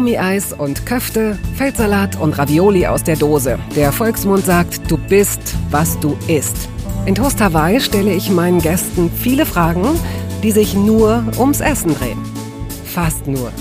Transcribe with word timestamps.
Gummieis 0.00 0.54
und 0.54 0.86
Köfte, 0.86 1.38
Feldsalat 1.56 2.18
und 2.18 2.38
Ravioli 2.38 2.86
aus 2.86 3.04
der 3.04 3.16
Dose. 3.16 3.58
Der 3.76 3.92
Volksmund 3.92 4.46
sagt, 4.46 4.90
du 4.90 4.96
bist, 4.96 5.54
was 5.70 6.00
du 6.00 6.16
isst. 6.26 6.70
In 7.04 7.14
Toast 7.14 7.38
Hawaii 7.38 7.82
stelle 7.82 8.14
ich 8.14 8.30
meinen 8.30 8.62
Gästen 8.62 9.10
viele 9.10 9.44
Fragen, 9.44 9.84
die 10.42 10.52
sich 10.52 10.72
nur 10.72 11.22
ums 11.38 11.60
Essen 11.60 11.94
drehen. 11.94 12.18
Fast 12.86 13.26
nur. 13.26 13.52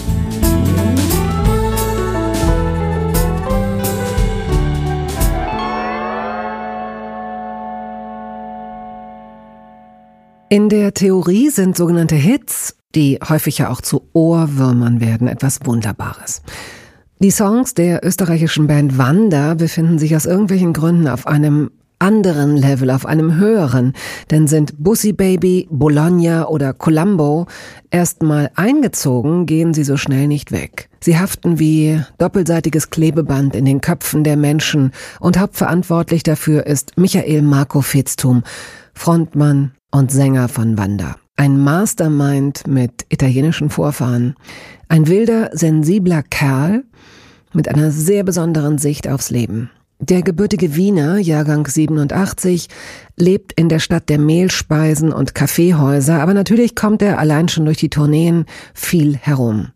In 10.48 10.70
der 10.70 10.94
Theorie 10.94 11.50
sind 11.50 11.76
sogenannte 11.76 12.16
Hits, 12.16 12.79
die 12.96 13.20
häufig 13.28 13.60
ja 13.60 13.70
auch 13.70 13.82
zu 13.82 14.10
Ohrwürmern 14.14 15.00
werden, 15.00 15.28
etwas 15.28 15.60
Wunderbares. 15.66 16.42
Die 17.20 17.32
Songs 17.32 17.74
der 17.74 18.06
österreichischen 18.06 18.68
Band 18.68 18.98
Wanda 18.98 19.54
befinden 19.54 20.00
sich 20.00 20.16
aus 20.16 20.26
irgendwelchen 20.26 20.74
Gründen 20.74 21.08
auf 21.08 21.28
einem 21.28 21.70
anderen 22.00 22.56
Level, 22.56 22.90
auf 22.90 23.06
einem 23.06 23.36
höheren, 23.36 23.94
denn 24.32 24.48
sind 24.48 24.82
Bussy 24.82 25.12
Baby, 25.12 25.68
Bologna 25.70 26.48
oder 26.48 26.74
Columbo 26.74 27.46
erstmal 27.92 28.52
eingezogen, 28.56 29.46
gehen 29.46 29.74
sie 29.74 29.84
so 29.84 29.98
schnell 29.98 30.28
nicht 30.28 30.52
weg. 30.54 30.90
Sie 31.02 31.20
haften 31.20 31.60
wie 31.60 32.02
doppelseitiges 32.18 32.90
Klebeband 32.90 33.56
in 33.56 33.66
den 33.66 33.82
Köpfen 33.82 34.24
der 34.24 34.38
Menschen 34.38 34.92
und 35.20 35.38
hauptverantwortlich 35.38 36.24
dafür 36.24 36.66
ist 36.66 36.98
Michael 36.98 37.42
Marco 37.42 37.82
Fitztum, 37.82 38.44
Frontmann 38.94 39.74
und 39.92 40.12
Sänger 40.12 40.48
von 40.48 40.78
Wanda. 40.78 41.18
Ein 41.40 41.58
Mastermind 41.58 42.68
mit 42.68 43.06
italienischen 43.08 43.70
Vorfahren. 43.70 44.36
Ein 44.90 45.08
wilder, 45.08 45.50
sensibler 45.54 46.22
Kerl 46.22 46.84
mit 47.54 47.70
einer 47.70 47.92
sehr 47.92 48.26
besonderen 48.26 48.78
Sicht 48.78 49.08
aufs 49.08 49.30
Leben. 49.30 49.70
Der 50.00 50.22
gebürtige 50.22 50.76
Wiener, 50.76 51.18
Jahrgang 51.18 51.66
87, 51.66 52.68
lebt 53.16 53.54
in 53.54 53.70
der 53.70 53.80
Stadt 53.80 54.10
der 54.10 54.20
Mehlspeisen 54.20 55.14
und 55.14 55.34
Kaffeehäuser, 55.34 56.22
aber 56.22 56.34
natürlich 56.34 56.76
kommt 56.76 57.02
er 57.02 57.20
allein 57.20 57.48
schon 57.48 57.64
durch 57.64 57.78
die 57.78 57.90
Tourneen 57.90 58.46
viel 58.74 59.16
herum. 59.16 59.70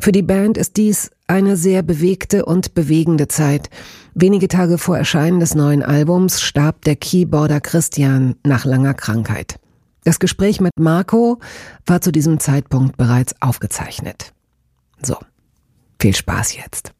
Für 0.00 0.12
die 0.12 0.20
Band 0.20 0.58
ist 0.58 0.76
dies 0.76 1.10
eine 1.26 1.56
sehr 1.56 1.82
bewegte 1.82 2.44
und 2.44 2.74
bewegende 2.74 3.26
Zeit. 3.26 3.70
Wenige 4.14 4.48
Tage 4.48 4.76
vor 4.76 4.98
Erscheinen 4.98 5.40
des 5.40 5.54
neuen 5.54 5.82
Albums 5.82 6.42
starb 6.42 6.84
der 6.84 6.96
Keyboarder 6.96 7.62
Christian 7.62 8.34
nach 8.44 8.66
langer 8.66 8.92
Krankheit. 8.92 9.58
Das 10.04 10.18
Gespräch 10.18 10.60
mit 10.60 10.72
Marco 10.78 11.40
war 11.84 12.00
zu 12.00 12.10
diesem 12.10 12.40
Zeitpunkt 12.40 12.96
bereits 12.96 13.34
aufgezeichnet. 13.40 14.32
So, 15.02 15.16
viel 16.00 16.14
Spaß 16.14 16.56
jetzt. 16.56 16.92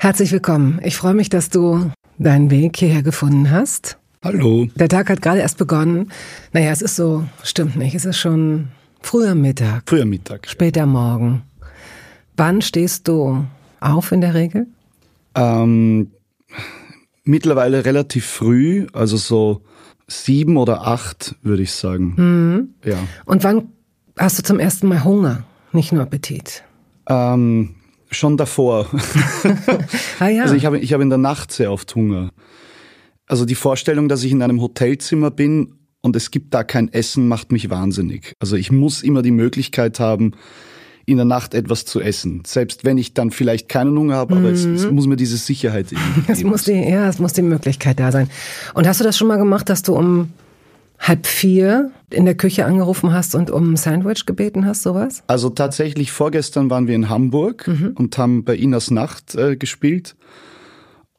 Herzlich 0.00 0.32
willkommen. 0.32 0.80
Ich 0.82 0.96
freue 0.96 1.12
mich, 1.12 1.28
dass 1.28 1.50
du 1.50 1.90
deinen 2.18 2.50
Weg 2.50 2.78
hierher 2.78 3.02
gefunden 3.02 3.50
hast. 3.50 3.98
Hallo. 4.24 4.68
Der 4.76 4.88
Tag 4.88 5.10
hat 5.10 5.20
gerade 5.20 5.40
erst 5.40 5.58
begonnen. 5.58 6.10
Naja, 6.52 6.70
es 6.70 6.80
ist 6.80 6.96
so, 6.96 7.26
stimmt 7.42 7.76
nicht. 7.76 7.94
Es 7.94 8.06
ist 8.06 8.16
schon 8.16 8.68
früher 9.02 9.34
Mittag. 9.34 9.82
Früher 9.86 10.06
Mittag. 10.06 10.48
Später 10.48 10.86
Morgen. 10.86 11.42
Wann 12.36 12.62
stehst 12.62 13.06
du 13.06 13.44
auf 13.80 14.12
in 14.12 14.22
der 14.22 14.32
Regel? 14.34 14.66
Ähm, 15.34 16.10
mittlerweile 17.28 17.84
relativ 17.84 18.26
früh, 18.26 18.86
also 18.92 19.16
so 19.16 19.62
sieben 20.08 20.56
oder 20.56 20.86
acht, 20.86 21.36
würde 21.42 21.62
ich 21.62 21.72
sagen. 21.72 22.14
Mhm. 22.16 22.74
Ja. 22.84 22.96
Und 23.26 23.44
wann 23.44 23.68
hast 24.16 24.38
du 24.38 24.42
zum 24.42 24.58
ersten 24.58 24.88
Mal 24.88 25.04
Hunger, 25.04 25.44
nicht 25.72 25.92
nur 25.92 26.02
Appetit? 26.02 26.64
Ähm, 27.08 27.74
schon 28.10 28.36
davor. 28.36 28.86
ah, 30.18 30.28
ja. 30.28 30.42
Also 30.42 30.54
ich 30.54 30.64
habe 30.64 30.78
ich 30.78 30.92
habe 30.92 31.02
in 31.02 31.10
der 31.10 31.18
Nacht 31.18 31.52
sehr 31.52 31.70
oft 31.70 31.94
Hunger. 31.94 32.30
Also 33.26 33.44
die 33.44 33.54
Vorstellung, 33.54 34.08
dass 34.08 34.24
ich 34.24 34.32
in 34.32 34.42
einem 34.42 34.62
Hotelzimmer 34.62 35.30
bin 35.30 35.74
und 36.00 36.16
es 36.16 36.30
gibt 36.30 36.54
da 36.54 36.64
kein 36.64 36.90
Essen, 36.90 37.28
macht 37.28 37.52
mich 37.52 37.68
wahnsinnig. 37.68 38.32
Also 38.40 38.56
ich 38.56 38.72
muss 38.72 39.02
immer 39.02 39.20
die 39.20 39.30
Möglichkeit 39.30 40.00
haben, 40.00 40.32
in 41.08 41.16
der 41.16 41.24
Nacht 41.24 41.54
etwas 41.54 41.84
zu 41.86 42.00
essen. 42.00 42.42
Selbst 42.46 42.84
wenn 42.84 42.98
ich 42.98 43.14
dann 43.14 43.30
vielleicht 43.30 43.68
keinen 43.68 43.96
Hunger 43.96 44.16
habe, 44.16 44.34
aber 44.36 44.48
mhm. 44.48 44.54
es, 44.54 44.64
es, 44.64 44.84
mhm. 44.84 44.94
muss 44.94 45.06
mir 45.06 45.16
diese 45.16 45.38
Sicherheit 45.38 45.86
es 46.28 46.44
muss 46.44 46.64
die, 46.64 46.72
Ja, 46.72 47.08
es 47.08 47.18
muss 47.18 47.32
die 47.32 47.42
Möglichkeit 47.42 47.98
da 47.98 48.12
sein. 48.12 48.28
Und 48.74 48.86
hast 48.86 49.00
du 49.00 49.04
das 49.04 49.16
schon 49.16 49.28
mal 49.28 49.38
gemacht, 49.38 49.68
dass 49.68 49.82
du 49.82 49.96
um 49.96 50.28
halb 50.98 51.26
vier 51.26 51.90
in 52.10 52.24
der 52.24 52.34
Küche 52.34 52.66
angerufen 52.66 53.12
hast 53.12 53.34
und 53.34 53.50
um 53.50 53.72
ein 53.72 53.76
Sandwich 53.76 54.26
gebeten 54.26 54.66
hast, 54.66 54.82
sowas? 54.82 55.22
Also 55.28 55.48
tatsächlich 55.48 56.12
vorgestern 56.12 56.68
waren 56.70 56.88
wir 56.88 56.94
in 56.94 57.08
Hamburg 57.08 57.68
mhm. 57.68 57.92
und 57.94 58.18
haben 58.18 58.44
bei 58.44 58.56
Inas 58.56 58.90
Nacht 58.90 59.34
äh, 59.34 59.56
gespielt. 59.56 60.16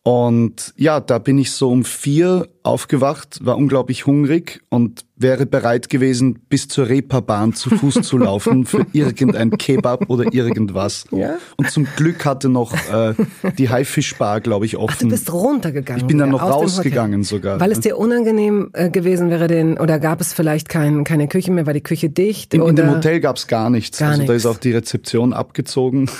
Und 0.03 0.73
ja, 0.77 1.01
da 1.01 1.19
bin 1.19 1.37
ich 1.37 1.51
so 1.51 1.69
um 1.69 1.83
vier 1.83 2.47
aufgewacht, 2.63 3.39
war 3.43 3.57
unglaublich 3.57 4.05
hungrig 4.05 4.61
und 4.69 5.05
wäre 5.17 5.45
bereit 5.45 5.89
gewesen, 5.89 6.39
bis 6.47 6.69
zur 6.69 6.87
Reeperbahn 6.87 7.53
zu 7.53 7.69
Fuß 7.69 7.95
zu 8.03 8.17
laufen 8.17 8.65
für 8.65 8.85
irgendein 8.93 9.51
Kebab 9.51 10.09
oder 10.09 10.33
irgendwas. 10.33 11.05
Ja? 11.11 11.37
Und 11.57 11.69
zum 11.69 11.85
Glück 11.97 12.25
hatte 12.25 12.47
noch 12.47 12.73
äh, 12.73 13.13
die 13.57 13.69
Haifischbar, 13.69 14.39
glaube 14.39 14.65
ich, 14.65 14.77
offen. 14.77 14.95
Ach, 14.95 15.01
du 15.01 15.09
bist 15.09 15.33
runtergegangen. 15.33 16.01
Ich 16.01 16.07
bin 16.07 16.17
dann 16.17 16.29
noch 16.29 16.43
rausgegangen 16.43 17.23
sogar. 17.23 17.59
Weil 17.59 17.73
es 17.73 17.81
dir 17.81 17.97
unangenehm 17.97 18.69
äh, 18.73 18.89
gewesen 18.89 19.29
wäre, 19.29 19.47
den 19.47 19.77
oder 19.77 19.99
gab 19.99 20.21
es 20.21 20.33
vielleicht 20.33 20.69
kein, 20.69 21.03
keine 21.03 21.27
Küche 21.27 21.51
mehr, 21.51 21.65
war 21.65 21.73
die 21.73 21.81
Küche 21.81 22.09
dicht? 22.09 22.53
In, 22.53 22.61
in 22.61 22.75
dem 22.77 22.89
Hotel 22.89 23.19
gab 23.19 23.35
es 23.35 23.47
gar 23.47 23.69
nichts. 23.69 23.99
Gar 23.99 24.11
also 24.11 24.21
nichts. 24.21 24.29
da 24.29 24.35
ist 24.35 24.45
auch 24.45 24.59
die 24.59 24.71
Rezeption 24.71 25.33
abgezogen. 25.33 26.09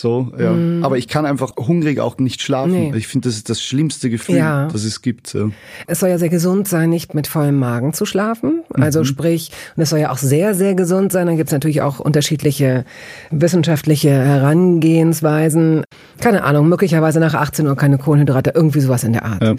So, 0.00 0.32
ja. 0.38 0.52
Mm. 0.52 0.84
Aber 0.84 0.98
ich 0.98 1.08
kann 1.08 1.26
einfach 1.26 1.56
hungrig 1.56 2.00
auch 2.00 2.18
nicht 2.18 2.42
schlafen. 2.42 2.72
Nee. 2.72 2.92
Ich 2.96 3.06
finde, 3.06 3.28
das 3.28 3.36
ist 3.36 3.48
das 3.48 3.62
schlimmste 3.62 4.10
Gefühl, 4.10 4.36
ja. 4.36 4.68
das 4.68 4.84
es 4.84 5.02
gibt. 5.02 5.32
Ja. 5.34 5.50
Es 5.86 6.00
soll 6.00 6.10
ja 6.10 6.18
sehr 6.18 6.28
gesund 6.28 6.68
sein, 6.68 6.90
nicht 6.90 7.14
mit 7.14 7.26
vollem 7.26 7.58
Magen 7.58 7.92
zu 7.92 8.04
schlafen. 8.04 8.62
Also 8.72 9.00
mhm. 9.00 9.04
sprich, 9.04 9.50
und 9.76 9.82
es 9.82 9.90
soll 9.90 10.00
ja 10.00 10.10
auch 10.10 10.18
sehr, 10.18 10.54
sehr 10.54 10.74
gesund 10.74 11.12
sein. 11.12 11.26
Dann 11.26 11.36
gibt 11.36 11.48
es 11.48 11.52
natürlich 11.52 11.82
auch 11.82 11.98
unterschiedliche 11.98 12.84
wissenschaftliche 13.30 14.10
Herangehensweisen. 14.10 15.84
Keine 16.20 16.44
Ahnung, 16.44 16.68
möglicherweise 16.68 17.20
nach 17.20 17.34
18 17.34 17.66
Uhr 17.66 17.76
keine 17.76 17.98
Kohlenhydrate, 17.98 18.52
irgendwie 18.54 18.80
sowas 18.80 19.04
in 19.04 19.12
der 19.12 19.24
Art. 19.24 19.42
Ja. 19.42 19.54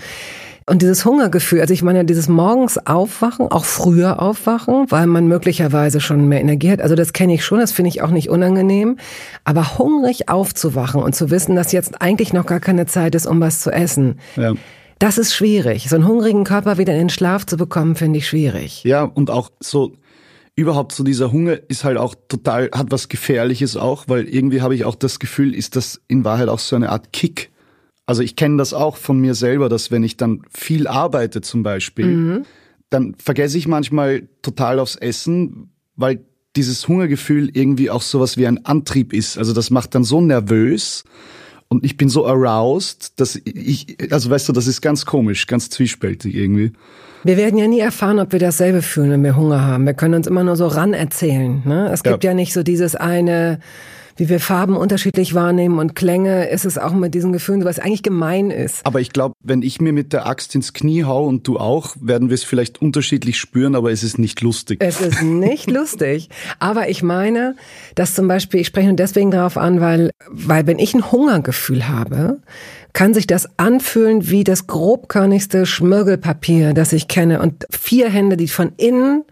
Und 0.69 0.81
dieses 0.81 1.05
Hungergefühl, 1.05 1.61
also 1.61 1.73
ich 1.73 1.81
meine, 1.81 2.03
dieses 2.03 2.27
morgens 2.27 2.77
aufwachen, 2.85 3.47
auch 3.47 3.63
früher 3.63 4.21
aufwachen, 4.21 4.85
weil 4.89 5.07
man 5.07 5.25
möglicherweise 5.25 6.01
schon 6.01 6.27
mehr 6.27 6.41
Energie 6.41 6.69
hat. 6.69 6.81
Also 6.81 6.95
das 6.95 7.13
kenne 7.13 7.33
ich 7.35 7.45
schon, 7.45 7.59
das 7.59 7.71
finde 7.71 7.87
ich 7.87 8.01
auch 8.01 8.09
nicht 8.09 8.29
unangenehm. 8.29 8.97
Aber 9.45 9.77
hungrig 9.77 10.26
aufzuwachen 10.29 11.01
und 11.01 11.15
zu 11.15 11.29
wissen, 11.29 11.55
dass 11.55 11.71
jetzt 11.71 12.01
eigentlich 12.01 12.33
noch 12.33 12.45
gar 12.45 12.59
keine 12.59 12.85
Zeit 12.85 13.15
ist, 13.15 13.27
um 13.27 13.39
was 13.39 13.61
zu 13.61 13.71
essen. 13.71 14.19
Ja. 14.35 14.53
Das 14.99 15.17
ist 15.17 15.33
schwierig. 15.33 15.89
So 15.89 15.95
einen 15.95 16.07
hungrigen 16.07 16.43
Körper 16.43 16.77
wieder 16.77 16.93
in 16.93 16.99
den 16.99 17.09
Schlaf 17.09 17.45
zu 17.45 17.57
bekommen, 17.57 17.95
finde 17.95 18.19
ich 18.19 18.27
schwierig. 18.27 18.83
Ja, 18.83 19.03
und 19.03 19.29
auch 19.29 19.51
so 19.59 19.93
überhaupt 20.55 20.91
so 20.91 21.03
dieser 21.03 21.31
Hunger 21.31 21.57
ist 21.67 21.83
halt 21.83 21.97
auch 21.97 22.15
total, 22.27 22.71
hat 22.73 22.87
was 22.89 23.09
Gefährliches 23.09 23.77
auch, 23.77 24.05
weil 24.07 24.27
irgendwie 24.27 24.61
habe 24.61 24.73
ich 24.73 24.85
auch 24.85 24.95
das 24.95 25.19
Gefühl, 25.19 25.53
ist 25.53 25.75
das 25.75 26.01
in 26.07 26.25
Wahrheit 26.25 26.49
auch 26.49 26.57
so 26.57 26.75
eine 26.75 26.89
Art 26.89 27.13
Kick 27.13 27.51
also 28.07 28.23
ich 28.23 28.37
kenne 28.37 28.57
das 28.57 28.73
auch 28.73 28.95
von 28.95 29.19
mir 29.19 29.35
selber, 29.35 29.69
dass 29.69 29.91
wenn 29.91 30.03
ich 30.03 30.17
dann 30.17 30.41
viel 30.49 30.87
arbeite 30.87 31.41
zum 31.41 31.61
Beispiel, 31.61 32.05
mhm. 32.05 32.45
dann 32.89 33.15
vergesse 33.15 33.57
ich 33.57 33.67
manchmal 33.67 34.29
total 34.41 34.79
aufs 34.79 34.95
Essen, 34.95 35.71
weil 35.97 36.25
dieses 36.57 36.87
Hungergefühl 36.87 37.49
irgendwie 37.53 37.89
auch 37.89 38.01
sowas 38.01 38.37
wie 38.37 38.47
ein 38.47 38.65
Antrieb 38.65 39.13
ist. 39.13 39.37
Also 39.37 39.53
das 39.53 39.69
macht 39.69 39.95
dann 39.95 40.03
so 40.03 40.19
nervös 40.19 41.03
und 41.69 41.85
ich 41.85 41.97
bin 41.97 42.09
so 42.09 42.25
aroused, 42.25 43.19
dass 43.19 43.39
ich, 43.45 43.97
also 44.11 44.29
weißt 44.29 44.49
du, 44.49 44.53
das 44.53 44.67
ist 44.67 44.81
ganz 44.81 45.05
komisch, 45.05 45.47
ganz 45.47 45.69
zwiespältig 45.69 46.35
irgendwie. 46.35 46.71
Wir 47.23 47.37
werden 47.37 47.57
ja 47.57 47.67
nie 47.67 47.79
erfahren, 47.79 48.19
ob 48.19 48.31
wir 48.31 48.39
dasselbe 48.39 48.81
fühlen, 48.81 49.11
wenn 49.11 49.23
wir 49.23 49.35
Hunger 49.35 49.65
haben. 49.65 49.85
Wir 49.85 49.93
können 49.93 50.13
uns 50.13 50.27
immer 50.27 50.43
nur 50.43 50.55
so 50.55 50.67
ran 50.67 50.93
erzählen. 50.93 51.61
Ne? 51.65 51.89
Es 51.91 52.03
gibt 52.03 52.23
ja. 52.23 52.31
ja 52.31 52.33
nicht 52.33 52.53
so 52.53 52.63
dieses 52.63 52.95
eine 52.95 53.59
wie 54.17 54.29
wir 54.29 54.39
Farben 54.39 54.75
unterschiedlich 54.75 55.33
wahrnehmen 55.33 55.79
und 55.79 55.95
Klänge, 55.95 56.49
ist 56.49 56.65
es 56.65 56.77
auch 56.77 56.93
mit 56.93 57.13
diesen 57.13 57.31
Gefühlen, 57.31 57.63
was 57.63 57.79
eigentlich 57.79 58.03
gemein 58.03 58.51
ist. 58.51 58.85
Aber 58.85 58.99
ich 58.99 59.11
glaube, 59.13 59.35
wenn 59.43 59.61
ich 59.61 59.79
mir 59.79 59.93
mit 59.93 60.13
der 60.13 60.25
Axt 60.27 60.55
ins 60.55 60.73
Knie 60.73 61.03
hau 61.03 61.25
und 61.25 61.47
du 61.47 61.57
auch, 61.57 61.95
werden 62.01 62.29
wir 62.29 62.35
es 62.35 62.43
vielleicht 62.43 62.81
unterschiedlich 62.81 63.37
spüren, 63.37 63.75
aber 63.75 63.91
es 63.91 64.03
ist 64.03 64.17
nicht 64.17 64.41
lustig. 64.41 64.79
Es 64.81 64.99
ist 64.99 65.21
nicht 65.23 65.69
lustig. 65.69 66.29
Aber 66.59 66.89
ich 66.89 67.03
meine, 67.03 67.55
dass 67.95 68.15
zum 68.15 68.27
Beispiel, 68.27 68.61
ich 68.61 68.67
spreche 68.67 68.87
nur 68.87 68.95
deswegen 68.95 69.31
darauf 69.31 69.57
an, 69.57 69.81
weil, 69.81 70.11
weil 70.29 70.67
wenn 70.67 70.79
ich 70.79 70.93
ein 70.93 71.11
Hungergefühl 71.11 71.87
habe, 71.87 72.39
kann 72.93 73.13
sich 73.13 73.27
das 73.27 73.47
anfühlen 73.59 74.29
wie 74.31 74.43
das 74.43 74.65
grobkörnigste 74.65 75.67
Schmirgelpapier, 75.67 76.73
das 76.73 76.93
ich 76.93 77.07
kenne 77.07 77.39
und 77.41 77.67
vier 77.69 78.09
Hände, 78.09 78.37
die 78.37 78.47
von 78.47 78.71
innen 78.77 79.23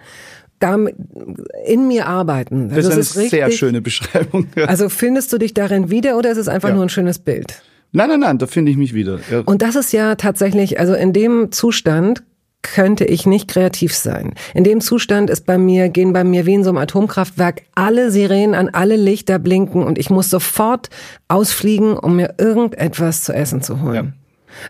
in 1.65 1.87
mir 1.87 2.07
arbeiten. 2.07 2.71
Also 2.73 2.89
das 2.89 2.97
ist 2.97 3.15
eine 3.15 3.23
richtig, 3.23 3.39
sehr 3.39 3.51
schöne 3.51 3.81
Beschreibung. 3.81 4.47
Ja. 4.55 4.65
Also 4.65 4.89
findest 4.89 5.31
du 5.33 5.37
dich 5.37 5.53
darin 5.53 5.89
wieder 5.89 6.17
oder 6.17 6.31
ist 6.31 6.37
es 6.37 6.47
einfach 6.47 6.69
ja. 6.69 6.75
nur 6.75 6.85
ein 6.85 6.89
schönes 6.89 7.19
Bild? 7.19 7.61
Nein, 7.91 8.09
nein, 8.09 8.19
nein, 8.21 8.37
da 8.37 8.47
finde 8.47 8.71
ich 8.71 8.77
mich 8.77 8.93
wieder. 8.93 9.19
Ja. 9.31 9.41
Und 9.45 9.61
das 9.61 9.75
ist 9.75 9.93
ja 9.93 10.15
tatsächlich, 10.15 10.79
also 10.79 10.93
in 10.93 11.13
dem 11.13 11.51
Zustand 11.51 12.23
könnte 12.61 13.05
ich 13.05 13.25
nicht 13.25 13.47
kreativ 13.47 13.93
sein. 13.93 14.33
In 14.53 14.63
dem 14.63 14.81
Zustand 14.81 15.29
ist 15.29 15.45
bei 15.45 15.57
mir, 15.57 15.89
gehen 15.89 16.13
bei 16.13 16.23
mir 16.23 16.45
wie 16.45 16.55
in 16.55 16.63
so 16.63 16.71
einem 16.71 16.79
Atomkraftwerk 16.79 17.61
alle 17.75 18.09
Sirenen 18.11 18.55
an, 18.55 18.69
alle 18.69 18.95
Lichter 18.95 19.37
blinken 19.37 19.83
und 19.83 19.99
ich 19.99 20.09
muss 20.09 20.29
sofort 20.29 20.89
ausfliegen, 21.27 21.95
um 21.95 22.15
mir 22.15 22.33
irgendetwas 22.39 23.23
zu 23.23 23.33
essen 23.33 23.61
zu 23.61 23.81
holen. 23.81 24.13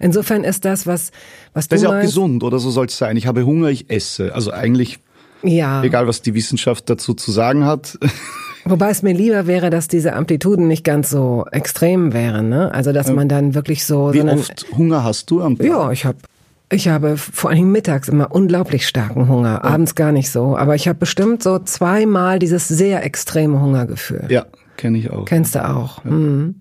Insofern 0.01 0.43
ist 0.43 0.65
das, 0.65 0.85
was, 0.85 1.11
was 1.53 1.67
das 1.67 1.81
du 1.81 1.87
ist 1.87 1.91
ja 1.91 1.97
auch 1.97 2.01
gesund, 2.01 2.43
oder 2.43 2.59
so 2.59 2.69
soll 2.69 2.87
es 2.87 2.97
sein. 2.97 3.17
Ich 3.17 3.27
habe 3.27 3.45
Hunger, 3.45 3.69
ich 3.69 3.89
esse. 3.89 4.35
Also 4.35 4.51
eigentlich, 4.51 4.99
ja. 5.47 5.83
egal 5.83 6.07
was 6.07 6.21
die 6.21 6.33
Wissenschaft 6.33 6.89
dazu 6.89 7.13
zu 7.13 7.31
sagen 7.31 7.65
hat. 7.65 7.97
Wobei 8.65 8.89
es 8.89 9.03
mir 9.03 9.13
lieber 9.13 9.45
wäre, 9.45 9.69
dass 9.69 9.87
diese 9.87 10.13
Amplituden 10.13 10.67
nicht 10.67 10.83
ganz 10.83 11.11
so 11.11 11.45
extrem 11.51 12.13
wären. 12.13 12.49
Ne? 12.49 12.73
Also 12.73 12.93
dass 12.93 13.11
man 13.11 13.29
dann 13.29 13.53
wirklich 13.53 13.85
so... 13.85 14.11
Wie 14.11 14.21
oft 14.21 14.65
Hunger 14.75 15.03
hast 15.03 15.29
du 15.29 15.41
am 15.41 15.55
Tag? 15.55 15.67
Ja, 15.67 15.91
ich 15.91 16.03
habe 16.03 16.17
ich 16.71 16.87
habe 16.87 17.15
vor 17.15 17.51
allem 17.51 17.71
mittags 17.71 18.09
immer 18.09 18.33
unglaublich 18.33 18.87
starken 18.87 19.27
Hunger, 19.27 19.63
abends 19.63 19.93
gar 19.93 20.11
nicht 20.11 20.31
so. 20.31 20.57
Aber 20.57 20.73
ich 20.73 20.87
habe 20.87 20.97
bestimmt 20.97 21.43
so 21.43 21.59
zweimal 21.59 22.39
dieses 22.39 22.67
sehr 22.67 23.03
extreme 23.03 23.61
Hungergefühl. 23.61 24.25
Ja, 24.29 24.45
kenne 24.75 24.97
ich 24.97 25.11
auch. 25.11 25.25
Kennst 25.25 25.53
du 25.53 25.67
auch. 25.67 26.03
Ja. 26.03 26.11
Mhm. 26.11 26.55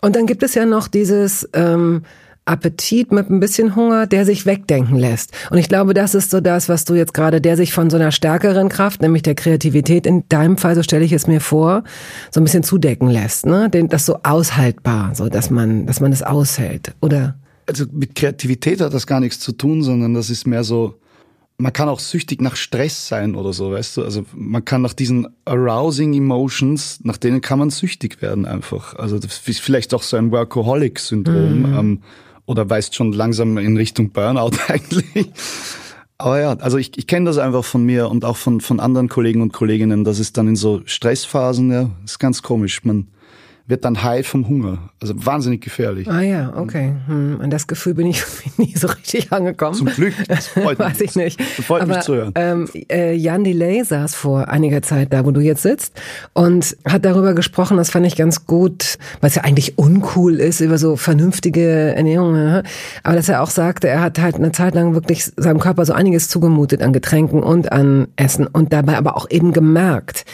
Und 0.00 0.16
dann 0.16 0.26
gibt 0.26 0.42
es 0.42 0.54
ja 0.54 0.64
noch 0.64 0.88
dieses 0.88 1.48
ähm, 1.52 2.02
Appetit 2.48 3.12
mit 3.12 3.30
ein 3.30 3.40
bisschen 3.40 3.76
Hunger, 3.76 4.06
der 4.06 4.24
sich 4.24 4.46
wegdenken 4.46 4.96
lässt. 4.96 5.32
Und 5.50 5.58
ich 5.58 5.68
glaube, 5.68 5.94
das 5.94 6.14
ist 6.14 6.30
so 6.30 6.40
das, 6.40 6.68
was 6.68 6.84
du 6.84 6.94
jetzt 6.94 7.14
gerade, 7.14 7.40
der 7.40 7.56
sich 7.56 7.72
von 7.72 7.90
so 7.90 7.96
einer 7.96 8.10
stärkeren 8.10 8.68
Kraft, 8.68 9.02
nämlich 9.02 9.22
der 9.22 9.34
Kreativität, 9.34 10.06
in 10.06 10.24
deinem 10.28 10.56
Fall, 10.56 10.74
so 10.74 10.82
stelle 10.82 11.04
ich 11.04 11.12
es 11.12 11.26
mir 11.26 11.40
vor, 11.40 11.84
so 12.30 12.40
ein 12.40 12.44
bisschen 12.44 12.62
zudecken 12.62 13.08
lässt, 13.08 13.46
ne? 13.46 13.68
Das 13.70 14.06
so 14.06 14.18
aushaltbar, 14.22 15.14
so 15.14 15.28
dass 15.28 15.50
man, 15.50 15.86
dass 15.86 16.00
man 16.00 16.12
es 16.12 16.22
aushält, 16.22 16.94
oder? 17.00 17.36
Also 17.66 17.84
mit 17.92 18.14
Kreativität 18.14 18.80
hat 18.80 18.94
das 18.94 19.06
gar 19.06 19.20
nichts 19.20 19.40
zu 19.40 19.52
tun, 19.52 19.82
sondern 19.82 20.14
das 20.14 20.30
ist 20.30 20.46
mehr 20.46 20.64
so, 20.64 20.98
man 21.58 21.72
kann 21.72 21.88
auch 21.88 22.00
süchtig 22.00 22.40
nach 22.40 22.56
Stress 22.56 23.08
sein 23.08 23.34
oder 23.34 23.52
so, 23.52 23.72
weißt 23.72 23.96
du? 23.96 24.04
Also 24.04 24.24
man 24.32 24.64
kann 24.64 24.80
nach 24.80 24.94
diesen 24.94 25.26
arousing 25.44 26.14
Emotions, 26.14 27.00
nach 27.02 27.16
denen 27.16 27.40
kann 27.40 27.58
man 27.58 27.70
süchtig 27.70 28.22
werden 28.22 28.46
einfach. 28.46 28.94
Also 28.94 29.18
das 29.18 29.42
ist 29.46 29.60
vielleicht 29.60 29.92
auch 29.92 30.02
so 30.02 30.16
ein 30.16 30.30
Workaholic-Syndrom. 30.30 31.58
Mhm. 31.58 31.78
Ähm, 31.78 32.02
oder 32.48 32.68
weist 32.68 32.94
schon 32.94 33.12
langsam 33.12 33.58
in 33.58 33.76
Richtung 33.76 34.10
Burnout 34.10 34.52
eigentlich. 34.68 35.30
Aber 36.16 36.40
ja, 36.40 36.52
also 36.54 36.78
ich, 36.78 36.96
ich 36.96 37.06
kenne 37.06 37.26
das 37.26 37.38
einfach 37.38 37.64
von 37.64 37.84
mir 37.84 38.08
und 38.08 38.24
auch 38.24 38.36
von, 38.36 38.60
von 38.60 38.80
anderen 38.80 39.08
Kollegen 39.08 39.42
und 39.42 39.52
Kolleginnen, 39.52 40.02
dass 40.02 40.18
es 40.18 40.32
dann 40.32 40.48
in 40.48 40.56
so 40.56 40.80
Stressphasen, 40.84 41.70
ja, 41.70 41.90
ist 42.04 42.18
ganz 42.18 42.42
komisch. 42.42 42.82
Man, 42.84 43.08
wird 43.68 43.84
dann 43.84 44.02
high 44.02 44.26
vom 44.26 44.48
Hunger. 44.48 44.78
Also 45.00 45.14
wahnsinnig 45.26 45.60
gefährlich. 45.60 46.08
Ah 46.10 46.22
ja, 46.22 46.54
okay. 46.56 46.94
Hm. 47.06 47.38
An 47.42 47.50
das 47.50 47.66
Gefühl 47.66 47.92
bin 47.94 48.06
ich 48.06 48.22
nie 48.56 48.74
so 48.74 48.88
richtig 48.88 49.30
angekommen. 49.30 49.74
Zum 49.74 49.88
Glück. 49.88 50.14
Das 50.26 50.46
freut 50.48 50.78
Weiß 50.78 51.02
ich 51.02 51.14
nicht. 51.16 51.38
Das 51.38 51.66
freut 51.66 51.82
Aber, 51.82 51.96
mich 51.96 52.04
zu 52.04 52.14
hören. 52.14 52.32
Ähm, 52.34 52.68
äh, 52.90 53.14
Jan 53.14 53.44
Delay 53.44 53.84
saß 53.84 54.14
vor 54.14 54.48
einiger 54.48 54.80
Zeit 54.80 55.12
da, 55.12 55.26
wo 55.26 55.32
du 55.32 55.40
jetzt 55.40 55.62
sitzt 55.62 56.00
und 56.32 56.78
hat 56.86 57.04
darüber 57.04 57.34
gesprochen, 57.34 57.76
das 57.76 57.90
fand 57.90 58.06
ich 58.06 58.16
ganz 58.16 58.46
gut, 58.46 58.96
weil 59.20 59.28
es 59.28 59.34
ja 59.34 59.44
eigentlich 59.44 59.76
uncool 59.76 60.36
ist, 60.36 60.60
über 60.60 60.78
so 60.78 60.96
vernünftige 60.96 61.94
Ernährung. 61.94 62.32
Ne? 62.32 62.62
Aber 63.02 63.16
dass 63.16 63.28
er 63.28 63.42
auch 63.42 63.50
sagte, 63.50 63.86
er 63.88 64.00
hat 64.00 64.18
halt 64.18 64.36
eine 64.36 64.52
Zeit 64.52 64.74
lang 64.74 64.94
wirklich 64.94 65.30
seinem 65.36 65.60
Körper 65.60 65.84
so 65.84 65.92
einiges 65.92 66.30
zugemutet 66.30 66.80
an 66.80 66.94
Getränken 66.94 67.42
und 67.42 67.70
an 67.70 68.08
Essen 68.16 68.46
und 68.46 68.72
dabei 68.72 68.96
aber 68.96 69.16
auch 69.16 69.28
eben 69.28 69.52
gemerkt, 69.52 70.24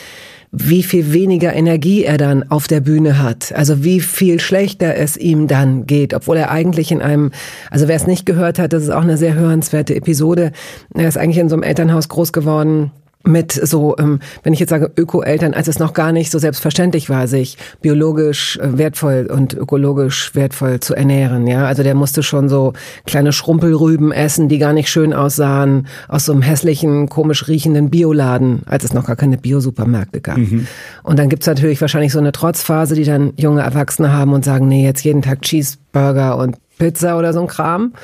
wie 0.56 0.84
viel 0.84 1.12
weniger 1.12 1.52
Energie 1.52 2.04
er 2.04 2.16
dann 2.16 2.48
auf 2.50 2.68
der 2.68 2.80
Bühne 2.80 3.20
hat. 3.20 3.52
Also 3.52 3.82
wie 3.82 4.00
viel 4.00 4.38
schlechter 4.38 4.94
es 4.94 5.16
ihm 5.16 5.48
dann 5.48 5.86
geht, 5.86 6.14
obwohl 6.14 6.36
er 6.36 6.50
eigentlich 6.50 6.92
in 6.92 7.02
einem, 7.02 7.32
also 7.70 7.88
wer 7.88 7.96
es 7.96 8.06
nicht 8.06 8.24
gehört 8.24 8.60
hat, 8.60 8.72
das 8.72 8.84
ist 8.84 8.90
auch 8.90 9.02
eine 9.02 9.16
sehr 9.16 9.34
hörenswerte 9.34 9.96
Episode. 9.96 10.52
Er 10.94 11.08
ist 11.08 11.18
eigentlich 11.18 11.38
in 11.38 11.48
so 11.48 11.56
einem 11.56 11.64
Elternhaus 11.64 12.08
groß 12.08 12.32
geworden 12.32 12.92
mit 13.26 13.52
so, 13.52 13.96
ähm, 13.98 14.20
wenn 14.42 14.52
ich 14.52 14.60
jetzt 14.60 14.70
sage 14.70 14.90
Öko-Eltern, 14.96 15.54
als 15.54 15.68
es 15.68 15.78
noch 15.78 15.94
gar 15.94 16.12
nicht 16.12 16.30
so 16.30 16.38
selbstverständlich 16.38 17.08
war, 17.08 17.26
sich 17.26 17.56
biologisch 17.80 18.58
äh, 18.58 18.76
wertvoll 18.78 19.28
und 19.32 19.54
ökologisch 19.54 20.34
wertvoll 20.34 20.80
zu 20.80 20.94
ernähren. 20.94 21.46
Ja, 21.46 21.66
also 21.66 21.82
der 21.82 21.94
musste 21.94 22.22
schon 22.22 22.48
so 22.48 22.74
kleine 23.06 23.32
Schrumpelrüben 23.32 24.12
essen, 24.12 24.48
die 24.48 24.58
gar 24.58 24.72
nicht 24.72 24.90
schön 24.90 25.12
aussahen, 25.14 25.86
aus 26.08 26.26
so 26.26 26.32
einem 26.32 26.42
hässlichen, 26.42 27.08
komisch 27.08 27.48
riechenden 27.48 27.90
Bioladen, 27.90 28.62
als 28.66 28.84
es 28.84 28.92
noch 28.92 29.06
gar 29.06 29.16
keine 29.16 29.38
Biosupermärkte 29.38 30.20
gab. 30.20 30.36
Mhm. 30.36 30.66
Und 31.02 31.18
dann 31.18 31.28
gibt's 31.28 31.46
natürlich 31.46 31.80
wahrscheinlich 31.80 32.12
so 32.12 32.18
eine 32.18 32.32
Trotzphase, 32.32 32.94
die 32.94 33.04
dann 33.04 33.32
junge 33.36 33.62
Erwachsene 33.62 34.12
haben 34.12 34.32
und 34.32 34.44
sagen, 34.44 34.68
nee, 34.68 34.84
jetzt 34.84 35.02
jeden 35.02 35.22
Tag 35.22 35.42
Cheeseburger 35.42 36.36
und 36.36 36.56
Pizza 36.78 37.18
oder 37.18 37.32
so 37.32 37.40
ein 37.40 37.46
Kram. 37.46 37.94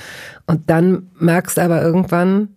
Und 0.46 0.70
dann 0.70 1.10
merkst 1.18 1.58
aber 1.58 1.82
irgendwann, 1.82 2.48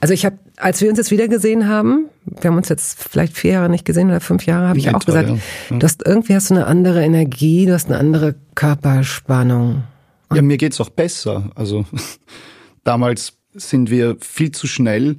also 0.00 0.12
ich 0.12 0.24
habe, 0.24 0.36
als 0.56 0.80
wir 0.80 0.88
uns 0.88 0.98
jetzt 0.98 1.10
wieder 1.10 1.28
gesehen 1.28 1.68
haben, 1.68 2.06
wir 2.24 2.50
haben 2.50 2.56
uns 2.56 2.68
jetzt 2.68 3.02
vielleicht 3.02 3.36
vier 3.36 3.52
Jahre 3.52 3.68
nicht 3.68 3.84
gesehen 3.84 4.08
oder 4.08 4.20
fünf 4.20 4.46
Jahre, 4.46 4.68
habe 4.68 4.78
ich 4.78 4.94
auch 4.94 5.04
gesagt, 5.04 5.28
ja. 5.28 5.76
du 5.76 5.84
hast 5.84 6.06
irgendwie 6.06 6.34
hast 6.34 6.50
du 6.50 6.54
eine 6.54 6.66
andere 6.66 7.02
Energie, 7.02 7.66
du 7.66 7.72
hast 7.72 7.88
eine 7.88 7.98
andere 7.98 8.36
Körperspannung. 8.54 9.82
ja, 10.32 10.42
mir 10.42 10.56
geht's 10.56 10.80
auch 10.80 10.90
besser. 10.90 11.50
Also 11.54 11.84
damals 12.84 13.38
sind 13.52 13.90
wir 13.90 14.16
viel 14.20 14.52
zu 14.52 14.66
schnell 14.66 15.16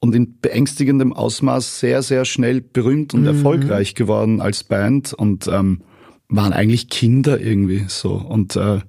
und 0.00 0.14
in 0.14 0.38
beängstigendem 0.40 1.12
Ausmaß 1.12 1.80
sehr, 1.80 2.02
sehr 2.02 2.24
schnell 2.24 2.60
berühmt 2.60 3.14
und 3.14 3.22
mhm. 3.22 3.28
erfolgreich 3.28 3.94
geworden 3.94 4.40
als 4.40 4.64
Band 4.64 5.12
und 5.12 5.48
ähm, 5.48 5.82
waren 6.28 6.52
eigentlich 6.52 6.88
Kinder 6.88 7.40
irgendwie 7.40 7.84
so. 7.88 8.12
Und 8.12 8.56
äh, 8.56 8.80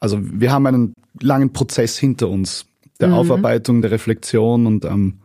also 0.00 0.18
wir 0.20 0.52
haben 0.52 0.66
einen 0.66 0.94
langen 1.20 1.52
Prozess 1.52 1.98
hinter 1.98 2.28
uns 2.28 2.66
der 3.00 3.08
mhm. 3.08 3.14
Aufarbeitung, 3.14 3.82
der 3.82 3.90
Reflexion 3.90 4.66
und 4.66 4.84
ähm, 4.84 5.18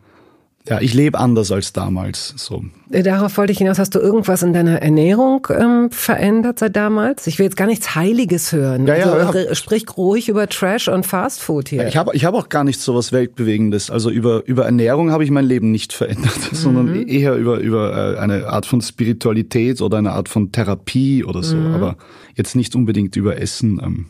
ja, 0.68 0.78
ich 0.80 0.92
lebe 0.92 1.18
anders 1.18 1.50
als 1.52 1.72
damals. 1.72 2.34
So. 2.36 2.62
Äh, 2.90 3.02
darauf 3.02 3.38
wollte 3.38 3.50
ich 3.50 3.58
hinaus. 3.58 3.78
Hast 3.78 3.94
du 3.94 3.98
irgendwas 3.98 4.42
in 4.42 4.52
deiner 4.52 4.82
Ernährung 4.82 5.46
ähm, 5.50 5.90
verändert 5.90 6.58
seit 6.58 6.76
damals? 6.76 7.26
Ich 7.26 7.38
will 7.38 7.44
jetzt 7.44 7.56
gar 7.56 7.66
nichts 7.66 7.94
Heiliges 7.94 8.52
hören. 8.52 8.86
Ja, 8.86 8.96
ja, 8.96 9.06
also, 9.10 9.38
ja. 9.38 9.54
Sprich 9.54 9.86
ruhig 9.96 10.28
über 10.28 10.46
Trash 10.48 10.88
und 10.88 11.06
Fast 11.06 11.40
Food 11.40 11.70
hier. 11.70 11.88
Ich 11.88 11.96
habe 11.96 12.14
ich 12.14 12.26
hab 12.26 12.34
auch 12.34 12.50
gar 12.50 12.64
nicht 12.64 12.78
so 12.78 12.94
was 12.94 13.10
Weltbewegendes. 13.10 13.90
Also 13.90 14.10
über, 14.10 14.46
über 14.46 14.66
Ernährung 14.66 15.10
habe 15.10 15.24
ich 15.24 15.30
mein 15.30 15.46
Leben 15.46 15.70
nicht 15.70 15.92
verändert, 15.94 16.52
mhm. 16.52 16.56
sondern 16.56 17.08
eher 17.08 17.36
über, 17.36 17.56
über 17.58 18.16
äh, 18.16 18.18
eine 18.18 18.48
Art 18.48 18.66
von 18.66 18.82
Spiritualität 18.82 19.80
oder 19.80 19.96
eine 19.96 20.12
Art 20.12 20.28
von 20.28 20.52
Therapie 20.52 21.24
oder 21.24 21.42
so. 21.42 21.56
Mhm. 21.56 21.74
Aber 21.74 21.96
jetzt 22.34 22.54
nicht 22.54 22.74
unbedingt 22.74 23.16
über 23.16 23.40
Essen. 23.40 23.80
Ähm. 23.82 24.06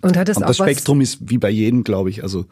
Und 0.00 0.16
hat 0.16 0.28
es 0.28 0.36
und 0.36 0.44
auch 0.44 0.48
das 0.48 0.58
Spektrum 0.58 1.00
ist 1.00 1.28
wie 1.28 1.38
bei 1.38 1.50
jedem, 1.50 1.82
glaube 1.82 2.08
ich. 2.10 2.22
Also 2.22 2.44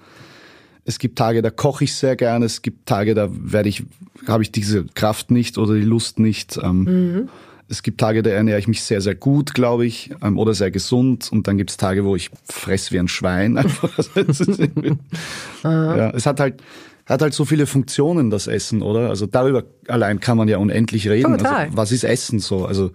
es 0.87 0.99
gibt 0.99 1.19
Tage, 1.19 1.43
da 1.43 1.51
koche 1.51 1.84
ich 1.84 1.94
sehr 1.94 2.17
gerne. 2.17 2.46
Es 2.46 2.63
gibt 2.63 2.87
Tage, 2.87 3.15
da 3.15 3.29
werde 3.31 3.69
ich, 3.69 3.82
habe 4.27 4.43
ich 4.44 4.53
diese 4.53 4.84
Kraft 4.84 5.32
nicht 5.32 5.58
oder 5.58 5.75
die 5.75 5.81
Lust 5.81 6.20
nicht. 6.20 6.58
Ähm, 6.63 6.84
mhm. 6.84 7.29
Es 7.69 7.82
gibt 7.82 7.99
Tage, 7.99 8.22
da 8.22 8.31
ernähre 8.31 8.60
ich 8.60 8.69
mich 8.69 8.82
sehr, 8.82 9.01
sehr 9.01 9.17
gut, 9.17 9.53
glaube 9.53 9.84
ich, 9.84 10.13
ähm, 10.22 10.39
oder 10.39 10.55
sehr 10.55 10.70
gesund. 10.70 11.31
Und 11.32 11.49
dann 11.49 11.58
gibt 11.58 11.70
es 11.70 11.77
Tage, 11.77 12.05
wo 12.05 12.15
ich 12.15 12.31
fress 12.44 12.93
wie 12.93 13.01
ein 13.01 13.08
Schwein. 13.08 13.58
Ja, 15.65 16.10
es 16.10 16.25
hat 16.27 16.39
halt, 16.39 16.63
hat 17.06 17.22
halt 17.22 17.34
so 17.34 17.44
viele 17.44 17.67
Funktionen, 17.67 18.31
das 18.31 18.46
Essen, 18.46 18.82
oder? 18.82 19.08
Also 19.08 19.27
darüber 19.27 19.65
allein 19.89 20.20
kann 20.20 20.37
man 20.37 20.46
ja 20.46 20.58
unendlich 20.58 21.08
reden. 21.08 21.32
Also, 21.32 21.44
Total. 21.44 21.65
Also, 21.65 21.77
was 21.77 21.91
ist 21.91 22.05
Essen 22.05 22.39
so? 22.39 22.65
Also 22.65 22.93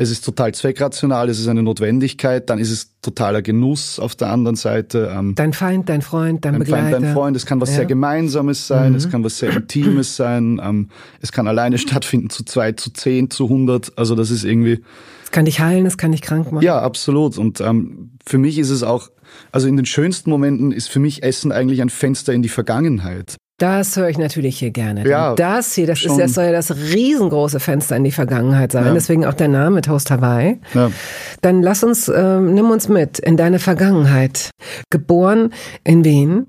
es 0.00 0.10
ist 0.10 0.24
total 0.24 0.54
zweckrational, 0.54 1.28
es 1.28 1.38
ist 1.38 1.46
eine 1.46 1.62
Notwendigkeit, 1.62 2.48
dann 2.48 2.58
ist 2.58 2.70
es 2.70 2.98
totaler 3.02 3.42
Genuss 3.42 3.98
auf 3.98 4.16
der 4.16 4.30
anderen 4.30 4.56
Seite. 4.56 5.12
Ähm, 5.14 5.34
dein 5.34 5.52
Feind, 5.52 5.90
dein 5.90 6.00
Freund, 6.00 6.42
dein, 6.42 6.54
dein 6.54 6.60
Begleiter. 6.60 6.90
Feind, 6.92 7.04
dein 7.04 7.12
Freund, 7.12 7.36
es 7.36 7.44
kann 7.44 7.60
was 7.60 7.68
ja. 7.68 7.76
sehr 7.76 7.84
Gemeinsames 7.84 8.66
sein, 8.66 8.92
mhm. 8.92 8.96
es 8.96 9.10
kann 9.10 9.22
was 9.24 9.38
sehr 9.38 9.50
Intimes 9.50 10.16
sein, 10.16 10.58
ähm, 10.64 10.88
es 11.20 11.32
kann 11.32 11.46
alleine 11.46 11.76
stattfinden, 11.78 12.30
zu 12.30 12.44
zwei, 12.44 12.72
zu 12.72 12.90
zehn, 12.94 13.28
zu 13.28 13.50
hundert, 13.50 13.92
also 13.98 14.14
das 14.14 14.30
ist 14.30 14.44
irgendwie... 14.44 14.82
Es 15.22 15.30
kann 15.32 15.44
dich 15.44 15.60
heilen, 15.60 15.84
es 15.84 15.98
kann 15.98 16.12
dich 16.12 16.22
krank 16.22 16.50
machen. 16.50 16.64
Ja, 16.64 16.80
absolut 16.80 17.36
und 17.36 17.60
ähm, 17.60 18.12
für 18.26 18.38
mich 18.38 18.58
ist 18.58 18.70
es 18.70 18.82
auch, 18.82 19.10
also 19.52 19.68
in 19.68 19.76
den 19.76 19.84
schönsten 19.84 20.30
Momenten 20.30 20.72
ist 20.72 20.88
für 20.88 20.98
mich 20.98 21.22
Essen 21.22 21.52
eigentlich 21.52 21.82
ein 21.82 21.90
Fenster 21.90 22.32
in 22.32 22.40
die 22.40 22.48
Vergangenheit. 22.48 23.36
Das 23.60 23.94
höre 23.94 24.08
ich 24.08 24.16
natürlich 24.16 24.58
hier 24.58 24.70
gerne. 24.70 25.06
Ja, 25.06 25.34
das 25.34 25.74
hier, 25.74 25.86
das 25.86 25.98
schon. 25.98 26.12
ist 26.12 26.18
das 26.18 26.32
soll 26.32 26.44
ja 26.44 26.52
das 26.52 26.74
riesengroße 26.74 27.60
Fenster 27.60 27.94
in 27.94 28.04
die 28.04 28.10
Vergangenheit 28.10 28.72
sein. 28.72 28.86
Ja. 28.86 28.94
Deswegen 28.94 29.26
auch 29.26 29.34
der 29.34 29.48
Name 29.48 29.82
Toast 29.82 30.10
Hawaii. 30.10 30.58
Ja. 30.72 30.90
Dann 31.42 31.62
lass 31.62 31.84
uns, 31.84 32.08
äh, 32.08 32.40
nimm 32.40 32.70
uns 32.70 32.88
mit 32.88 33.18
in 33.18 33.36
deine 33.36 33.58
Vergangenheit. 33.58 34.48
Geboren 34.88 35.52
in 35.84 36.06
Wien, 36.06 36.46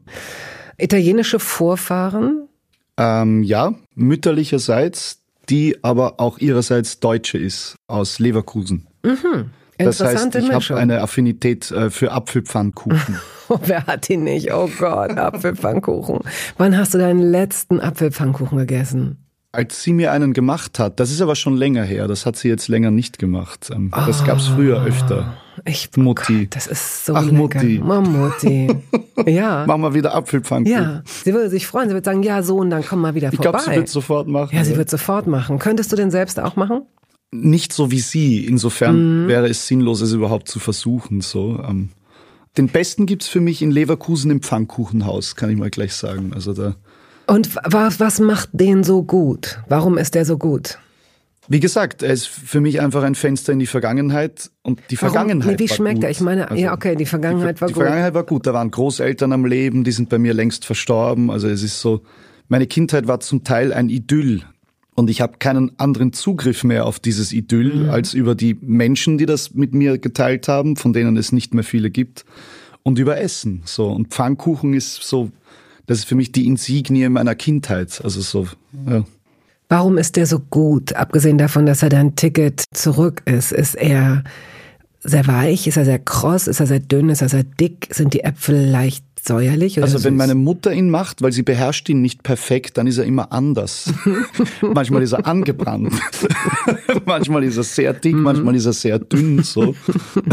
italienische 0.78 1.40
Vorfahren. 1.40 2.48
Ähm, 2.96 3.44
ja, 3.44 3.74
mütterlicherseits, 3.94 5.20
die 5.50 5.84
aber 5.84 6.22
auch 6.22 6.38
ihrerseits 6.38 7.02
Deutsche 7.02 7.38
ist 7.38 7.76
aus 7.88 8.20
Leverkusen. 8.20 8.88
Mhm. 9.04 9.50
Das 9.86 10.00
heißt, 10.00 10.36
ich 10.36 10.52
habe 10.52 10.76
eine 10.80 11.02
Affinität 11.02 11.72
äh, 11.72 11.90
für 11.90 12.12
Apfelpfannkuchen. 12.12 13.18
Wer 13.66 13.86
hat 13.86 14.08
die 14.08 14.18
nicht? 14.18 14.54
Oh 14.54 14.70
Gott, 14.80 15.18
Apfelpfannkuchen. 15.18 16.20
Wann 16.58 16.78
hast 16.78 16.94
du 16.94 16.98
deinen 16.98 17.20
letzten 17.20 17.80
Apfelpfannkuchen 17.80 18.58
gegessen? 18.58 19.18
als 19.54 19.84
sie 19.84 19.94
mir 19.94 20.12
einen 20.12 20.34
gemacht 20.34 20.80
hat, 20.80 21.00
das 21.00 21.12
ist 21.12 21.22
aber 21.22 21.36
schon 21.36 21.58
länger 21.58 21.84
her, 21.84 22.08
das 22.08 22.26
hat 22.26 22.38
sie 22.38 22.48
jetzt 22.48 22.68
länger 22.68 22.92
nicht 22.92 23.20
gemacht. 23.20 23.70
Ähm, 23.74 23.92
das 24.06 24.24
gab's 24.24 24.48
früher 24.48 24.84
öfter. 24.84 25.34
Ich, 25.66 25.90
Mutti. 25.98 26.46
Gott, 26.46 26.56
das 26.56 26.68
ist 26.68 27.06
so 27.06 27.14
Ach, 27.14 27.24
lecker. 27.24 27.36
Mutti. 27.36 27.80
Mutti. 27.84 28.70
ja. 29.26 29.66
Machen 29.66 29.82
wir 29.82 29.94
wieder 29.94 30.16
Apfelpfannkuchen. 30.16 30.82
Ja, 30.82 31.04
sie 31.06 31.34
würde 31.34 31.50
sich 31.50 31.68
freuen. 31.68 31.90
Sie 31.90 31.94
würde 31.94 32.06
sagen, 32.06 32.24
ja, 32.24 32.42
Sohn, 32.42 32.70
dann 32.70 32.84
komm 32.84 33.02
mal 33.02 33.14
wieder 33.14 33.28
Ich 33.30 33.36
vorbei. 33.36 33.52
glaube, 33.60 33.70
sie 33.72 33.76
wird 33.76 33.90
sofort 33.90 34.28
machen. 34.28 34.56
ja, 34.56 34.64
sie 34.64 34.78
wird 34.78 34.90
sofort 34.90 35.28
machen. 35.28 35.60
Könntest 35.60 35.92
du 35.92 35.98
den 35.98 36.12
selbst 36.12 36.40
auch 36.40 36.56
machen? 36.56 36.84
Nicht 37.32 37.74
so 37.74 37.92
wie 37.92 38.00
sie. 38.00 38.42
Mhm. 38.44 38.48
Insofern 38.50 39.28
wäre 39.28 39.48
es 39.48 39.68
sinnlos, 39.68 40.02
es 40.02 40.14
überhaupt 40.14 40.48
zu 40.50 40.60
versuchen. 40.60 41.22
So. 41.22 41.64
Ähm, 41.68 41.90
den 42.58 42.68
besten 42.68 43.06
gibt's 43.06 43.28
für 43.28 43.42
mich 43.42 43.62
in 43.62 43.72
Leverkusen 43.72 44.30
im 44.32 44.42
Pfannkuchenhaus, 44.42 45.36
kann 45.36 45.50
ich 45.50 45.58
mal 45.58 45.70
gleich 45.70 45.94
sagen. 45.94 46.34
Also 46.34 46.54
da, 46.54 46.76
Und 47.28 47.56
was, 47.64 48.00
was 48.00 48.20
macht 48.20 48.50
den 48.52 48.84
so 48.84 49.04
gut? 49.04 49.60
Warum 49.70 49.98
ist 49.98 50.16
der 50.16 50.26
so 50.26 50.38
gut? 50.38 50.78
wie 51.48 51.60
gesagt, 51.60 52.02
er 52.02 52.14
ist 52.14 52.28
für 52.28 52.62
mich 52.62 52.80
einfach 52.80 53.04
ein 53.04 53.16
Fenster 53.16 53.52
in 53.52 53.60
die 53.60 53.66
Vergangenheit 53.66 54.52
und 54.62 54.80
die 54.90 54.96
Warum? 55.02 55.12
Vergangenheit. 55.14 55.60
Nee, 55.60 55.66
wie 55.66 55.70
war 55.70 55.76
schmeckt 55.76 55.96
gut. 55.96 56.04
er? 56.06 56.10
Ich 56.12 56.22
meine, 56.22 56.50
Also, 56.50 56.64
ja, 56.64 56.72
okay, 56.74 56.96
die 56.96 57.06
Vergangenheit 57.06 57.60
war 57.60 57.68
die 57.68 57.74
gut. 57.74 57.82
Vergangenheit 57.84 58.14
war 58.14 58.24
gut. 58.24 58.48
Da 58.48 58.54
waren 58.54 58.72
Großeltern 58.72 59.34
am 59.34 59.44
Leben, 59.46 59.84
die 59.84 59.92
sind 59.92 60.08
bei 60.08 60.18
mir 60.18 60.34
längst 60.34 60.64
verstorben. 60.66 61.30
Also 61.30 61.50
es 61.50 61.62
ist 61.62 61.82
so, 61.82 62.04
meine 62.48 62.68
Kindheit 62.68 63.08
war 63.08 63.20
zum 63.20 63.44
Teil 63.44 63.74
ein 63.74 63.90
Idyll. 63.90 64.44
Und 64.96 65.10
ich 65.10 65.22
habe 65.22 65.38
keinen 65.40 65.78
anderen 65.80 66.12
Zugriff 66.14 66.64
mehr 66.64 66.86
auf 66.86 67.00
dieses 67.00 67.32
Idyll 67.32 67.90
als 67.90 68.14
über 68.14 68.36
die 68.36 68.58
Menschen, 68.62 69.18
die 69.18 69.26
das 69.26 69.54
mit 69.54 69.74
mir 69.74 69.98
geteilt 69.98 70.48
haben, 70.48 70.76
von 70.76 70.92
denen 70.92 71.16
es 71.18 71.32
nicht 71.32 71.54
mehr 71.54 71.64
viele 71.64 71.90
gibt, 71.90 72.26
und 72.84 73.00
über 73.00 73.20
Essen. 73.20 73.62
So 73.66 73.90
und 73.90 74.08
Pfannkuchen 74.08 74.74
ist 74.74 75.04
so, 75.04 75.32
das 75.86 76.00
ist 76.00 76.06
für 76.06 76.16
mich 76.16 76.32
die 76.32 76.46
Insignie 76.46 77.08
meiner 77.10 77.36
Kindheit. 77.36 78.02
Also 78.04 78.22
so, 78.22 78.48
ja. 78.88 79.06
Warum 79.70 79.98
ist 79.98 80.18
der 80.18 80.26
so 80.26 80.40
gut? 80.40 80.94
Abgesehen 80.94 81.38
davon, 81.38 81.66
dass 81.66 81.82
er 81.82 81.90
dein 81.90 82.16
Ticket 82.16 82.66
zurück 82.74 83.22
ist, 83.26 83.54
ist 83.54 83.76
er 83.76 84.24
sehr 85.00 85.26
weich, 85.28 85.66
ist 85.66 85.78
er 85.78 85.86
sehr 85.86 86.00
kross, 86.00 86.48
ist 86.48 86.60
er 86.60 86.68
sehr 86.68 86.82
dünn, 86.82 87.10
ist 87.10 87.22
er 87.22 87.30
sehr 87.30 87.44
dick, 87.44 87.88
sind 87.92 88.14
die 88.14 88.24
Äpfel 88.24 88.70
leicht 88.70 89.06
säuerlich 89.24 89.78
oder 89.78 89.86
Also 89.86 90.04
wenn 90.04 90.16
meine 90.16 90.36
Mutter 90.36 90.74
ihn 90.74 90.90
macht, 90.90 91.22
weil 91.22 91.32
sie 91.32 91.44
beherrscht 91.44 91.88
ihn 91.90 92.02
nicht 92.02 92.24
perfekt, 92.24 92.78
dann 92.78 92.88
ist 92.88 92.98
er 92.98 93.06
immer 93.06 93.32
anders. 93.32 93.94
manchmal 94.62 95.04
ist 95.04 95.12
er 95.14 95.26
angebrannt. 95.28 95.94
manchmal 97.06 97.44
ist 97.44 97.58
er 97.58 97.64
sehr 97.64 97.94
dick, 97.94 98.16
Mhm. 98.16 98.24
manchmal 98.24 98.56
ist 98.56 98.66
er 98.66 98.74
sehr 98.74 99.00
dünn. 99.00 99.44
So 99.44 99.76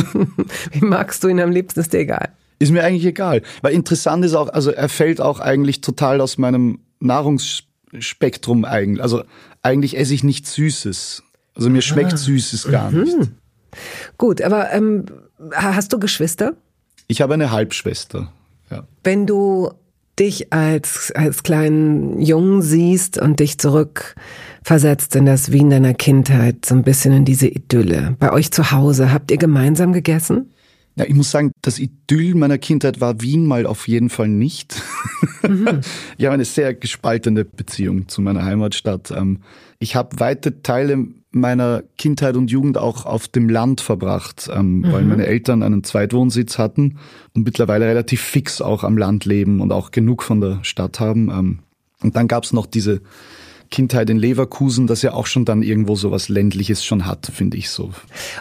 Wie 0.73 0.81
magst 0.85 1.23
du 1.25 1.29
ihn 1.29 1.41
am 1.41 1.51
liebsten? 1.51 1.81
Ist 1.81 1.93
dir 1.93 2.01
egal. 2.01 2.31
ist 2.59 2.73
mir 2.73 2.83
eigentlich 2.85 3.05
egal. 3.05 3.43
Weil 3.63 3.75
interessant 3.75 4.25
ist 4.25 4.35
auch, 4.35 4.49
also 4.49 4.71
er 4.71 4.89
fällt 4.89 5.21
auch 5.21 5.41
eigentlich 5.41 5.81
total 5.81 6.21
aus 6.21 6.39
meinem 6.39 6.79
Nahrungsspektrum 7.01 8.65
eigentlich. 8.65 9.03
Also 9.03 9.23
eigentlich 9.63 9.97
esse 9.97 10.15
ich 10.15 10.25
nichts 10.25 10.55
Süßes. 10.55 11.23
Also 11.55 11.71
mir 11.71 11.79
Ah. 11.79 11.83
schmeckt 11.83 12.19
Süßes 12.19 12.69
gar 12.71 12.91
Mhm. 12.91 13.01
nicht. 13.03 13.17
Gut, 14.17 14.41
aber 14.43 14.73
ähm, 14.73 15.05
hast 15.53 15.93
du 15.93 15.99
Geschwister? 15.99 16.55
Ich 17.07 17.21
habe 17.21 17.35
eine 17.35 17.51
Halbschwester. 17.51 18.33
Ja. 18.71 18.87
Wenn 19.03 19.27
du 19.27 19.71
dich 20.19 20.53
als, 20.53 21.13
als 21.15 21.43
kleinen 21.43 22.21
Jungen 22.21 22.63
siehst 22.63 23.19
und 23.19 23.41
dich 23.41 23.59
zurückversetzt 23.59 25.15
in 25.17 25.27
das 25.27 25.53
Wien 25.53 25.71
deiner 25.71 25.95
Kindheit, 25.95 26.65
so 26.65 26.75
ein 26.75 26.83
bisschen 26.83 27.13
in 27.13 27.25
diese 27.25 27.47
Idylle. 27.47 28.17
Bei 28.19 28.33
euch 28.33 28.51
zu 28.51 28.71
Hause, 28.73 29.13
habt 29.13 29.31
ihr 29.31 29.39
gemeinsam 29.39 29.93
gegessen? 29.93 30.51
Ja, 30.97 31.05
ich 31.05 31.15
muss 31.15 31.31
sagen, 31.31 31.53
das 31.63 31.79
Idyll 31.79 32.35
meiner 32.35 32.59
Kindheit 32.59 33.01
war 33.01 33.21
Wien 33.21 33.47
mal 33.47 33.67
auf 33.67 33.87
jeden 33.87 34.11
Fall 34.11 34.27
nicht. 34.27 34.83
ich 36.19 36.25
habe 36.25 36.35
eine 36.35 36.45
sehr 36.45 36.75
gespaltene 36.75 37.45
Beziehung 37.45 38.09
zu 38.09 38.21
meiner 38.21 38.45
Heimatstadt. 38.45 39.13
Ähm, 39.13 39.39
Ich 39.79 39.95
habe 39.95 40.19
weite 40.19 40.61
Teile 40.63 41.07
meiner 41.31 41.83
Kindheit 41.99 42.37
und 42.37 42.51
Jugend 42.51 42.79
auch 42.79 43.05
auf 43.05 43.29
dem 43.29 43.49
Land 43.49 43.81
verbracht, 43.81 44.49
ähm, 44.53 44.85
weil 44.91 45.05
meine 45.05 45.27
Eltern 45.27 45.63
einen 45.63 45.85
Zweitwohnsitz 45.85 46.59
hatten 46.59 46.99
und 47.35 47.45
mittlerweile 47.45 47.87
relativ 47.87 48.23
fix 48.23 48.61
auch 48.63 48.83
am 48.83 48.97
Land 48.97 49.25
leben 49.25 49.61
und 49.61 49.73
auch 49.73 49.91
genug 49.91 50.23
von 50.23 50.41
der 50.41 50.61
Stadt 50.63 51.01
haben. 51.01 51.31
Ähm, 51.31 51.59
Und 52.03 52.17
dann 52.17 52.29
gab's 52.29 52.53
noch 52.53 52.67
diese 52.67 53.01
Kindheit 53.71 54.09
in 54.09 54.17
Leverkusen, 54.19 54.87
das 54.87 55.03
ja 55.03 55.13
auch 55.13 55.27
schon 55.27 55.45
dann 55.45 55.63
irgendwo 55.63 55.97
so 55.97 56.11
was 56.11 56.29
Ländliches 56.31 56.85
schon 56.85 57.05
hat, 57.05 57.31
finde 57.35 57.59
ich 57.59 57.69
so. 57.69 57.93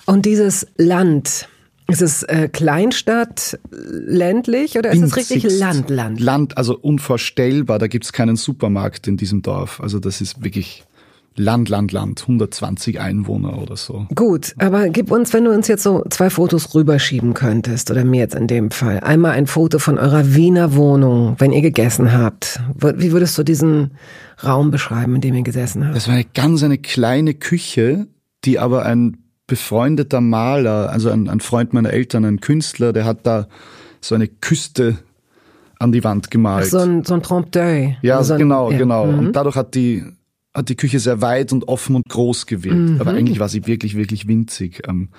Und 0.06 0.26
dieses 0.26 0.68
Land, 0.78 1.50
ist 1.90 2.02
es 2.02 2.24
äh, 2.24 2.50
Kleinstadt, 2.50 3.58
ländlich 3.72 4.78
oder 4.78 4.92
ist 4.92 5.02
es 5.02 5.16
richtig. 5.16 5.46
Land, 5.58 5.90
Land? 5.90 6.20
Land, 6.20 6.58
also 6.58 6.78
unvorstellbar. 6.78 7.80
Da 7.80 7.88
gibt's 7.88 8.12
keinen 8.12 8.36
Supermarkt 8.36 9.08
in 9.08 9.18
diesem 9.18 9.42
Dorf. 9.42 9.80
Also 9.80 10.00
das 10.00 10.20
ist 10.20 10.44
wirklich 10.44 10.84
Land, 11.38 11.70
Land, 11.70 11.92
Land. 11.92 12.22
120 12.24 13.00
Einwohner 13.00 13.62
oder 13.62 13.78
so. 13.78 14.08
Gut, 14.16 14.54
aber 14.58 14.90
gib 14.90 15.12
uns, 15.12 15.34
wenn 15.34 15.46
du 15.46 15.52
uns 15.52 15.68
jetzt 15.68 15.84
so 15.84 16.04
zwei 16.10 16.30
Fotos 16.30 16.74
rüberschieben 16.74 17.34
könntest, 17.34 17.92
oder 17.92 18.04
mir 18.04 18.22
jetzt 18.22 18.36
in 18.36 18.48
dem 18.48 18.72
Fall, 18.72 19.00
einmal 19.00 19.32
ein 19.32 19.48
Foto 19.48 19.80
von 19.80 19.98
eurer 19.98 20.34
Wiener 20.34 20.76
Wohnung, 20.76 21.36
wenn 21.38 21.52
ihr 21.52 21.62
gegessen 21.62 22.12
habt. 22.12 22.60
Wie 22.76 23.12
würdest 23.12 23.38
du 23.38 23.44
diesen 23.44 23.92
Raum 24.44 24.72
beschreiben, 24.72 25.16
in 25.16 25.22
dem 25.22 25.36
ihr 25.36 25.44
gesessen 25.44 25.86
habt? 25.86 25.96
Das 25.96 26.08
war 26.08 26.16
eine 26.16 26.26
ganz 26.26 26.64
eine 26.64 26.78
kleine 26.78 27.34
Küche, 27.34 28.08
die 28.44 28.60
aber 28.60 28.86
ein 28.86 29.18
befreundeter 29.48 30.22
Maler, 30.22 30.90
also 30.92 31.10
ein, 31.10 31.30
ein 31.30 31.40
Freund 31.40 31.74
meiner 31.74 31.92
Eltern, 31.92 32.26
ein 32.26 32.42
Künstler, 32.42 32.94
der 32.94 33.06
hat 33.06 33.26
da 33.26 33.48
so 34.02 34.16
eine 34.16 34.28
Küste 34.28 34.98
an 35.80 35.92
die 35.92 36.04
Wand 36.04 36.32
gemalt. 36.32 36.68
So 36.68 36.80
ein, 36.80 37.04
so 37.04 37.14
ein 37.14 37.24
Trompe 37.24 37.50
d'oeil. 37.52 37.96
Ja, 38.02 38.24
so 38.24 38.34
ein, 38.34 38.40
genau, 38.40 38.72
ja. 38.72 38.78
genau. 38.78 39.06
Mhm. 39.06 39.20
Und 39.20 39.34
dadurch 39.34 39.56
hat 39.56 39.76
die, 39.76 40.04
hat 40.58 40.70
die 40.70 40.76
Küche 40.76 41.00
sehr 41.00 41.22
weit 41.22 41.54
und 41.54 41.68
offen 41.68 41.96
und 41.96 42.10
groß 42.10 42.48
gewirkt. 42.48 42.76
Mhm. 42.76 43.00
Aber 43.00 43.12
eigentlich 43.12 43.40
war 43.40 43.48
sie 43.48 43.68
wirklich, 43.68 43.96
wirklich 43.96 44.28
winzig. 44.28 44.82
Ähm, 44.88 45.10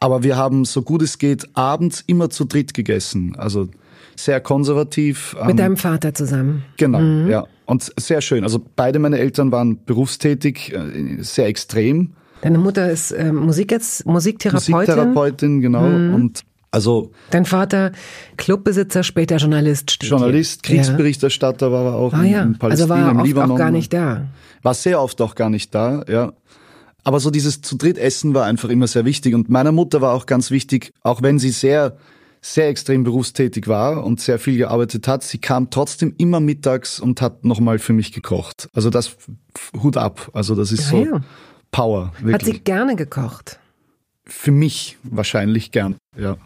Aber 0.00 0.22
wir 0.22 0.36
haben, 0.36 0.64
so 0.64 0.80
gut 0.82 1.02
es 1.02 1.18
geht, 1.18 1.46
abends 1.54 2.02
immer 2.06 2.30
zu 2.30 2.46
dritt 2.46 2.72
gegessen. 2.72 3.36
Also 3.36 3.68
sehr 4.16 4.40
konservativ. 4.40 5.36
Mit 5.42 5.50
ähm, 5.50 5.56
deinem 5.58 5.76
Vater 5.76 6.14
zusammen. 6.14 6.64
Genau, 6.78 7.28
ja. 7.28 7.44
Und 7.66 7.92
sehr 7.98 8.22
schön. 8.22 8.42
Also 8.42 8.64
beide 8.76 8.98
meine 8.98 9.18
Eltern 9.18 9.52
waren 9.52 9.84
berufstätig, 9.84 10.72
äh, 10.72 11.22
sehr 11.22 11.46
extrem. 11.46 12.12
Deine 12.40 12.58
Mutter 12.58 12.90
ist 12.90 13.10
äh, 13.10 13.32
Musik 13.32 13.72
jetzt, 13.72 14.06
Musiktherapeutin. 14.06 14.74
Musiktherapeutin, 14.74 15.60
genau. 15.60 15.84
Und 15.84 16.42
also 16.70 17.10
Dein 17.30 17.44
Vater 17.44 17.92
Clubbesitzer, 18.36 19.02
später 19.02 19.36
Journalist. 19.36 19.98
Journalist. 20.02 20.62
Kriegsberichterstatter 20.62 21.72
war 21.72 21.84
er 21.86 21.94
auch 21.94 22.12
Ja. 22.12 22.18
Ah 22.18 22.24
in, 22.24 22.30
ja, 22.32 22.42
in 22.42 22.48
also 22.48 22.58
Palästina, 22.58 22.88
war 22.88 22.98
er 22.98 23.10
im 23.10 23.24
Libanon. 23.24 23.50
auch 23.52 23.58
gar 23.58 23.70
nicht 23.70 23.92
da. 23.92 24.26
War 24.66 24.74
sehr 24.74 25.00
oft 25.00 25.20
auch 25.20 25.36
gar 25.36 25.48
nicht 25.48 25.72
da, 25.76 26.04
ja. 26.08 26.32
Aber 27.04 27.20
so 27.20 27.30
dieses 27.30 27.62
zu 27.62 27.76
dritt 27.76 27.98
Essen 27.98 28.34
war 28.34 28.46
einfach 28.46 28.68
immer 28.68 28.88
sehr 28.88 29.04
wichtig. 29.04 29.32
Und 29.32 29.48
meiner 29.48 29.70
Mutter 29.70 30.00
war 30.00 30.12
auch 30.12 30.26
ganz 30.26 30.50
wichtig, 30.50 30.90
auch 31.04 31.22
wenn 31.22 31.38
sie 31.38 31.50
sehr, 31.50 31.96
sehr 32.40 32.66
extrem 32.66 33.04
berufstätig 33.04 33.68
war 33.68 34.02
und 34.04 34.20
sehr 34.20 34.40
viel 34.40 34.56
gearbeitet 34.58 35.06
hat, 35.06 35.22
sie 35.22 35.38
kam 35.38 35.70
trotzdem 35.70 36.14
immer 36.18 36.40
mittags 36.40 36.98
und 36.98 37.22
hat 37.22 37.44
nochmal 37.44 37.78
für 37.78 37.92
mich 37.92 38.10
gekocht. 38.10 38.68
Also 38.74 38.90
das 38.90 39.16
Hut 39.80 39.96
ab. 39.96 40.30
Also 40.32 40.56
das 40.56 40.72
ist 40.72 40.86
Ja, 40.86 40.90
so 40.90 41.04
ja. 41.04 41.20
Power, 41.70 42.12
Hat 42.16 42.24
wirklich. 42.24 42.54
sie 42.56 42.60
gerne 42.64 42.96
gekocht. 42.96 43.60
Für 44.24 44.50
mich 44.50 44.98
wahrscheinlich 45.04 45.70
gern, 45.70 45.94
ja. 46.18 46.38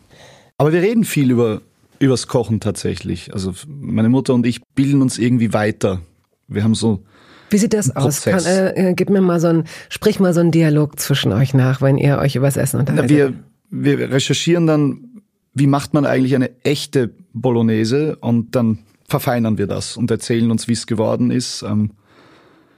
Aber 0.58 0.74
wir 0.74 0.82
reden 0.82 1.04
viel 1.04 1.30
über 1.30 1.62
übers 1.98 2.26
Kochen 2.26 2.60
tatsächlich. 2.60 3.32
Also 3.32 3.54
meine 3.66 4.10
Mutter 4.10 4.34
und 4.34 4.44
ich 4.44 4.60
bilden 4.74 5.00
uns 5.00 5.16
irgendwie 5.16 5.54
weiter. 5.54 6.02
Wir 6.48 6.64
haben 6.64 6.74
so 6.74 7.02
Wie 7.50 7.58
sieht 7.58 7.74
das 7.74 7.94
aus? 7.94 8.22
Kann, 8.22 8.44
äh, 8.44 8.90
äh, 8.90 8.94
gib 8.94 9.10
mir 9.10 9.20
mal 9.20 9.40
so 9.40 9.48
ein, 9.48 9.64
sprich 9.88 10.20
mal 10.20 10.32
so 10.32 10.40
einen 10.40 10.50
Dialog 10.50 10.98
zwischen 10.98 11.32
euch 11.32 11.52
nach, 11.52 11.82
wenn 11.82 11.98
ihr 11.98 12.18
euch 12.18 12.36
übers 12.36 12.56
Essen 12.56 12.76
Na, 12.76 12.80
unterhaltet. 12.80 13.34
wir, 13.70 13.96
wir 13.98 14.10
recherchieren 14.10 14.66
dann, 14.66 15.22
wie 15.54 15.66
macht 15.66 15.94
man 15.94 16.06
eigentlich 16.06 16.34
eine 16.34 16.50
echte 16.64 17.10
Bolognese 17.32 18.16
und 18.16 18.54
dann 18.54 18.78
verfeinern 19.08 19.58
wir 19.58 19.66
das 19.66 19.96
und 19.96 20.10
erzählen 20.10 20.50
uns, 20.50 20.68
wie 20.68 20.72
es 20.72 20.86
geworden 20.86 21.30
ist. 21.30 21.62
Ähm, 21.62 21.90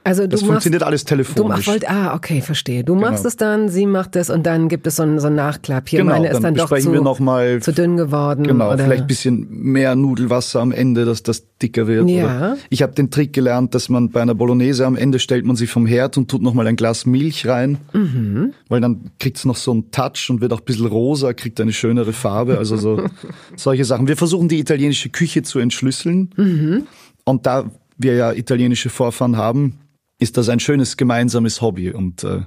also 0.03 0.23
du 0.23 0.29
Das 0.29 0.41
machst, 0.41 0.51
funktioniert 0.51 0.83
alles 0.83 1.03
du 1.05 1.09
telefonisch. 1.09 1.67
wollt, 1.67 1.89
ah, 1.89 2.13
okay, 2.15 2.41
verstehe. 2.41 2.83
Du 2.83 2.95
machst 2.95 3.17
Genau. 3.23 3.27
es 3.27 3.35
dann, 3.37 3.69
sie 3.69 3.85
macht 3.85 4.15
es 4.15 4.29
und 4.29 4.43
dann 4.45 4.67
gibt 4.69 4.85
es 4.87 4.97
so 4.97 5.03
einen, 5.03 5.19
so 5.19 5.27
einen 5.27 5.35
Nachklapp. 5.37 5.87
Hier, 5.89 5.99
genau, 5.99 6.11
meine 6.13 6.27
ist 6.27 6.35
dann 6.35 6.55
dann 6.55 6.55
doch 6.55 6.77
zu, 6.77 6.91
wir 6.91 7.01
nochmal, 7.01 7.61
zu 7.61 7.71
dünn 7.73 7.97
geworden. 7.97 8.43
genau, 8.43 8.71
oder? 8.73 8.83
vielleicht 8.83 9.03
ein 9.03 9.07
bisschen 9.07 9.47
mehr 9.49 9.95
Nudelwasser 9.95 10.59
am 10.61 10.71
Ende, 10.71 11.05
dass 11.05 11.23
das 11.23 11.43
dicker 11.61 11.87
wird. 11.87 12.09
Ja. 12.09 12.25
Oder 12.25 12.57
ich 12.69 12.81
habe 12.81 12.93
den 12.93 13.09
Trick 13.11 13.33
gelernt, 13.33 13.73
dass 13.75 13.87
man 13.89 14.09
bei 14.09 14.21
einer 14.21 14.35
Bolognese 14.35 14.85
am 14.85 14.95
Ende 14.95 15.19
stellt 15.19 15.45
man 15.45 15.55
sie 15.55 15.67
vom 15.67 15.85
Herd 15.85 16.17
und 16.17 16.29
tut 16.29 16.41
nochmal 16.41 16.67
ein 16.67 16.75
Glas 16.75 17.05
Milch 17.05 17.47
rein, 17.47 17.77
Mhm. 17.93 18.53
weil 18.69 18.81
dann 18.81 19.11
kriegt's 19.19 19.45
noch 19.45 19.55
so 19.55 19.71
einen 19.71 19.91
Touch 19.91 20.29
und 20.29 20.41
wird 20.41 20.51
auch 20.53 20.59
ein 20.59 20.65
bisschen 20.65 20.87
rosa, 20.87 21.33
kriegt 21.33 21.61
eine 21.61 21.71
schönere 21.73 22.11
Farbe. 22.13 22.57
Also 22.57 22.75
so 22.77 23.01
solche 23.55 23.85
Sachen. 23.85 24.07
Wir 24.07 24.17
versuchen 24.17 24.47
die 24.49 24.59
italienische 24.59 25.09
Küche 25.09 25.43
zu 25.43 25.59
entschlüsseln. 25.59 26.29
Mhm. 26.35 26.83
Und 27.23 27.45
da 27.45 27.65
wir 27.97 28.15
ja 28.15 28.33
italienische 28.33 28.89
Vorfahren 28.89 29.37
haben, 29.37 29.79
ist 30.23 30.37
das 30.37 30.49
ein 30.49 30.59
schönes 30.59 30.97
gemeinsames 30.97 31.61
Hobby 31.61 31.91
und 31.91 32.23
äh, 32.23 32.41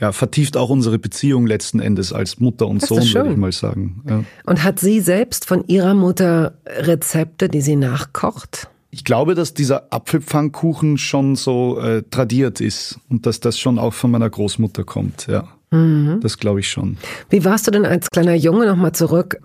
ja, 0.00 0.12
vertieft 0.12 0.56
auch 0.56 0.70
unsere 0.70 0.98
Beziehung 0.98 1.46
letzten 1.46 1.80
Endes 1.80 2.12
als 2.12 2.40
Mutter 2.40 2.66
und 2.66 2.82
Das 2.82 2.88
Sohn, 2.88 3.14
würde 3.14 3.32
ich 3.32 3.36
mal 3.36 3.52
sagen. 3.52 4.02
Ja. 4.08 4.24
Und 4.46 4.64
hat 4.64 4.80
sie 4.80 5.00
selbst 5.00 5.46
von 5.46 5.64
ihrer 5.66 5.94
Mutter 5.94 6.54
Rezepte, 6.66 7.48
die 7.48 7.60
sie 7.60 7.76
nachkocht? 7.76 8.68
Ich 8.90 9.04
glaube, 9.04 9.34
dass 9.34 9.54
dieser 9.54 9.92
Apfelpfannkuchen 9.92 10.98
schon 10.98 11.36
so 11.36 11.78
äh, 11.78 12.02
tradiert 12.10 12.60
ist 12.60 12.98
und 13.08 13.26
dass 13.26 13.40
das 13.40 13.58
schon 13.58 13.78
auch 13.78 13.94
von 13.94 14.10
meiner 14.10 14.28
Großmutter 14.28 14.84
kommt, 14.84 15.26
ja. 15.28 15.46
Mhm. 15.70 16.18
Das 16.20 16.38
glaube 16.38 16.60
ich 16.60 16.68
schon. 16.68 16.96
Wie 17.28 17.44
warst 17.44 17.66
du 17.68 17.70
denn 17.70 17.86
als 17.86 18.10
kleiner 18.10 18.34
Junge 18.34 18.66
nochmal 18.66 18.92
zurück? 18.92 19.40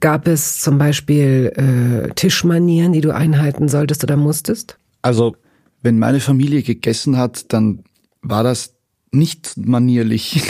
Gab 0.00 0.26
es 0.26 0.60
zum 0.60 0.78
Beispiel 0.78 1.52
äh, 1.54 2.12
Tischmanieren, 2.14 2.92
die 2.92 3.00
du 3.00 3.14
einhalten 3.14 3.68
solltest 3.68 4.02
oder 4.02 4.16
musstest? 4.16 4.78
Also, 5.02 5.36
wenn 5.82 5.98
meine 5.98 6.20
Familie 6.20 6.62
gegessen 6.62 7.16
hat, 7.16 7.52
dann 7.52 7.84
war 8.22 8.42
das 8.42 8.74
nicht 9.12 9.56
manierlich. 9.56 10.42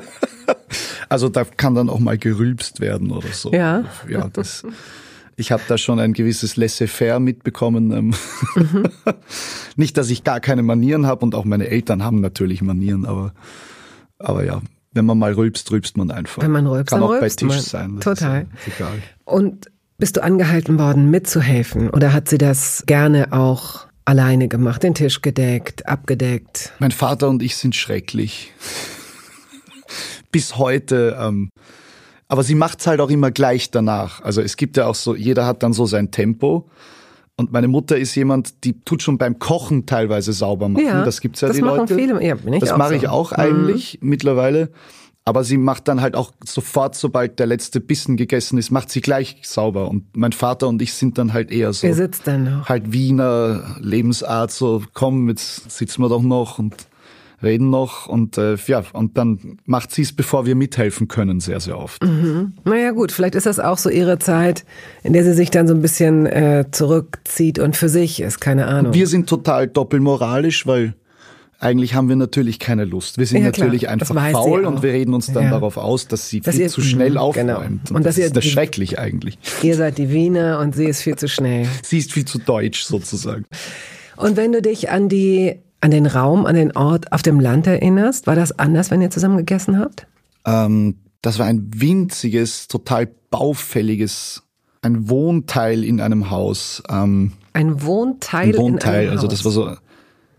also 1.08 1.28
da 1.28 1.44
kann 1.44 1.74
dann 1.74 1.88
auch 1.88 1.98
mal 1.98 2.18
gerülpst 2.18 2.80
werden 2.80 3.10
oder 3.10 3.28
so. 3.32 3.52
Ja. 3.52 3.84
Ja, 4.08 4.28
das 4.28 4.64
ich 5.38 5.52
habe 5.52 5.62
da 5.68 5.78
schon 5.78 6.00
ein 6.00 6.14
gewisses 6.14 6.56
Laissez-faire 6.56 7.20
mitbekommen. 7.20 7.92
Ähm. 7.92 8.14
Mhm. 8.56 8.82
Nicht, 9.76 9.96
dass 9.96 10.10
ich 10.10 10.24
gar 10.24 10.40
keine 10.40 10.64
Manieren 10.64 11.06
habe 11.06 11.24
und 11.24 11.34
auch 11.36 11.44
meine 11.44 11.68
Eltern 11.68 12.02
haben 12.02 12.20
natürlich 12.20 12.60
Manieren, 12.60 13.06
aber, 13.06 13.32
aber 14.18 14.44
ja, 14.44 14.60
wenn 14.92 15.06
man 15.06 15.16
mal 15.16 15.32
rülpst, 15.32 15.70
rülpst 15.70 15.96
man 15.96 16.10
einfach. 16.10 16.42
Wenn 16.42 16.50
man 16.50 16.66
rülpst, 16.66 16.90
Kann 16.90 17.00
dann 17.00 17.08
auch 17.08 17.12
bei 17.12 17.20
rülpst 17.20 17.38
Tisch 17.38 17.48
man. 17.48 17.60
sein. 17.60 18.00
Total. 18.00 18.46
Ja 18.66 18.72
egal. 18.74 19.02
Und 19.24 19.70
bist 19.96 20.16
du 20.16 20.24
angehalten 20.24 20.78
worden, 20.78 21.08
mitzuhelfen? 21.10 21.90
Oder 21.90 22.12
hat 22.12 22.28
sie 22.28 22.38
das 22.38 22.82
gerne 22.86 23.32
auch 23.32 23.87
alleine 24.08 24.48
gemacht, 24.48 24.82
den 24.82 24.94
Tisch 24.94 25.20
gedeckt, 25.20 25.86
abgedeckt? 25.86 26.72
Mein 26.78 26.92
Vater 26.92 27.28
und 27.28 27.42
ich 27.42 27.56
sind 27.56 27.76
schrecklich. 27.76 28.52
Bis 30.32 30.56
heute. 30.56 31.16
Ähm, 31.20 31.50
aber 32.26 32.42
sie 32.42 32.54
macht's 32.54 32.86
halt 32.86 33.00
auch 33.00 33.10
immer 33.10 33.30
gleich 33.30 33.70
danach. 33.70 34.22
Also 34.22 34.40
es 34.40 34.56
gibt 34.56 34.76
ja 34.78 34.86
auch 34.86 34.94
so, 34.94 35.14
jeder 35.14 35.46
hat 35.46 35.62
dann 35.62 35.74
so 35.74 35.84
sein 35.86 36.10
Tempo. 36.10 36.70
Und 37.36 37.52
meine 37.52 37.68
Mutter 37.68 37.96
ist 37.98 38.14
jemand, 38.14 38.64
die 38.64 38.80
tut 38.80 39.02
schon 39.02 39.18
beim 39.18 39.38
Kochen 39.38 39.84
teilweise 39.86 40.32
sauber 40.32 40.68
machen. 40.68 40.86
Ja, 40.86 41.04
das 41.04 41.20
gibt's 41.20 41.40
ja 41.42 41.48
das 41.48 41.56
die 41.58 41.62
machen 41.62 41.80
Leute. 41.80 41.94
viele. 41.94 42.24
Ja, 42.24 42.34
bin 42.34 42.54
ich 42.54 42.60
das 42.60 42.76
mache 42.76 42.90
so. 42.90 42.94
ich 42.96 43.08
auch 43.08 43.32
Mhm. 43.32 43.36
eigentlich 43.38 43.98
mittlerweile. 44.00 44.70
Aber 45.28 45.44
sie 45.44 45.58
macht 45.58 45.88
dann 45.88 46.00
halt 46.00 46.16
auch 46.16 46.32
sofort, 46.42 46.94
sobald 46.94 47.38
der 47.38 47.44
letzte 47.44 47.80
Bissen 47.80 48.16
gegessen 48.16 48.56
ist, 48.56 48.70
macht 48.70 48.88
sie 48.88 49.02
gleich 49.02 49.36
sauber. 49.42 49.90
Und 49.90 50.16
mein 50.16 50.32
Vater 50.32 50.66
und 50.68 50.80
ich 50.80 50.94
sind 50.94 51.18
dann 51.18 51.34
halt 51.34 51.50
eher 51.50 51.74
so 51.74 51.86
Wer 51.86 51.94
sitzt 51.94 52.26
dann 52.26 52.44
noch? 52.44 52.66
halt 52.66 52.92
Wiener 52.94 53.76
Lebensart, 53.78 54.50
so 54.50 54.82
komm, 54.94 55.28
jetzt 55.28 55.70
sitzen 55.70 56.00
wir 56.00 56.08
doch 56.08 56.22
noch 56.22 56.58
und 56.58 56.74
reden 57.42 57.68
noch 57.68 58.06
und 58.06 58.38
äh, 58.38 58.56
ja, 58.68 58.84
und 58.94 59.18
dann 59.18 59.58
macht 59.66 59.92
sie 59.92 60.00
es, 60.00 60.14
bevor 60.14 60.46
wir 60.46 60.54
mithelfen 60.54 61.08
können, 61.08 61.40
sehr, 61.40 61.60
sehr 61.60 61.78
oft. 61.78 62.02
Naja 62.64 62.92
gut, 62.92 63.12
vielleicht 63.12 63.34
ist 63.34 63.44
das 63.44 63.60
auch 63.60 63.76
so 63.76 63.90
ihre 63.90 64.18
Zeit, 64.18 64.64
in 65.02 65.12
der 65.12 65.24
sie 65.24 65.34
sich 65.34 65.50
dann 65.50 65.68
so 65.68 65.74
ein 65.74 65.82
bisschen 65.82 66.24
äh, 66.24 66.64
zurückzieht 66.70 67.58
und 67.58 67.76
für 67.76 67.90
sich 67.90 68.22
ist, 68.22 68.40
keine 68.40 68.66
Ahnung. 68.66 68.94
Wir 68.94 69.06
sind 69.06 69.28
total 69.28 69.68
doppelmoralisch, 69.68 70.66
weil 70.66 70.94
eigentlich 71.60 71.94
haben 71.94 72.08
wir 72.08 72.16
natürlich 72.16 72.58
keine 72.60 72.84
Lust. 72.84 73.18
Wir 73.18 73.26
sind 73.26 73.38
Ja, 73.38 73.46
natürlich 73.46 73.88
einfach 73.88 74.06
faul 74.30 74.64
und 74.64 74.82
wir 74.82 74.92
reden 74.92 75.12
uns 75.14 75.26
dann 75.32 75.44
Ja. 75.44 75.50
darauf 75.50 75.76
aus, 75.76 76.06
dass 76.06 76.28
sie 76.28 76.40
Dass 76.40 76.54
viel 76.54 76.64
ihr- 76.64 76.68
zu 76.68 76.80
schnell 76.82 77.10
Mhm, 77.12 77.16
aufräumt. 77.16 77.46
genau. 77.48 77.60
Und, 77.60 77.90
Und 77.90 78.06
das 78.06 78.16
ihr 78.16 78.26
ist 78.26 78.36
das 78.36 78.44
schrecklich 78.44 78.98
eigentlich. 78.98 79.38
Ihr 79.62 79.74
seid 79.74 79.98
die 79.98 80.10
Wiener 80.10 80.60
und 80.60 80.74
sie 80.76 80.84
ist 80.86 81.02
viel 81.02 81.16
zu 81.16 81.28
schnell. 81.28 81.66
Sie 81.82 81.98
ist 81.98 82.12
viel 82.12 82.24
zu 82.24 82.38
deutsch 82.38 82.82
sozusagen. 82.84 83.44
Und 84.16 84.36
wenn 84.36 84.52
du 84.52 84.62
dich 84.62 84.90
an 84.90 85.08
die, 85.08 85.56
an 85.80 85.90
den 85.90 86.06
Raum, 86.06 86.46
an 86.46 86.54
den 86.54 86.76
Ort 86.76 87.12
auf 87.12 87.22
dem 87.22 87.40
Land 87.40 87.66
erinnerst, 87.66 88.26
war 88.26 88.36
das 88.36 88.58
anders, 88.58 88.90
wenn 88.90 89.00
ihr 89.02 89.10
zusammen 89.10 89.36
gegessen 89.38 89.78
habt? 89.78 90.06
Ähm, 90.46 90.96
das 91.22 91.38
war 91.40 91.46
ein 91.46 91.70
winziges, 91.74 92.68
total 92.68 93.08
baufälliges, 93.30 94.42
ein 94.82 95.08
Wohnteil 95.08 95.82
in 95.82 96.00
einem 96.00 96.30
Haus. 96.30 96.82
Ähm, 96.88 97.32
Ein 97.52 97.82
Wohnteil, 97.82 98.50
ein 98.50 98.56
Wohnteil, 98.56 98.94
in 99.02 99.08
einem 99.08 99.10
also 99.18 99.26
Haus. 99.26 99.34
das 99.34 99.44
war 99.44 99.52
so 99.52 99.76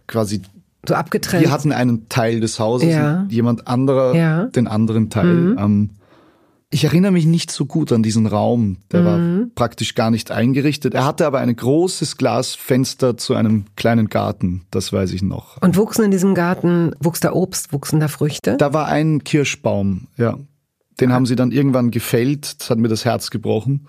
quasi, 0.07 0.41
so 0.87 0.95
abgetrennt. 0.95 1.43
wir 1.43 1.51
hatten 1.51 1.71
einen 1.71 2.09
Teil 2.09 2.39
des 2.39 2.59
Hauses, 2.59 2.89
Ja. 2.89 3.21
und 3.21 3.31
jemand 3.31 3.67
anderer 3.67 4.15
Ja. 4.15 4.43
Mhm. 4.45 4.51
den 4.53 4.67
anderen 4.67 5.09
Teil. 5.09 5.55
Ähm, 5.59 5.89
ich 6.71 6.83
erinnere 6.83 7.11
mich 7.11 7.25
nicht 7.25 7.49
so 7.51 7.65
gut 7.65 7.91
an 7.91 8.03
diesen 8.03 8.27
Raum, 8.27 8.77
der 8.91 9.01
Mhm. 9.01 9.05
war 9.05 9.47
praktisch 9.55 9.95
gar 9.95 10.11
nicht 10.11 10.29
eingerichtet. 10.31 10.93
Er 10.93 11.03
hatte 11.05 11.25
aber 11.25 11.39
ein 11.39 11.55
großes 11.55 12.15
Glasfenster 12.17 13.17
zu 13.17 13.33
einem 13.33 13.65
kleinen 13.75 14.07
Garten, 14.07 14.65
das 14.71 14.93
weiß 14.93 15.11
ich 15.13 15.21
noch. 15.23 15.61
und 15.61 15.77
wuchsen 15.77 16.05
in 16.05 16.11
diesem 16.11 16.35
Garten, 16.35 16.91
wuchs 16.99 17.19
da 17.19 17.33
Obst, 17.33 17.73
wuchsen 17.73 17.99
da 17.99 18.07
Früchte? 18.07 18.55
Da 18.57 18.71
war 18.73 18.87
ein 18.87 19.23
Kirschbaum, 19.23 20.07
ja. 20.17 20.37
Den 20.99 21.11
haben 21.13 21.25
sie 21.25 21.35
dann 21.35 21.51
irgendwann 21.51 21.91
gefällt, 21.91 22.59
das 22.61 22.69
hat 22.69 22.77
mir 22.77 22.89
das 22.89 23.03
Herz 23.05 23.29
gebrochen. 23.31 23.87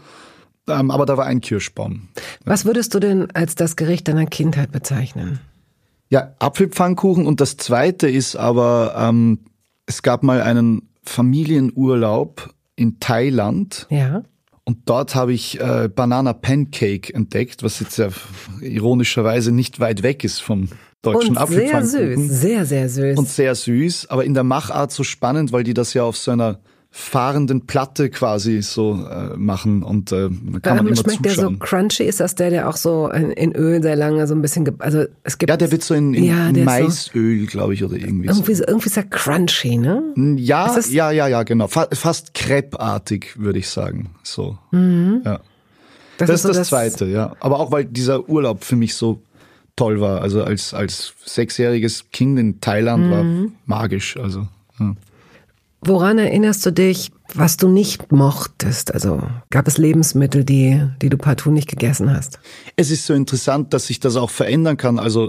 Ähm, 0.69 0.91
aber 0.93 1.05
da 1.07 1.17
war 1.17 1.27
ein 1.27 1.41
Kirschbaum. 1.41 2.09
Was 2.45 2.65
würdest 2.65 2.95
du 2.95 3.01
denn 3.01 3.31
als 3.33 3.57
das 3.57 3.75
Gericht 3.77 4.07
deiner 4.09 4.27
Kindheit 4.27 4.71
bezeichnen? 4.71 5.41
Ja, 6.11 6.35
Apfelpfannkuchen 6.41 7.27
und 7.27 7.41
das 7.41 7.57
zweite 7.57 8.09
ist 8.09 8.35
aber, 8.37 8.95
ähm, 8.99 9.45
es 9.87 10.03
gab 10.03 10.23
mal 10.25 10.43
einen 10.43 10.91
Familienurlaub 11.05 12.53
in 12.77 12.99
Thailand 12.99 13.87
Ja. 13.91 14.23
und 14.65 14.79
dort 14.87 15.15
habe 15.15 15.33
ich 15.33 15.61
äh, 15.61 15.89
Banana 15.89 16.33
Pancake 16.33 17.15
entdeckt, 17.15 17.63
was 17.63 17.79
jetzt 17.81 17.97
ja 17.99 18.09
ironischerweise 18.61 19.53
nicht 19.53 19.79
weit 19.81 20.03
weg 20.03 20.25
ist 20.25 20.41
vom 20.41 20.69
deutschen 21.03 21.37
Und 21.37 21.49
sehr 21.49 21.85
süß, 21.85 22.41
sehr, 22.41 22.67
sehr 22.67 22.89
süß. 22.89 23.19
Und 23.19 23.29
sehr 23.29 23.55
süß, 23.55 24.11
aber 24.11 24.25
in 24.25 24.35
der 24.35 24.45
Machart 24.45 24.93
so 24.93 25.05
spannend, 25.05 25.53
weil 25.53 25.63
die 25.65 25.75
das 25.75 25.95
ja 25.95 26.03
auf 26.03 26.17
so 26.17 26.33
einer 26.33 26.61
fahrenden 26.93 27.67
Platte 27.67 28.11
quasi 28.11 28.63
so 28.63 29.07
äh, 29.09 29.37
machen 29.37 29.85
und 29.85 30.11
äh, 30.11 30.29
kann 30.61 30.77
man 30.77 30.79
Ähm, 30.79 30.87
immer 30.89 30.97
schmeckt 30.97 31.25
der 31.25 31.33
so 31.35 31.43
zuschauen. 31.43 31.59
crunchy? 31.61 32.03
Ist 32.03 32.19
das 32.19 32.35
der, 32.35 32.51
der 32.51 32.69
auch 32.69 32.77
so 32.77 33.09
in, 33.11 33.31
in 33.31 33.55
Öl 33.55 33.81
sehr 33.81 33.95
lange 33.95 34.27
so 34.27 34.35
ein 34.35 34.43
bisschen, 34.43 34.69
also 34.81 35.05
es 35.23 35.39
gibt 35.39 35.51
ja, 35.51 35.57
der 35.57 35.71
wird 35.71 35.85
so 35.85 35.95
in, 35.95 36.15
in 36.15 36.25
Ja, 36.25 36.51
Maisöl, 36.53 37.47
glaube 37.47 37.75
ich, 37.75 37.85
oder 37.85 37.95
irgendwie 37.97 38.27
so. 38.27 38.35
irgendwie 38.35 38.55
so, 38.57 38.65
irgendwie 38.67 38.87
ist 38.89 38.97
er 38.97 39.05
crunchy, 39.05 39.77
ne? 39.79 40.03
Ja, 40.37 40.75
das- 40.75 40.93
ja, 40.93 41.13
ja, 41.13 41.29
ja, 41.29 41.45
genau. 41.45 41.69
Fa 41.69 41.87
fast 41.93 42.35
Crepe-artig, 42.35 43.39
würde 43.39 43.61
ich 43.61 43.69
sagen. 43.69 44.11
So. 44.25 44.59
Mhm. 44.73 45.23
Ja. 45.25 45.41
Das, 46.19 46.43
so 46.43 46.49
ist 46.51 46.57
das, 46.59 46.69
Zweite, 46.69 47.07
ja. 47.07 47.37
Aber 47.41 47.61
auch 47.61 47.71
weil 47.71 47.85
dieser 47.85 48.29
Urlaub 48.29 48.65
für 48.65 48.77
mich 48.77 48.95
so 48.97 49.23
toll 49.77 50.01
war. 50.01 50.21
Also 50.23 50.43
als, 50.43 50.75
als 50.75 51.15
sechsjähriges 51.25 52.11
Kind 52.11 52.39
in 52.39 52.61
Thailand 52.61 53.07
Mhm. 53.07 53.11
war 53.13 53.25
magisch. 53.65 54.17
Also, 54.17 54.49
ja. 54.81 54.95
Woran 55.83 56.19
erinnerst 56.19 56.65
du 56.67 56.73
dich, 56.73 57.11
was 57.35 57.57
du 57.57 57.69
nicht 57.69 58.13
mochtest? 58.13 58.93
Also 58.93 59.23
gab 59.51 59.67
es 59.67 59.79
Lebensmittel, 59.79 60.45
die, 60.45 60.83
die 61.01 61.09
du 61.09 61.17
partout 61.17 61.51
nicht 61.51 61.69
gegessen 61.69 62.15
hast? 62.15 62.39
Es 62.77 62.91
ist 62.91 63.07
so 63.07 63.15
interessant, 63.15 63.73
dass 63.73 63.87
sich 63.87 63.99
das 63.99 64.17
auch 64.17 64.31
verändern 64.31 64.77
kann. 64.77 64.99
Also 64.99 65.29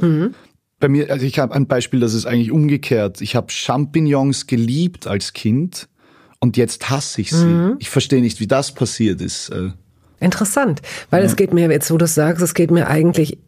bei 0.79 0.89
mir, 0.89 1.09
also 1.09 1.25
ich 1.25 1.39
habe 1.39 1.53
ein 1.53 1.67
Beispiel, 1.67 2.01
das 2.01 2.13
ist 2.13 2.25
eigentlich 2.25 2.51
umgekehrt. 2.51 3.21
Ich 3.21 3.35
habe 3.35 3.51
Champignons 3.51 4.47
geliebt 4.47 5.07
als 5.07 5.31
Kind 5.31 5.87
und 6.39 6.57
jetzt 6.57 6.89
hasse 6.89 7.21
ich 7.21 7.31
sie. 7.31 7.75
Ich 7.79 7.89
verstehe 7.89 8.21
nicht, 8.21 8.39
wie 8.41 8.47
das 8.47 8.73
passiert 8.73 9.21
ist. 9.21 9.49
Äh, 9.49 9.69
Interessant, 10.19 10.81
weil 11.09 11.23
es 11.23 11.35
geht 11.35 11.53
mir, 11.53 11.71
jetzt 11.71 11.89
wo 11.89 11.97
du 11.97 12.05
es 12.05 12.13
sagst, 12.13 12.43
es 12.43 12.53
geht 12.53 12.69
mir 12.71 12.87
eigentlich 12.87 13.39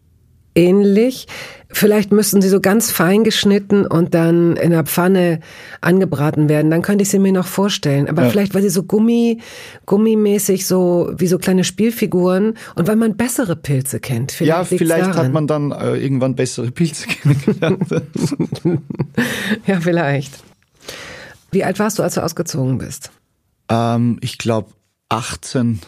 ähnlich. 0.55 1.27
Vielleicht 1.75 2.11
müssten 2.11 2.39
sie 2.41 2.49
so 2.49 2.61
ganz 2.61 2.91
fein 2.91 3.23
geschnitten 3.23 3.87
und 3.87 4.13
dann 4.13 4.55
in 4.57 4.69
der 4.69 4.83
Pfanne 4.83 5.39
angebraten 5.81 6.47
werden. 6.47 6.69
Dann 6.69 6.83
könnte 6.83 7.01
ich 7.01 7.09
sie 7.09 7.17
mir 7.17 7.31
noch 7.31 7.47
vorstellen. 7.47 8.07
Aber 8.07 8.23
Ja. 8.25 8.29
vielleicht, 8.29 8.53
weil 8.53 8.61
sie 8.61 8.69
so 8.69 8.83
Gummi, 8.83 9.39
gummimäßig 9.87 10.67
so, 10.67 11.11
wie 11.17 11.25
so 11.25 11.39
kleine 11.39 11.63
Spielfiguren 11.63 12.53
und 12.75 12.87
weil 12.87 12.95
man 12.95 13.17
bessere 13.17 13.55
Pilze 13.55 13.99
kennt. 13.99 14.31
Vielleicht 14.31 14.71
ja, 14.71 14.77
vielleicht 14.77 15.07
daran. 15.07 15.25
hat 15.25 15.33
man 15.33 15.47
dann 15.47 15.71
äh, 15.71 15.95
irgendwann 15.95 16.35
bessere 16.35 16.69
Pilze 16.71 17.07
kennengelernt. 17.07 17.87
Ja, 19.65 19.79
vielleicht. 19.81 20.33
Wie 21.51 21.63
alt 21.63 21.79
warst 21.79 21.99
du, 21.99 22.03
als 22.03 22.15
du 22.15 22.21
ausgezogen 22.23 22.77
bist? 22.77 23.11
ähm, 23.69 24.17
ich 24.21 24.37
glaube 24.37 24.69
18 25.09 25.79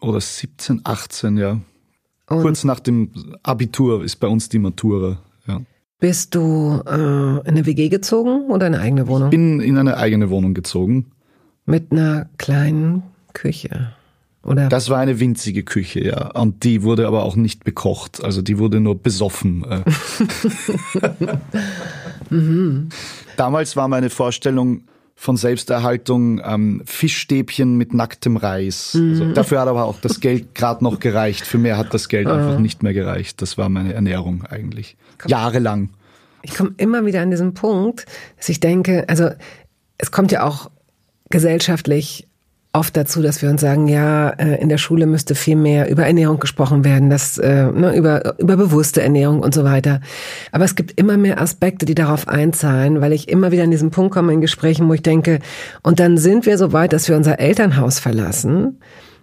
oder 0.00 0.20
17, 0.20 0.80
18, 0.84 1.36
ja. 1.36 1.60
Und 2.28 2.42
Kurz 2.42 2.64
nach 2.64 2.80
dem 2.80 3.10
Abitur 3.42 4.02
ist 4.02 4.16
bei 4.16 4.26
uns 4.26 4.48
die 4.48 4.58
Matura. 4.58 5.18
Ja. 5.46 5.60
bist 6.00 6.34
du 6.34 6.82
äh, 6.86 6.92
in 6.92 7.40
eine 7.46 7.66
WG 7.66 7.88
gezogen 7.88 8.50
oder 8.50 8.66
in 8.66 8.74
eine 8.74 8.82
eigene 8.82 9.06
Wohnung? 9.06 9.30
Bin 9.30 9.60
in 9.60 9.78
eine 9.78 9.96
eigene 9.96 10.28
Wohnung 10.30 10.52
gezogen. 10.54 11.12
Mit 11.66 11.92
einer 11.92 12.28
kleinen 12.38 13.04
Küche. 13.32 13.92
Oder 14.42 14.68
Das 14.68 14.90
war 14.90 14.98
eine 14.98 15.18
winzige 15.18 15.64
Küche, 15.64 16.04
ja. 16.04 16.30
Und 16.30 16.62
die 16.62 16.82
wurde 16.82 17.06
aber 17.06 17.24
auch 17.24 17.34
nicht 17.36 17.64
bekocht. 17.64 18.22
Also 18.22 18.42
die 18.42 18.58
wurde 18.58 18.80
nur 18.80 18.96
besoffen. 18.96 19.64
äh. 19.64 19.82
Damals 23.36 23.76
war 23.76 23.88
meine 23.88 24.10
Vorstellung 24.10 24.82
von 25.18 25.38
Selbsterhaltung 25.38 26.40
ähm, 26.44 26.82
Fischstäbchen 26.84 27.76
mit 27.76 27.94
nacktem 27.94 28.36
Reis. 28.36 28.92
Also 28.94 29.32
dafür 29.32 29.60
hat 29.60 29.68
aber 29.68 29.86
auch 29.86 29.98
das 30.00 30.20
Geld 30.20 30.54
gerade 30.54 30.84
noch 30.84 31.00
gereicht. 31.00 31.46
Für 31.46 31.56
mehr 31.56 31.78
hat 31.78 31.94
das 31.94 32.08
Geld 32.08 32.28
einfach 32.28 32.58
nicht 32.58 32.82
mehr 32.82 32.92
gereicht. 32.92 33.40
Das 33.40 33.56
war 33.56 33.70
meine 33.70 33.94
Ernährung 33.94 34.44
eigentlich. 34.44 34.96
Jahrelang. 35.26 35.88
ich 36.42 36.54
komme 36.54 36.74
immer 36.76 37.06
wieder 37.06 37.22
an 37.22 37.30
diesen 37.30 37.54
Punkt, 37.54 38.04
dass 38.36 38.50
ich 38.50 38.60
denke, 38.60 39.08
also 39.08 39.30
es 39.96 40.10
kommt 40.10 40.30
ja 40.32 40.44
auch 40.44 40.70
gesellschaftlich 41.30 42.28
oft 42.76 42.96
dazu, 42.96 43.22
dass 43.22 43.42
wir 43.42 43.50
uns 43.50 43.60
sagen, 43.60 43.88
ja, 43.88 44.30
äh, 44.30 44.60
in 44.60 44.68
der 44.68 44.78
Schule 44.78 45.06
müsste 45.06 45.34
viel 45.34 45.56
mehr 45.56 45.90
über 45.90 46.06
Ernährung 46.06 46.38
gesprochen 46.38 46.84
werden, 46.84 47.10
das, 47.10 47.38
äh, 47.38 47.70
ne, 47.72 47.96
über, 47.96 48.38
über 48.38 48.56
bewusste 48.56 49.02
Ernährung 49.02 49.40
und 49.40 49.54
so 49.54 49.64
weiter. 49.64 50.00
Aber 50.52 50.64
es 50.64 50.74
gibt 50.74 50.98
immer 50.98 51.16
mehr 51.16 51.40
Aspekte, 51.40 51.86
die 51.86 51.94
darauf 51.94 52.28
einzahlen, 52.28 53.00
weil 53.00 53.12
ich 53.12 53.28
immer 53.28 53.50
wieder 53.50 53.64
an 53.64 53.70
diesen 53.70 53.90
Punkt 53.90 54.12
komme 54.12 54.32
in 54.32 54.40
Gesprächen, 54.40 54.88
wo 54.88 54.94
ich 54.94 55.02
denke, 55.02 55.40
und 55.82 56.00
dann 56.00 56.18
sind 56.18 56.46
wir 56.46 56.58
so 56.58 56.72
weit, 56.72 56.92
dass 56.92 57.08
wir 57.08 57.16
unser 57.16 57.40
Elternhaus 57.40 57.98
verlassen 57.98 58.78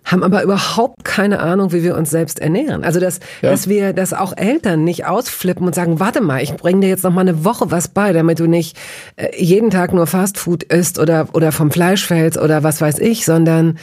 haben 0.05 0.23
aber 0.23 0.43
überhaupt 0.43 1.05
keine 1.05 1.39
Ahnung, 1.39 1.71
wie 1.71 1.83
wir 1.83 1.95
uns 1.95 2.09
selbst 2.09 2.39
ernähren. 2.39 2.83
Also 2.83 2.99
dass, 2.99 3.19
ja. 3.41 3.51
dass 3.51 3.69
wir, 3.69 3.93
dass 3.93 4.13
auch 4.13 4.35
Eltern 4.35 4.83
nicht 4.83 5.05
ausflippen 5.05 5.65
und 5.65 5.75
sagen, 5.75 5.99
warte 5.99 6.21
mal, 6.21 6.41
ich 6.41 6.53
bringe 6.55 6.81
dir 6.81 6.89
jetzt 6.89 7.03
noch 7.03 7.13
mal 7.13 7.21
eine 7.21 7.45
Woche 7.45 7.71
was 7.71 7.87
bei, 7.87 8.13
damit 8.13 8.39
du 8.39 8.47
nicht 8.47 8.77
äh, 9.15 9.29
jeden 9.37 9.69
Tag 9.69 9.93
nur 9.93 10.07
Fastfood 10.07 10.63
isst 10.63 10.99
oder 10.99 11.27
oder 11.33 11.51
vom 11.51 11.71
Fleisch 11.71 12.05
fällst 12.05 12.37
oder 12.37 12.63
was 12.63 12.81
weiß 12.81 12.99
ich, 12.99 13.25
sondern 13.25 13.77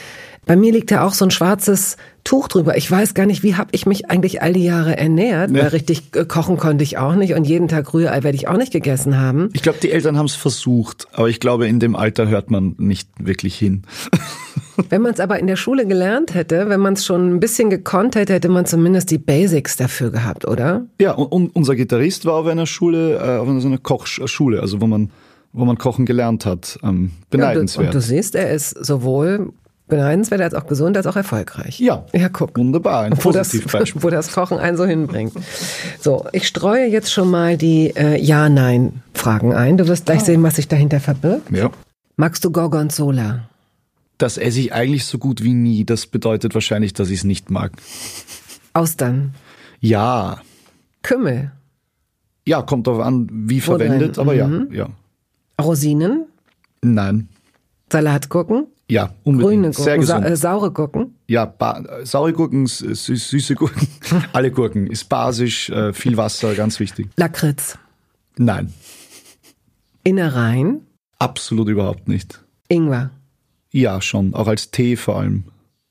bei 0.51 0.57
mir 0.57 0.73
liegt 0.73 0.91
ja 0.91 1.07
auch 1.07 1.13
so 1.13 1.23
ein 1.23 1.31
schwarzes 1.31 1.95
Tuch 2.25 2.49
drüber. 2.49 2.75
Ich 2.75 2.91
weiß 2.91 3.13
gar 3.13 3.25
nicht, 3.25 3.41
wie 3.41 3.55
habe 3.55 3.69
ich 3.71 3.85
mich 3.85 4.11
eigentlich 4.11 4.41
all 4.41 4.51
die 4.51 4.65
Jahre 4.65 4.97
ernährt, 4.97 5.51
ja. 5.51 5.61
weil 5.61 5.69
richtig 5.69 6.13
äh, 6.13 6.25
kochen 6.25 6.57
konnte 6.57 6.83
ich 6.83 6.97
auch 6.97 7.15
nicht 7.15 7.35
und 7.35 7.45
jeden 7.45 7.69
Tag 7.69 7.93
Rührei 7.93 8.21
werde 8.23 8.35
ich 8.35 8.49
auch 8.49 8.57
nicht 8.57 8.73
gegessen 8.73 9.17
haben. 9.17 9.47
Ich 9.53 9.61
glaube, 9.61 9.77
die 9.81 9.93
Eltern 9.93 10.17
haben 10.17 10.25
es 10.25 10.35
versucht, 10.35 11.07
aber 11.13 11.29
ich 11.29 11.39
glaube, 11.39 11.69
in 11.69 11.79
dem 11.79 11.95
Alter 11.95 12.27
hört 12.27 12.51
man 12.51 12.75
nicht 12.79 13.07
wirklich 13.17 13.57
hin. 13.57 13.83
Wenn 14.89 15.01
man 15.01 15.13
es 15.13 15.21
aber 15.21 15.39
in 15.39 15.47
der 15.47 15.55
Schule 15.55 15.87
gelernt 15.87 16.33
hätte, 16.33 16.67
wenn 16.67 16.81
man 16.81 16.93
es 16.93 17.05
schon 17.05 17.35
ein 17.35 17.39
bisschen 17.39 17.69
gekonnt 17.69 18.15
hätte, 18.15 18.33
hätte 18.33 18.49
man 18.49 18.65
zumindest 18.65 19.09
die 19.11 19.19
Basics 19.19 19.77
dafür 19.77 20.11
gehabt, 20.11 20.45
oder? 20.45 20.85
Ja, 20.99 21.13
und, 21.13 21.55
unser 21.55 21.75
Gitarrist 21.75 22.25
war 22.25 22.33
auf 22.33 22.47
einer 22.47 22.65
Schule, 22.65 23.15
äh, 23.15 23.37
auf 23.37 23.47
einer 23.47 23.77
Kochschule, 23.77 24.59
also 24.59 24.81
wo 24.81 24.87
man 24.87 25.11
wo 25.53 25.65
man 25.65 25.77
kochen 25.77 26.05
gelernt 26.05 26.45
hat. 26.45 26.79
Ähm, 26.81 27.11
beneidenswert. 27.29 27.83
Ja, 27.83 27.89
und, 27.89 27.93
du, 27.93 27.97
und 27.97 28.03
du 28.03 28.07
siehst, 28.07 28.35
er 28.35 28.51
ist 28.51 28.69
sowohl 28.85 29.51
beneidenswert 29.91 30.41
als 30.41 30.55
auch 30.55 30.65
gesund, 30.65 30.97
als 30.97 31.05
auch 31.05 31.17
erfolgreich. 31.17 31.79
Ja. 31.79 32.05
Ja, 32.13 32.29
guck. 32.29 32.57
Wunderbar. 32.57 33.03
Ein 33.03 33.13
wo, 33.23 33.31
das, 33.31 33.53
wo 33.95 34.09
das 34.09 34.31
Kochen 34.31 34.57
einen 34.57 34.77
so 34.77 34.85
hinbringt. 34.85 35.33
So, 35.99 36.25
ich 36.31 36.47
streue 36.47 36.87
jetzt 36.87 37.11
schon 37.11 37.29
mal 37.29 37.57
die 37.57 37.93
äh, 37.95 38.17
Ja-Nein-Fragen 38.17 39.53
ein. 39.53 39.77
Du 39.77 39.87
wirst 39.87 40.05
gleich 40.05 40.21
oh. 40.21 40.25
sehen, 40.25 40.41
was 40.43 40.55
sich 40.55 40.69
dahinter 40.69 41.01
verbirgt. 41.01 41.51
Ja. 41.51 41.69
Magst 42.15 42.43
du 42.45 42.51
Gorgonzola? 42.51 43.49
Das 44.17 44.37
esse 44.37 44.61
ich 44.61 44.73
eigentlich 44.73 45.05
so 45.05 45.17
gut 45.17 45.43
wie 45.43 45.53
nie. 45.53 45.83
Das 45.83 46.07
bedeutet 46.07 46.53
wahrscheinlich, 46.53 46.93
dass 46.93 47.09
ich 47.09 47.19
es 47.19 47.23
nicht 47.25 47.51
mag. 47.51 47.73
Austern? 48.73 49.33
Ja. 49.81 50.41
Kümmel? 51.03 51.51
Ja, 52.47 52.61
kommt 52.61 52.87
darauf 52.87 53.01
an, 53.01 53.27
wie 53.29 53.59
verwendet, 53.59 54.15
drin? 54.17 54.21
aber 54.21 54.47
mhm. 54.47 54.67
ja, 54.71 54.85
ja. 54.85 54.89
Rosinen? 55.61 56.27
Nein. 56.81 57.27
Salatgurken? 57.91 58.67
Ja, 58.91 59.13
unbedingt. 59.23 59.49
Grüne 59.49 59.67
Gurken, 59.69 59.83
Sehr 59.83 59.97
gesund. 59.97 60.23
Sa 60.25 60.29
äh, 60.29 60.35
saure 60.35 60.71
Gurken? 60.71 61.15
Ja, 61.27 61.53
saure 62.03 62.33
Gurken, 62.33 62.67
süß, 62.67 63.05
süße 63.05 63.55
Gurken, 63.55 63.87
alle 64.33 64.51
Gurken. 64.51 64.85
Ist 64.85 65.07
basisch, 65.07 65.69
äh, 65.69 65.93
viel 65.93 66.17
Wasser, 66.17 66.55
ganz 66.55 66.77
wichtig. 66.81 67.07
Lakritz? 67.15 67.77
Nein. 68.37 68.73
Innereien? 70.03 70.85
Absolut 71.19 71.69
überhaupt 71.69 72.09
nicht. 72.09 72.43
Ingwer? 72.67 73.11
Ja, 73.71 74.01
schon. 74.01 74.33
Auch 74.33 74.47
als 74.47 74.71
Tee 74.71 74.97
vor 74.97 75.19
allem. 75.19 75.45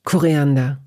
Koriander? 0.05 0.83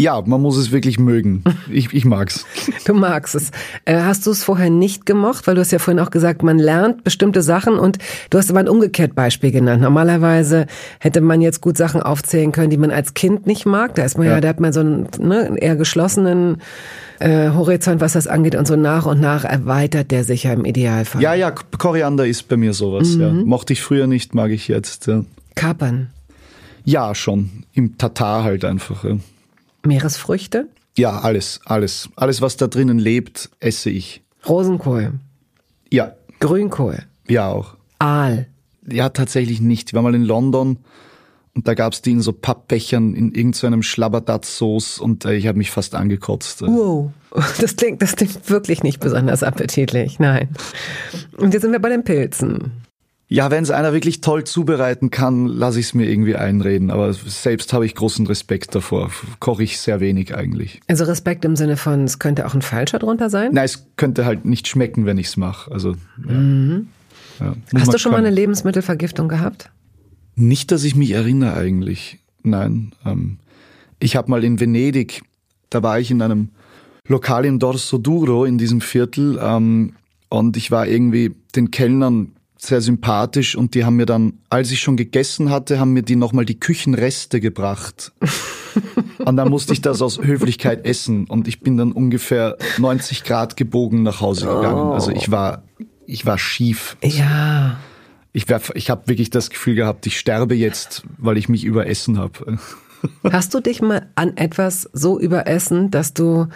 Ja, 0.00 0.22
man 0.24 0.40
muss 0.40 0.56
es 0.56 0.70
wirklich 0.70 1.00
mögen. 1.00 1.42
Ich, 1.70 1.92
ich 1.92 2.04
mag's. 2.04 2.46
Du 2.84 2.94
magst 2.94 3.34
es. 3.34 3.50
Äh, 3.84 4.00
hast 4.00 4.26
du 4.26 4.30
es 4.30 4.44
vorher 4.44 4.70
nicht 4.70 5.04
gemocht? 5.04 5.46
Weil 5.46 5.56
du 5.56 5.60
hast 5.60 5.72
ja 5.72 5.80
vorhin 5.80 5.98
auch 5.98 6.10
gesagt, 6.10 6.42
man 6.42 6.58
lernt 6.58 7.02
bestimmte 7.04 7.42
Sachen 7.42 7.78
und 7.78 7.98
du 8.30 8.38
hast 8.38 8.48
aber 8.48 8.60
ein 8.60 8.68
umgekehrt 8.68 9.14
Beispiel 9.14 9.50
genannt. 9.50 9.82
Normalerweise 9.82 10.66
hätte 11.00 11.20
man 11.20 11.40
jetzt 11.40 11.60
gut 11.60 11.76
Sachen 11.76 12.00
aufzählen 12.00 12.52
können, 12.52 12.70
die 12.70 12.76
man 12.76 12.92
als 12.92 13.14
Kind 13.14 13.46
nicht 13.46 13.66
mag. 13.66 13.96
Da 13.96 14.04
ist 14.04 14.16
man 14.16 14.28
ja, 14.28 14.34
ja 14.34 14.40
da 14.40 14.48
hat 14.48 14.60
man 14.60 14.72
so 14.72 14.80
einen 14.80 15.08
ne, 15.18 15.56
eher 15.58 15.74
geschlossenen 15.76 16.62
äh, 17.18 17.50
Horizont, 17.50 18.00
was 18.00 18.12
das 18.12 18.28
angeht 18.28 18.54
und 18.54 18.66
so 18.66 18.76
nach 18.76 19.04
und 19.04 19.20
nach 19.20 19.44
erweitert 19.44 20.12
der 20.12 20.22
sich 20.22 20.44
ja 20.44 20.52
im 20.52 20.64
Idealfall. 20.64 21.20
Ja, 21.20 21.34
ja, 21.34 21.50
Koriander 21.50 22.26
ist 22.26 22.48
bei 22.48 22.56
mir 22.56 22.72
sowas. 22.72 23.16
Mhm. 23.16 23.20
Ja. 23.20 23.32
Mochte 23.32 23.72
ich 23.72 23.82
früher 23.82 24.06
nicht, 24.06 24.34
mag 24.34 24.52
ich 24.52 24.68
jetzt. 24.68 25.08
Ja. 25.08 25.24
Kapern? 25.56 26.10
Ja, 26.84 27.14
schon. 27.14 27.64
Im 27.74 27.98
Tatar 27.98 28.44
halt 28.44 28.64
einfach. 28.64 29.04
Ja. 29.04 29.16
Meeresfrüchte? 29.84 30.68
Ja, 30.96 31.20
alles, 31.20 31.60
alles. 31.64 32.08
Alles, 32.16 32.40
was 32.40 32.56
da 32.56 32.66
drinnen 32.66 32.98
lebt, 32.98 33.50
esse 33.60 33.90
ich. 33.90 34.22
Rosenkohl? 34.48 35.12
Ja. 35.90 36.12
Grünkohl? 36.40 37.04
Ja, 37.28 37.48
auch. 37.48 37.76
Aal? 37.98 38.46
Ja, 38.90 39.08
tatsächlich 39.08 39.60
nicht. 39.60 39.90
Ich 39.90 39.94
war 39.94 40.02
mal 40.02 40.14
in 40.14 40.24
London 40.24 40.78
und 41.54 41.66
da 41.66 41.74
gab's 41.74 42.02
die 42.02 42.12
in 42.12 42.20
so 42.20 42.32
Pappbechern 42.32 43.14
in 43.14 43.32
irgendeinem 43.32 43.82
so 43.82 43.88
Schlabberdat-Sauce 43.88 44.98
und 44.98 45.24
äh, 45.24 45.34
ich 45.34 45.46
habe 45.46 45.58
mich 45.58 45.70
fast 45.70 45.94
angekotzt. 45.94 46.62
Wow, 46.62 47.10
das 47.60 47.76
klingt, 47.76 48.00
das 48.00 48.16
klingt 48.16 48.48
wirklich 48.48 48.82
nicht 48.82 49.00
besonders 49.00 49.42
appetitlich, 49.42 50.18
nein. 50.18 50.48
Und 51.36 51.54
jetzt 51.54 51.62
sind 51.62 51.72
wir 51.72 51.80
bei 51.80 51.88
den 51.88 52.04
Pilzen. 52.04 52.72
Ja, 53.30 53.50
wenn 53.50 53.62
es 53.62 53.70
einer 53.70 53.92
wirklich 53.92 54.22
toll 54.22 54.44
zubereiten 54.44 55.10
kann, 55.10 55.46
lasse 55.46 55.78
ich 55.78 55.86
es 55.86 55.94
mir 55.94 56.08
irgendwie 56.08 56.34
einreden. 56.34 56.90
Aber 56.90 57.12
selbst 57.12 57.74
habe 57.74 57.84
ich 57.84 57.94
großen 57.94 58.26
Respekt 58.26 58.74
davor. 58.74 59.10
Koche 59.38 59.64
ich 59.64 59.78
sehr 59.78 60.00
wenig 60.00 60.34
eigentlich. 60.34 60.80
Also 60.88 61.04
Respekt 61.04 61.44
im 61.44 61.54
Sinne 61.54 61.76
von, 61.76 62.04
es 62.04 62.18
könnte 62.18 62.46
auch 62.46 62.54
ein 62.54 62.62
falscher 62.62 62.98
drunter 62.98 63.28
sein? 63.28 63.52
Nein, 63.52 63.66
es 63.66 63.86
könnte 63.96 64.24
halt 64.24 64.46
nicht 64.46 64.66
schmecken, 64.66 65.04
wenn 65.04 65.18
ich 65.18 65.26
es 65.26 65.36
mache. 65.36 65.70
Also, 65.70 65.94
ja. 66.26 66.32
mhm. 66.32 66.88
ja, 67.38 67.54
Hast 67.74 67.92
du 67.92 67.98
schon 67.98 68.12
mal 68.12 68.18
eine 68.18 68.30
Lebensmittelvergiftung 68.30 69.28
gehabt? 69.28 69.70
Nicht, 70.34 70.72
dass 70.72 70.82
ich 70.84 70.94
mich 70.94 71.10
erinnere 71.10 71.54
eigentlich. 71.54 72.20
Nein. 72.42 72.92
Ähm, 73.04 73.40
ich 74.00 74.16
habe 74.16 74.30
mal 74.30 74.42
in 74.42 74.58
Venedig, 74.58 75.22
da 75.68 75.82
war 75.82 76.00
ich 76.00 76.10
in 76.10 76.22
einem 76.22 76.48
Lokal 77.06 77.44
in 77.44 77.58
Dorso 77.58 77.98
Duro 77.98 78.46
in 78.46 78.56
diesem 78.56 78.80
Viertel 78.80 79.38
ähm, 79.42 79.94
und 80.30 80.56
ich 80.56 80.70
war 80.70 80.86
irgendwie 80.86 81.34
den 81.54 81.70
Kellnern 81.70 82.32
sehr 82.58 82.80
sympathisch 82.80 83.56
und 83.56 83.74
die 83.74 83.84
haben 83.84 83.96
mir 83.96 84.06
dann, 84.06 84.34
als 84.50 84.70
ich 84.72 84.80
schon 84.80 84.96
gegessen 84.96 85.50
hatte, 85.50 85.78
haben 85.78 85.92
mir 85.92 86.02
die 86.02 86.16
nochmal 86.16 86.44
die 86.44 86.58
Küchenreste 86.58 87.40
gebracht. 87.40 88.12
und 89.18 89.36
dann 89.36 89.48
musste 89.48 89.72
ich 89.72 89.80
das 89.80 90.02
aus 90.02 90.18
Höflichkeit 90.20 90.84
essen 90.84 91.26
und 91.26 91.48
ich 91.48 91.60
bin 91.60 91.76
dann 91.76 91.92
ungefähr 91.92 92.56
90 92.78 93.24
Grad 93.24 93.56
gebogen 93.56 94.02
nach 94.02 94.20
Hause 94.20 94.46
gegangen. 94.46 94.92
Also 94.92 95.12
ich 95.12 95.30
war, 95.30 95.62
ich 96.06 96.26
war 96.26 96.38
schief. 96.38 96.96
Ja. 97.02 97.78
Ich, 98.32 98.46
ich 98.74 98.90
habe 98.90 99.08
wirklich 99.08 99.30
das 99.30 99.50
Gefühl 99.50 99.76
gehabt, 99.76 100.06
ich 100.06 100.18
sterbe 100.18 100.54
jetzt, 100.54 101.04
weil 101.16 101.38
ich 101.38 101.48
mich 101.48 101.64
überessen 101.64 102.18
habe. 102.18 102.58
Hast 103.30 103.54
du 103.54 103.60
dich 103.60 103.80
mal 103.80 104.08
an 104.16 104.36
etwas 104.36 104.88
so 104.92 105.18
überessen, 105.18 105.90
dass 105.90 106.12
du 106.12 106.48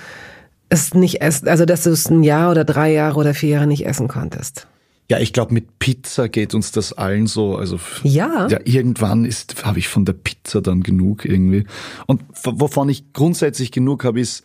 es 0.68 0.94
nicht 0.94 1.20
essen, 1.20 1.48
also 1.48 1.64
dass 1.64 1.84
du 1.84 1.90
es 1.90 2.10
ein 2.10 2.24
Jahr 2.24 2.50
oder 2.50 2.64
drei 2.64 2.92
Jahre 2.92 3.18
oder 3.18 3.34
vier 3.34 3.50
Jahre 3.50 3.66
nicht 3.66 3.86
essen 3.86 4.08
konntest? 4.08 4.66
Ja, 5.12 5.18
ich 5.18 5.34
glaube, 5.34 5.52
mit 5.52 5.78
Pizza 5.78 6.30
geht 6.30 6.54
uns 6.54 6.72
das 6.72 6.94
allen 6.94 7.26
so. 7.26 7.56
Also 7.56 7.78
ja. 8.02 8.48
ja 8.48 8.60
irgendwann 8.64 9.26
ist 9.26 9.62
habe 9.62 9.78
ich 9.78 9.88
von 9.88 10.06
der 10.06 10.14
Pizza 10.14 10.62
dann 10.62 10.82
genug 10.82 11.26
irgendwie. 11.26 11.66
Und 12.06 12.22
wovon 12.44 12.88
ich 12.88 13.12
grundsätzlich 13.12 13.72
genug 13.72 14.04
habe, 14.04 14.20
ist, 14.20 14.42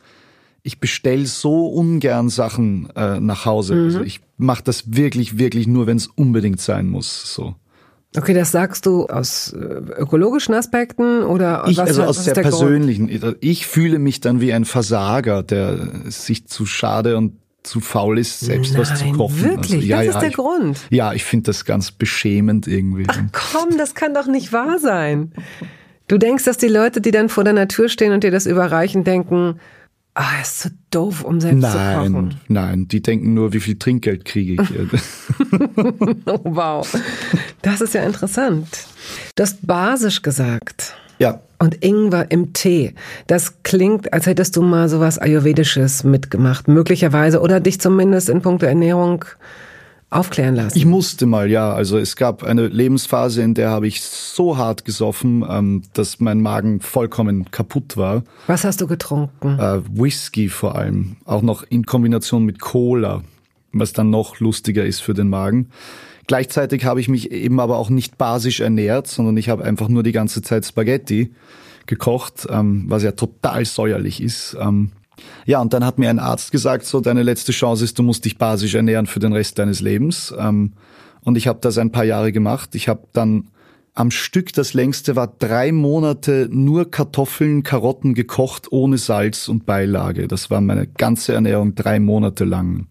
ich 0.63 0.81
bestell 0.81 1.25
so 1.25 1.67
ungern 1.67 2.27
Sachen 2.27 2.89
äh, 2.97 3.21
nach 3.21 3.45
Hause. 3.45 3.75
Mhm. 3.75 3.85
Also 3.85 4.01
ich 4.01 4.19
mache 4.35 4.61
das 4.61 4.93
wirklich, 4.93 5.37
wirklich 5.37 5.67
nur, 5.67 5.87
wenn 5.87 5.95
es 5.95 6.07
unbedingt 6.07 6.59
sein 6.59 6.89
muss. 6.89 7.33
So. 7.33 7.55
Okay, 8.17 8.33
das 8.33 8.51
sagst 8.51 8.85
du 8.85 9.05
aus 9.05 9.53
äh, 9.53 9.57
ökologischen 9.57 10.53
Aspekten 10.53 11.23
oder 11.23 11.63
ich, 11.69 11.77
was, 11.77 11.87
also 11.91 12.03
aus 12.03 12.17
was 12.17 12.25
sehr 12.25 12.33
persönlichen. 12.33 13.07
Grund? 13.07 13.37
Ich 13.39 13.67
fühle 13.67 13.99
mich 13.99 14.19
dann 14.19 14.41
wie 14.41 14.51
ein 14.51 14.65
Versager, 14.65 15.43
der 15.43 16.11
sich 16.11 16.45
zu 16.45 16.65
schade 16.65 17.15
und 17.15 17.37
zu 17.67 17.79
faul 17.79 18.17
ist, 18.19 18.39
selbst 18.39 18.73
Nein, 18.73 18.81
was 18.81 18.99
zu 18.99 19.11
kochen. 19.11 19.43
Wirklich? 19.43 19.73
Also, 19.73 19.87
ja, 19.87 19.97
das 19.97 20.05
ja, 20.05 20.11
ist 20.11 20.19
der 20.21 20.29
ich, 20.29 20.35
Grund. 20.35 20.79
Ja, 20.89 21.13
ich 21.13 21.23
finde 21.23 21.45
das 21.45 21.65
ganz 21.65 21.91
beschämend 21.91 22.67
irgendwie. 22.67 23.05
Ach 23.07 23.19
komm, 23.31 23.77
das 23.77 23.95
kann 23.95 24.13
doch 24.13 24.27
nicht 24.27 24.53
wahr 24.53 24.79
sein. 24.79 25.33
Du 26.07 26.17
denkst, 26.17 26.45
dass 26.45 26.57
die 26.57 26.67
Leute, 26.67 27.01
die 27.01 27.11
dann 27.11 27.29
vor 27.29 27.43
deiner 27.43 27.67
Tür 27.67 27.89
stehen 27.89 28.13
und 28.13 28.23
dir 28.23 28.31
das 28.31 28.45
überreichen, 28.45 29.03
denken, 29.03 29.59
ah, 30.13 30.35
er 30.35 30.41
ist 30.41 30.59
zu 30.59 30.69
doof, 30.89 31.23
um 31.23 31.39
selbst 31.41 31.61
nein, 31.61 31.73
zu 32.05 32.13
kochen. 32.13 32.41
Nein, 32.47 32.87
die 32.87 33.01
denken 33.01 33.33
nur, 33.33 33.53
wie 33.53 33.59
viel 33.59 33.77
Trinkgeld 33.77 34.25
kriege 34.25 34.61
ich. 34.61 34.69
oh, 36.25 36.39
wow. 36.43 37.01
Das 37.61 37.81
ist 37.81 37.93
ja 37.93 38.03
interessant. 38.03 38.67
Du 39.35 39.43
hast 39.43 39.65
basisch 39.65 40.21
gesagt. 40.21 40.95
Ja. 41.19 41.41
Und 41.59 41.83
Ingwer 41.83 42.29
im 42.29 42.53
Tee. 42.53 42.93
Das 43.25 43.63
klingt, 43.63 44.13
als 44.13 44.27
hättest 44.27 44.55
du 44.55 44.61
mal 44.61 44.89
sowas 44.89 45.17
Ayurvedisches 45.17 46.03
mitgemacht, 46.03 46.67
möglicherweise, 46.67 47.41
oder 47.41 47.59
dich 47.59 47.81
zumindest 47.81 48.29
in 48.29 48.41
puncto 48.41 48.67
Ernährung 48.67 49.25
aufklären 50.09 50.55
lassen. 50.55 50.77
Ich 50.77 50.85
musste 50.85 51.25
mal, 51.25 51.49
ja. 51.49 51.73
Also 51.73 51.97
es 51.97 52.15
gab 52.15 52.43
eine 52.43 52.67
Lebensphase, 52.67 53.41
in 53.41 53.53
der 53.53 53.71
habe 53.71 53.87
ich 53.87 54.01
so 54.01 54.57
hart 54.57 54.85
gesoffen, 54.85 55.43
ähm, 55.49 55.81
dass 55.93 56.19
mein 56.19 56.41
Magen 56.41 56.79
vollkommen 56.79 57.51
kaputt 57.51 57.97
war. 57.97 58.23
Was 58.47 58.63
hast 58.63 58.79
du 58.79 58.87
getrunken? 58.87 59.59
Äh, 59.59 59.81
Whisky 59.91 60.49
vor 60.49 60.75
allem, 60.75 61.17
auch 61.25 61.41
noch 61.41 61.63
in 61.63 61.85
Kombination 61.85 62.45
mit 62.45 62.61
Cola. 62.61 63.23
Was 63.71 63.93
dann 63.93 64.09
noch 64.09 64.39
lustiger 64.39 64.85
ist 64.85 65.01
für 65.01 65.13
den 65.13 65.29
Magen. 65.29 65.69
Gleichzeitig 66.27 66.83
habe 66.85 66.99
ich 66.99 67.07
mich 67.07 67.31
eben 67.31 67.59
aber 67.59 67.77
auch 67.77 67.89
nicht 67.89 68.17
basisch 68.17 68.59
ernährt, 68.59 69.07
sondern 69.07 69.37
ich 69.37 69.49
habe 69.49 69.63
einfach 69.63 69.87
nur 69.87 70.03
die 70.03 70.11
ganze 70.11 70.41
Zeit 70.41 70.65
Spaghetti 70.65 71.33
gekocht, 71.85 72.47
ähm, 72.49 72.85
was 72.87 73.03
ja 73.03 73.13
total 73.13 73.63
säuerlich 73.65 74.21
ist. 74.21 74.57
Ähm, 74.59 74.91
ja, 75.45 75.61
und 75.61 75.73
dann 75.73 75.85
hat 75.85 75.97
mir 75.97 76.09
ein 76.09 76.19
Arzt 76.19 76.51
gesagt, 76.51 76.85
so 76.85 76.99
deine 76.99 77.23
letzte 77.23 77.51
Chance 77.51 77.83
ist, 77.83 77.97
du 77.97 78.03
musst 78.03 78.25
dich 78.25 78.37
basisch 78.37 78.75
ernähren 78.75 79.07
für 79.07 79.19
den 79.19 79.33
Rest 79.33 79.57
deines 79.57 79.79
Lebens. 79.79 80.33
Ähm, 80.37 80.73
und 81.23 81.37
ich 81.37 81.47
habe 81.47 81.59
das 81.61 81.77
ein 81.77 81.91
paar 81.91 82.03
Jahre 82.03 82.31
gemacht. 82.31 82.75
Ich 82.75 82.87
habe 82.87 83.07
dann 83.13 83.49
am 83.93 84.11
Stück, 84.11 84.53
das 84.53 84.73
längste 84.73 85.15
war 85.15 85.27
drei 85.27 85.71
Monate 85.71 86.47
nur 86.51 86.91
Kartoffeln, 86.91 87.63
Karotten 87.63 88.13
gekocht 88.13 88.71
ohne 88.71 88.97
Salz 88.97 89.47
und 89.47 89.65
Beilage. 89.65 90.27
Das 90.27 90.51
war 90.51 90.61
meine 90.61 90.85
ganze 90.85 91.33
Ernährung 91.33 91.73
drei 91.73 91.99
Monate 91.99 92.45
lang. 92.45 92.87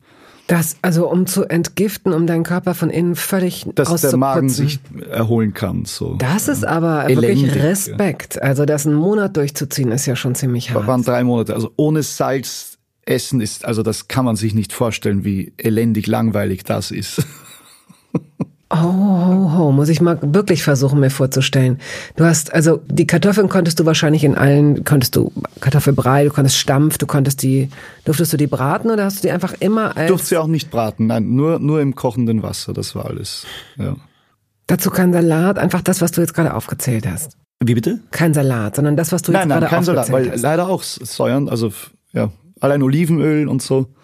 Das, 0.47 0.77
also 0.81 1.11
um 1.11 1.27
zu 1.27 1.45
entgiften, 1.45 2.13
um 2.13 2.27
deinen 2.27 2.45
Körper 2.45 2.75
von 2.75 2.89
innen 2.89 3.17
völlig 3.17 3.67
Dass 3.75 4.01
der 4.01 4.17
Magen 4.17 4.49
sich 4.49 4.79
erholen 5.11 5.55
kann. 5.55 5.85
So. 5.85 6.15
Das 6.15 6.47
ist 6.47 6.65
aber 6.65 7.09
Elendig, 7.09 7.47
wirklich 7.47 7.63
Respekt. 7.65 8.41
Also 8.41 8.65
das 8.65 8.87
einen 8.87 8.95
Monat 8.95 9.37
durchzuziehen, 9.37 9.91
ist 9.91 10.07
ja 10.07 10.15
schon 10.15 10.37
ziemlich 10.37 10.71
hart. 10.71 10.83
Das 10.83 10.87
waren 10.87 11.03
drei 11.03 11.25
Monate. 11.25 11.55
Also 11.55 11.73
ohne 11.77 12.03
Salz 12.05 12.79
essen 13.05 13.41
ist, 13.41 13.65
also 13.65 13.83
das 13.83 14.09
kann 14.09 14.25
man 14.25 14.37
sich 14.37 14.55
nicht 14.55 14.73
vorstellen, 14.73 15.25
wie 15.25 15.53
elendig 15.59 16.07
langweilig 16.07 16.65
das 16.65 16.91
ist. 16.91 17.25
Oh, 18.69 18.77
ho, 18.77 19.53
ho, 19.53 19.73
muss 19.73 19.89
ich 19.89 20.01
mal 20.01 20.19
wirklich 20.21 20.65
versuchen, 20.65 20.99
mir 20.99 21.11
vorzustellen. 21.11 21.79
Du 22.17 22.25
hast, 22.25 22.53
also 22.53 22.81
die 22.89 23.07
Kartoffeln 23.07 23.49
konntest 23.49 23.79
du 23.79 23.87
wahrscheinlich 23.87 24.25
in 24.25 24.35
allen, 24.35 24.83
konntest 24.83 25.15
du 25.15 25.31
Kartoffelbrei, 25.61 26.25
du 26.25 26.31
konntest 26.31 26.57
Stampf, 26.57 26.99
du 26.99 27.07
konntest 27.07 27.45
die, 27.45 27.69
durftest 28.05 28.33
du 28.33 28.37
die 28.37 28.49
braten 28.49 28.91
oder 28.91 29.05
hast 29.05 29.19
du 29.19 29.29
die 29.29 29.31
einfach 29.31 29.55
immer 29.61 29.97
als... 29.97 30.09
Durfte 30.09 30.27
sie 30.27 30.37
auch 30.37 30.49
nicht 30.49 30.73
braten, 30.73 31.07
nein, 31.07 31.37
nur, 31.37 31.61
nur 31.61 31.81
im 31.81 31.95
kochenden 31.95 32.43
Wasser, 32.43 32.73
das 32.73 32.97
war 32.97 33.07
alles, 33.07 33.47
ja. 33.77 33.95
Dazu 34.67 34.91
kein 34.91 35.13
Salat, 35.13 35.61
einfach 35.61 35.83
das, 35.83 36.01
was 36.01 36.11
du 36.11 36.21
jetzt 36.21 36.35
gerade 36.35 36.53
aufgezählt 36.53 37.07
hast. 37.07 37.37
Wie 37.63 37.75
bitte? 37.75 38.01
Kein 38.11 38.35
Salat, 38.35 38.75
sondern 38.75 38.97
das, 38.97 39.13
was 39.13 39.23
du 39.23 39.31
nein, 39.31 39.43
jetzt 39.43 39.49
nein, 39.49 39.61
gerade 39.61 39.77
aufgezählt 39.77 39.99
hast. 39.99 40.09
Nein, 40.09 40.25
kein 40.25 40.33
Salat, 40.33 40.43
weil 40.43 40.51
leider 40.59 40.69
auch 40.69 40.83
Säuern, 40.83 41.49
also 41.49 41.73
ja, 42.13 42.33
allein 42.59 42.83
Olivenöl 42.83 43.47
und 43.47 43.63
so. 43.63 43.95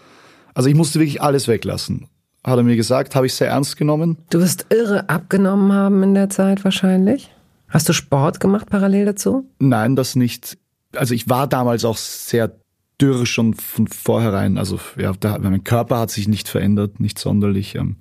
Also 0.55 0.69
ich 0.69 0.77
musste 0.77 1.01
wirklich 1.01 1.21
alles 1.21 1.49
weglassen 1.49 2.07
hat 2.45 2.57
er 2.57 2.63
mir 2.63 2.77
gesagt, 2.77 3.15
habe 3.15 3.27
ich 3.27 3.35
sehr 3.35 3.49
ernst 3.49 3.77
genommen. 3.77 4.19
Du 4.31 4.41
wirst 4.41 4.67
irre 4.71 5.09
abgenommen 5.09 5.73
haben 5.73 6.03
in 6.03 6.15
der 6.15 6.29
Zeit 6.29 6.65
wahrscheinlich. 6.65 7.31
Hast 7.69 7.89
du 7.89 7.93
Sport 7.93 8.41
gemacht 8.41 8.69
parallel 8.69 9.07
dazu? 9.07 9.47
Nein, 9.59 9.97
das 9.97 10.17
nicht. 10.17 10.59
Also 10.95 11.15
ich 11.15 11.29
war 11.29 11.47
damals 11.47 11.85
auch 11.85 11.97
sehr 11.97 12.53
dürr 13.01 13.27
schon 13.27 13.55
von 13.55 13.87
vornherein. 13.87 14.59
Also 14.59 14.79
ja, 14.99 15.13
der, 15.13 15.39
mein 15.39 15.65
Körper 15.65 15.99
hat 15.99 16.11
sich 16.11 16.29
nicht 16.29 16.49
verändert, 16.49 17.01
nicht 17.01 17.19
sonderlich. 17.19 17.75
Ähm. 17.75 17.97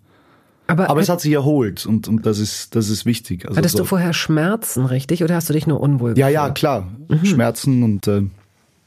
Aber, 0.67 0.89
Aber 0.89 1.01
es 1.01 1.09
hat 1.09 1.21
sich 1.21 1.31
erholt 1.31 1.85
und, 1.85 2.07
und 2.07 2.25
das 2.25 2.39
ist 2.39 2.75
das 2.75 2.89
ist 2.89 3.05
wichtig. 3.05 3.45
Also 3.45 3.57
hattest 3.57 3.77
so. 3.77 3.83
du 3.83 3.85
vorher 3.85 4.13
Schmerzen, 4.13 4.85
richtig? 4.85 5.23
Oder 5.23 5.35
hast 5.35 5.49
du 5.49 5.53
dich 5.53 5.67
nur 5.67 5.79
unwohl 5.79 6.17
Ja, 6.17 6.29
ja, 6.29 6.49
klar. 6.49 6.87
Mhm. 7.07 7.25
Schmerzen 7.25 7.83
und 7.83 8.07
äh, 8.07 8.23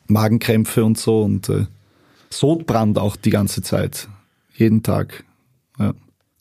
Magenkrämpfe 0.07 0.85
und 0.85 0.99
so 0.99 1.23
und 1.23 1.49
äh, 1.49 1.67
Sodbrand 2.31 2.99
auch 2.99 3.17
die 3.17 3.31
ganze 3.31 3.63
Zeit. 3.63 4.09
Jeden 4.55 4.83
Tag. 4.83 5.25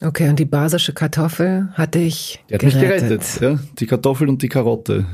Okay, 0.04 0.30
und 0.30 0.38
die 0.38 0.46
basische 0.46 0.92
Kartoffel 0.92 1.70
hat 1.74 1.96
dich 1.96 2.44
die 2.50 2.56
hat 2.56 2.62
gerettet. 2.62 2.82
mich 2.82 3.40
gerettet, 3.40 3.42
ja. 3.42 3.60
Die 3.80 3.86
Kartoffel 3.86 4.28
und 4.28 4.42
die 4.42 4.50
Karotte. 4.50 5.06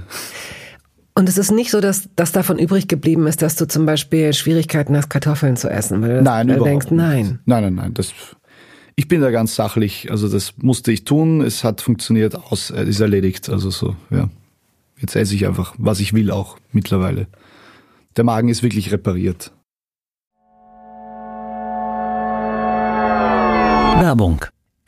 Und 1.13 1.29
es 1.29 1.37
ist 1.37 1.51
nicht 1.51 1.69
so, 1.69 1.79
dass 1.79 2.09
das 2.15 2.31
davon 2.31 2.57
übrig 2.57 2.87
geblieben 2.87 3.27
ist, 3.27 3.41
dass 3.41 3.55
du 3.55 3.67
zum 3.67 3.85
Beispiel 3.85 4.33
Schwierigkeiten 4.33 4.95
hast, 4.95 5.09
Kartoffeln 5.09 5.57
zu 5.57 5.69
essen, 5.69 6.01
weil 6.01 6.17
du 6.17 6.23
nein, 6.23 6.47
denkst, 6.47 6.87
nein. 6.91 7.39
Nein, 7.45 7.63
nein, 7.63 7.75
nein. 7.75 7.93
Das, 7.93 8.13
ich 8.95 9.07
bin 9.07 9.21
da 9.21 9.29
ganz 9.29 9.55
sachlich. 9.55 10.09
Also 10.09 10.27
das 10.27 10.53
musste 10.57 10.91
ich 10.91 11.03
tun. 11.03 11.41
Es 11.41 11.63
hat 11.63 11.81
funktioniert, 11.81 12.35
aus, 12.35 12.71
es 12.71 12.87
ist 12.87 12.99
erledigt. 12.99 13.49
Also 13.49 13.69
so, 13.69 13.95
ja. 14.09 14.29
Jetzt 14.97 15.15
esse 15.15 15.35
ich 15.35 15.45
einfach, 15.45 15.75
was 15.77 15.99
ich 15.99 16.13
will 16.13 16.31
auch 16.31 16.57
mittlerweile. 16.71 17.27
Der 18.17 18.23
Magen 18.23 18.49
ist 18.49 18.63
wirklich 18.63 18.91
repariert. 18.91 19.51
Werbung. 24.01 24.45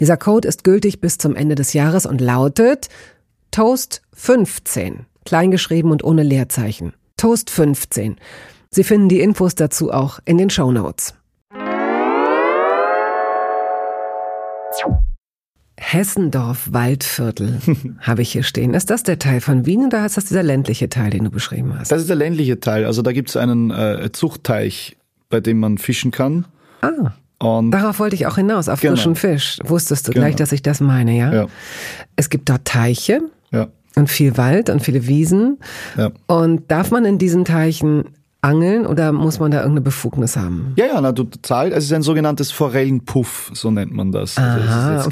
Dieser 0.00 0.16
Code 0.16 0.48
ist 0.48 0.64
gültig 0.64 1.00
bis 1.00 1.18
zum 1.18 1.36
Ende 1.36 1.54
des 1.54 1.72
Jahres 1.72 2.06
und 2.06 2.20
lautet 2.20 2.88
Toast 3.50 4.02
15, 4.14 5.06
kleingeschrieben 5.24 5.90
und 5.90 6.04
ohne 6.04 6.22
Leerzeichen. 6.22 6.92
Toast 7.16 7.50
15. 7.50 8.16
Sie 8.70 8.84
finden 8.84 9.08
die 9.08 9.20
Infos 9.20 9.54
dazu 9.54 9.92
auch 9.92 10.18
in 10.24 10.38
den 10.38 10.50
Show 10.50 10.72
Notes. 10.72 11.14
Hessendorf 15.94 16.72
Waldviertel 16.72 17.60
habe 18.00 18.22
ich 18.22 18.32
hier 18.32 18.42
stehen. 18.42 18.74
Ist 18.74 18.90
das 18.90 19.02
der 19.02 19.18
Teil 19.18 19.40
von 19.40 19.66
Wien 19.66 19.86
oder 19.86 20.04
ist 20.04 20.16
das 20.16 20.24
dieser 20.24 20.42
ländliche 20.42 20.88
Teil, 20.88 21.10
den 21.10 21.24
du 21.24 21.30
beschrieben 21.30 21.78
hast? 21.78 21.92
Das 21.92 22.00
ist 22.00 22.08
der 22.08 22.16
ländliche 22.16 22.58
Teil. 22.58 22.84
Also 22.84 23.02
da 23.02 23.12
gibt 23.12 23.28
es 23.28 23.36
einen 23.36 23.70
äh, 23.70 24.10
Zuchtteich, 24.12 24.96
bei 25.28 25.40
dem 25.40 25.60
man 25.60 25.78
fischen 25.78 26.10
kann. 26.10 26.46
Ah. 26.80 27.12
Und 27.44 27.70
Darauf 27.70 27.98
wollte 27.98 28.16
ich 28.16 28.26
auch 28.26 28.36
hinaus, 28.36 28.68
auf 28.68 28.80
genau. 28.80 28.94
frischen 28.94 29.14
Fisch. 29.14 29.58
Wusstest 29.64 30.08
du 30.08 30.12
genau. 30.12 30.24
gleich, 30.24 30.36
dass 30.36 30.52
ich 30.52 30.62
das 30.62 30.80
meine, 30.80 31.16
ja? 31.16 31.32
ja? 31.32 31.46
Es 32.16 32.30
gibt 32.30 32.48
dort 32.48 32.64
Teiche 32.64 33.20
ja. 33.50 33.68
und 33.96 34.10
viel 34.10 34.36
Wald 34.36 34.70
und 34.70 34.80
viele 34.80 35.06
Wiesen. 35.06 35.58
Ja. 35.96 36.10
Und 36.26 36.70
darf 36.70 36.90
man 36.90 37.04
in 37.04 37.18
diesen 37.18 37.44
Teichen 37.44 38.04
angeln 38.44 38.86
oder 38.86 39.10
muss 39.12 39.40
man 39.40 39.50
da 39.50 39.58
irgendeine 39.58 39.80
Befugnis 39.80 40.36
haben? 40.36 40.74
Ja, 40.76 40.86
ja, 40.86 41.00
na, 41.00 41.12
du 41.12 41.24
zahlst, 41.42 41.76
es 41.76 41.84
ist 41.84 41.92
ein 41.92 42.02
sogenanntes 42.02 42.52
Forellenpuff, 42.52 43.50
so 43.54 43.70
nennt 43.70 43.92
man 43.92 44.12
das. 44.12 44.36
Aha, 44.36 44.96
also 44.96 45.10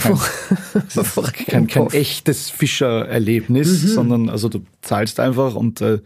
es 0.88 0.96
ist 0.96 1.14
kein, 1.32 1.66
kein, 1.66 1.66
kein, 1.66 1.86
echtes 1.92 2.50
Fischererlebnis, 2.50 3.82
mhm. 3.82 3.88
sondern 3.88 4.28
also 4.28 4.48
du 4.48 4.60
zahlst 4.82 5.18
einfach 5.18 5.54
und 5.54 5.80
äh, 5.80 6.00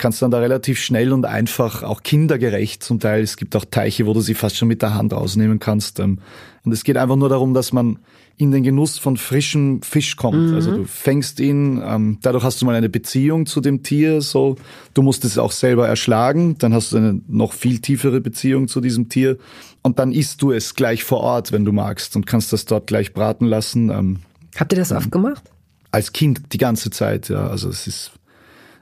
kannst 0.00 0.20
dann 0.22 0.32
da 0.32 0.38
relativ 0.38 0.80
schnell 0.80 1.12
und 1.12 1.24
einfach, 1.24 1.84
auch 1.84 2.02
kindergerecht 2.02 2.82
zum 2.82 2.98
Teil, 2.98 3.22
es 3.22 3.36
gibt 3.36 3.54
auch 3.54 3.64
Teiche, 3.64 4.06
wo 4.06 4.14
du 4.14 4.20
sie 4.20 4.34
fast 4.34 4.56
schon 4.56 4.66
mit 4.66 4.82
der 4.82 4.94
Hand 4.94 5.12
rausnehmen 5.12 5.60
kannst. 5.60 6.00
Ähm, 6.00 6.18
und 6.64 6.72
es 6.72 6.82
geht 6.82 6.96
einfach 6.96 7.16
nur 7.16 7.28
darum, 7.28 7.54
dass 7.54 7.72
man 7.72 8.00
in 8.40 8.50
den 8.52 8.62
Genuss 8.62 8.98
von 8.98 9.18
frischem 9.18 9.82
Fisch 9.82 10.16
kommt. 10.16 10.48
Mhm. 10.48 10.54
Also 10.54 10.76
du 10.78 10.84
fängst 10.86 11.40
ihn, 11.40 11.82
ähm, 11.84 12.18
dadurch 12.22 12.42
hast 12.42 12.60
du 12.60 12.66
mal 12.66 12.74
eine 12.74 12.88
Beziehung 12.88 13.44
zu 13.44 13.60
dem 13.60 13.82
Tier, 13.82 14.22
so. 14.22 14.56
Du 14.94 15.02
musst 15.02 15.24
es 15.26 15.36
auch 15.36 15.52
selber 15.52 15.86
erschlagen, 15.86 16.56
dann 16.58 16.72
hast 16.72 16.92
du 16.92 16.96
eine 16.96 17.20
noch 17.28 17.52
viel 17.52 17.80
tiefere 17.80 18.20
Beziehung 18.20 18.66
zu 18.66 18.80
diesem 18.80 19.10
Tier 19.10 19.36
und 19.82 19.98
dann 19.98 20.10
isst 20.12 20.40
du 20.40 20.52
es 20.52 20.74
gleich 20.74 21.04
vor 21.04 21.20
Ort, 21.20 21.52
wenn 21.52 21.66
du 21.66 21.72
magst 21.72 22.16
und 22.16 22.26
kannst 22.26 22.52
das 22.54 22.64
dort 22.64 22.86
gleich 22.86 23.12
braten 23.12 23.46
lassen. 23.46 23.90
Ähm, 23.90 24.20
Habt 24.56 24.72
ihr 24.72 24.78
das 24.78 24.90
oft 24.90 25.12
gemacht? 25.12 25.42
Als 25.90 26.12
Kind 26.12 26.52
die 26.52 26.58
ganze 26.58 26.90
Zeit, 26.90 27.28
ja. 27.28 27.46
Also 27.46 27.68
es 27.68 27.86
ist, 27.86 28.12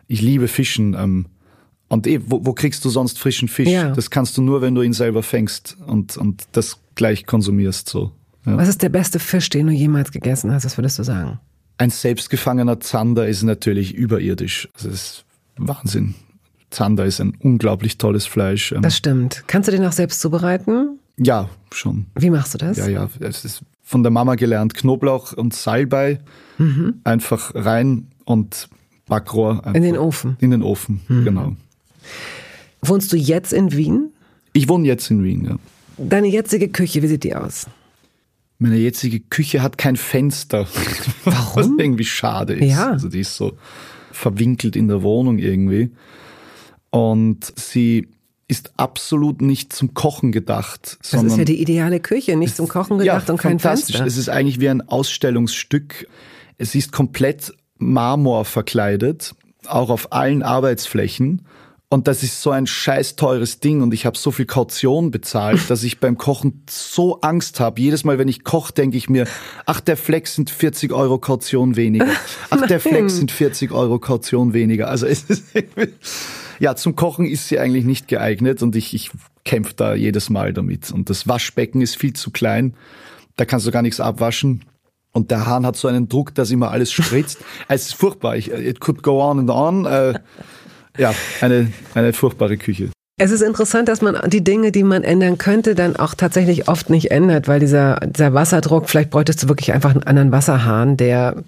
ich 0.08 0.20
liebe 0.20 0.48
Fischen. 0.48 0.94
Ähm, 0.94 1.26
und 1.88 2.06
eh, 2.06 2.20
wo, 2.26 2.44
wo 2.44 2.52
kriegst 2.52 2.84
du 2.84 2.90
sonst 2.90 3.18
frischen 3.18 3.48
Fisch? 3.48 3.68
Ja. 3.68 3.92
Das 3.92 4.10
kannst 4.10 4.36
du 4.36 4.42
nur, 4.42 4.60
wenn 4.60 4.74
du 4.74 4.82
ihn 4.82 4.92
selber 4.92 5.22
fängst 5.22 5.76
und, 5.86 6.16
und 6.16 6.48
das 6.52 6.80
gleich 6.96 7.24
konsumierst, 7.26 7.88
so. 7.88 8.12
Ja. 8.44 8.56
Was 8.56 8.68
ist 8.68 8.82
der 8.82 8.88
beste 8.88 9.18
Fisch, 9.18 9.48
den 9.50 9.66
du 9.66 9.72
jemals 9.72 10.10
gegessen 10.10 10.52
hast? 10.52 10.64
Was 10.64 10.76
würdest 10.76 10.98
du 10.98 11.02
sagen? 11.02 11.38
Ein 11.76 11.90
selbstgefangener 11.90 12.80
Zander 12.80 13.28
ist 13.28 13.42
natürlich 13.42 13.94
überirdisch. 13.94 14.68
Das 14.74 14.84
ist 14.84 15.24
Wahnsinn. 15.56 16.14
Zander 16.70 17.04
ist 17.04 17.20
ein 17.20 17.34
unglaublich 17.38 17.98
tolles 17.98 18.26
Fleisch. 18.26 18.72
Ähm. 18.72 18.82
Das 18.82 18.96
stimmt. 18.96 19.44
Kannst 19.46 19.68
du 19.68 19.72
den 19.72 19.84
auch 19.84 19.92
selbst 19.92 20.20
zubereiten? 20.20 20.98
Ja, 21.16 21.48
schon. 21.72 22.06
Wie 22.14 22.30
machst 22.30 22.54
du 22.54 22.58
das? 22.58 22.76
Ja, 22.76 22.88
ja. 22.88 23.08
Es 23.20 23.44
ist 23.44 23.62
von 23.82 24.02
der 24.02 24.10
Mama 24.10 24.34
gelernt. 24.34 24.74
Knoblauch 24.74 25.32
und 25.32 25.54
Salbei. 25.54 26.20
Mhm. 26.58 27.00
Einfach 27.04 27.54
rein 27.54 28.08
und 28.24 28.68
Backrohr. 29.08 29.62
In 29.74 29.82
den 29.82 29.96
Ofen. 29.96 30.36
In 30.40 30.50
den 30.50 30.62
Ofen, 30.62 31.00
mhm. 31.08 31.24
genau. 31.24 31.56
Wohnst 32.82 33.12
du 33.12 33.16
jetzt 33.16 33.52
in 33.52 33.72
Wien? 33.72 34.12
Ich 34.52 34.68
wohne 34.68 34.86
jetzt 34.86 35.10
in 35.10 35.24
Wien, 35.24 35.44
ja. 35.44 35.56
Deine 35.98 36.28
jetzige 36.28 36.68
Küche, 36.68 37.02
wie 37.02 37.08
sieht 37.08 37.24
die 37.24 37.34
aus? 37.34 37.66
Meine 38.58 38.76
jetzige 38.76 39.20
Küche 39.20 39.62
hat 39.62 39.78
kein 39.78 39.96
Fenster. 39.96 40.66
Warum? 41.24 41.56
Was 41.56 41.70
irgendwie 41.78 42.04
schade 42.04 42.54
ist. 42.54 42.70
Ja. 42.70 42.90
Also 42.90 43.08
die 43.08 43.20
ist 43.20 43.36
so 43.36 43.52
verwinkelt 44.12 44.76
in 44.76 44.88
der 44.88 45.02
Wohnung 45.02 45.38
irgendwie. 45.38 45.90
Und 46.90 47.52
sie 47.56 48.08
ist 48.48 48.72
absolut 48.76 49.42
nicht 49.42 49.72
zum 49.72 49.94
Kochen 49.94 50.32
gedacht. 50.32 50.98
Das 51.10 51.22
ist 51.22 51.36
ja 51.36 51.44
die 51.44 51.60
ideale 51.60 52.00
Küche, 52.00 52.36
nicht 52.36 52.56
zum 52.56 52.66
Kochen 52.66 52.98
gedacht 52.98 53.28
ja, 53.28 53.32
und 53.32 53.38
kein 53.38 53.58
Fenster. 53.58 54.06
Es 54.06 54.16
ist 54.16 54.30
eigentlich 54.30 54.58
wie 54.58 54.70
ein 54.70 54.80
Ausstellungsstück. 54.88 56.08
Es 56.56 56.74
ist 56.74 56.90
komplett 56.90 57.52
Marmor 57.78 58.44
verkleidet, 58.44 59.34
auch 59.66 59.90
auf 59.90 60.12
allen 60.12 60.42
Arbeitsflächen. 60.42 61.46
Und 61.90 62.06
das 62.06 62.22
ist 62.22 62.42
so 62.42 62.50
ein 62.50 62.66
scheiß 62.66 63.16
teures 63.16 63.60
Ding 63.60 63.80
und 63.80 63.94
ich 63.94 64.04
habe 64.04 64.18
so 64.18 64.30
viel 64.30 64.44
Kaution 64.44 65.10
bezahlt, 65.10 65.70
dass 65.70 65.82
ich 65.84 66.00
beim 66.00 66.18
Kochen 66.18 66.64
so 66.68 67.22
Angst 67.22 67.60
habe. 67.60 67.80
Jedes 67.80 68.04
Mal, 68.04 68.18
wenn 68.18 68.28
ich 68.28 68.44
koche, 68.44 68.74
denke 68.74 68.98
ich 68.98 69.08
mir, 69.08 69.26
ach, 69.64 69.80
der 69.80 69.96
Flex 69.96 70.34
sind 70.34 70.50
40 70.50 70.92
Euro 70.92 71.18
Kaution 71.18 71.76
weniger. 71.76 72.06
Ach, 72.50 72.66
der 72.66 72.80
Flex 72.80 73.16
sind 73.16 73.30
40 73.30 73.72
Euro 73.72 73.98
Kaution 73.98 74.52
weniger. 74.52 74.88
Also 74.88 75.06
es 75.06 75.24
ist, 75.24 75.44
ja, 76.58 76.76
zum 76.76 76.94
Kochen 76.94 77.24
ist 77.24 77.48
sie 77.48 77.58
eigentlich 77.58 77.84
nicht 77.84 78.06
geeignet 78.06 78.62
und 78.62 78.76
ich, 78.76 78.92
ich 78.92 79.10
kämpfe 79.44 79.72
da 79.74 79.94
jedes 79.94 80.28
Mal 80.28 80.52
damit. 80.52 80.90
Und 80.90 81.08
das 81.08 81.26
Waschbecken 81.26 81.80
ist 81.80 81.96
viel 81.96 82.12
zu 82.12 82.30
klein. 82.30 82.74
Da 83.36 83.46
kannst 83.46 83.66
du 83.66 83.70
gar 83.70 83.82
nichts 83.82 84.00
abwaschen. 84.00 84.64
Und 85.18 85.32
der 85.32 85.46
Hahn 85.46 85.66
hat 85.66 85.74
so 85.76 85.88
einen 85.88 86.08
Druck, 86.08 86.32
dass 86.36 86.52
immer 86.52 86.70
alles 86.70 86.92
spritzt. 86.92 87.40
es 87.68 87.86
ist 87.86 87.94
furchtbar. 87.94 88.36
Ich, 88.36 88.52
it 88.52 88.78
could 88.78 89.02
go 89.02 89.20
on 89.20 89.40
and 89.40 89.50
on. 89.50 89.84
Äh, 89.84 90.14
ja, 90.96 91.12
eine, 91.40 91.72
eine 91.94 92.12
furchtbare 92.12 92.56
Küche. 92.56 92.90
Es 93.20 93.32
ist 93.32 93.40
interessant, 93.40 93.88
dass 93.88 94.00
man 94.00 94.16
die 94.30 94.44
Dinge, 94.44 94.70
die 94.70 94.84
man 94.84 95.02
ändern 95.02 95.38
könnte, 95.38 95.74
dann 95.74 95.96
auch 95.96 96.14
tatsächlich 96.14 96.68
oft 96.68 96.88
nicht 96.88 97.10
ändert, 97.10 97.48
weil 97.48 97.58
dieser, 97.58 97.96
dieser 97.96 98.32
Wasserdruck, 98.32 98.88
vielleicht 98.88 99.10
bräuchtest 99.10 99.42
du 99.42 99.48
wirklich 99.48 99.72
einfach 99.72 99.90
einen 99.90 100.04
anderen 100.04 100.30
Wasserhahn, 100.30 100.96
der 100.96 101.42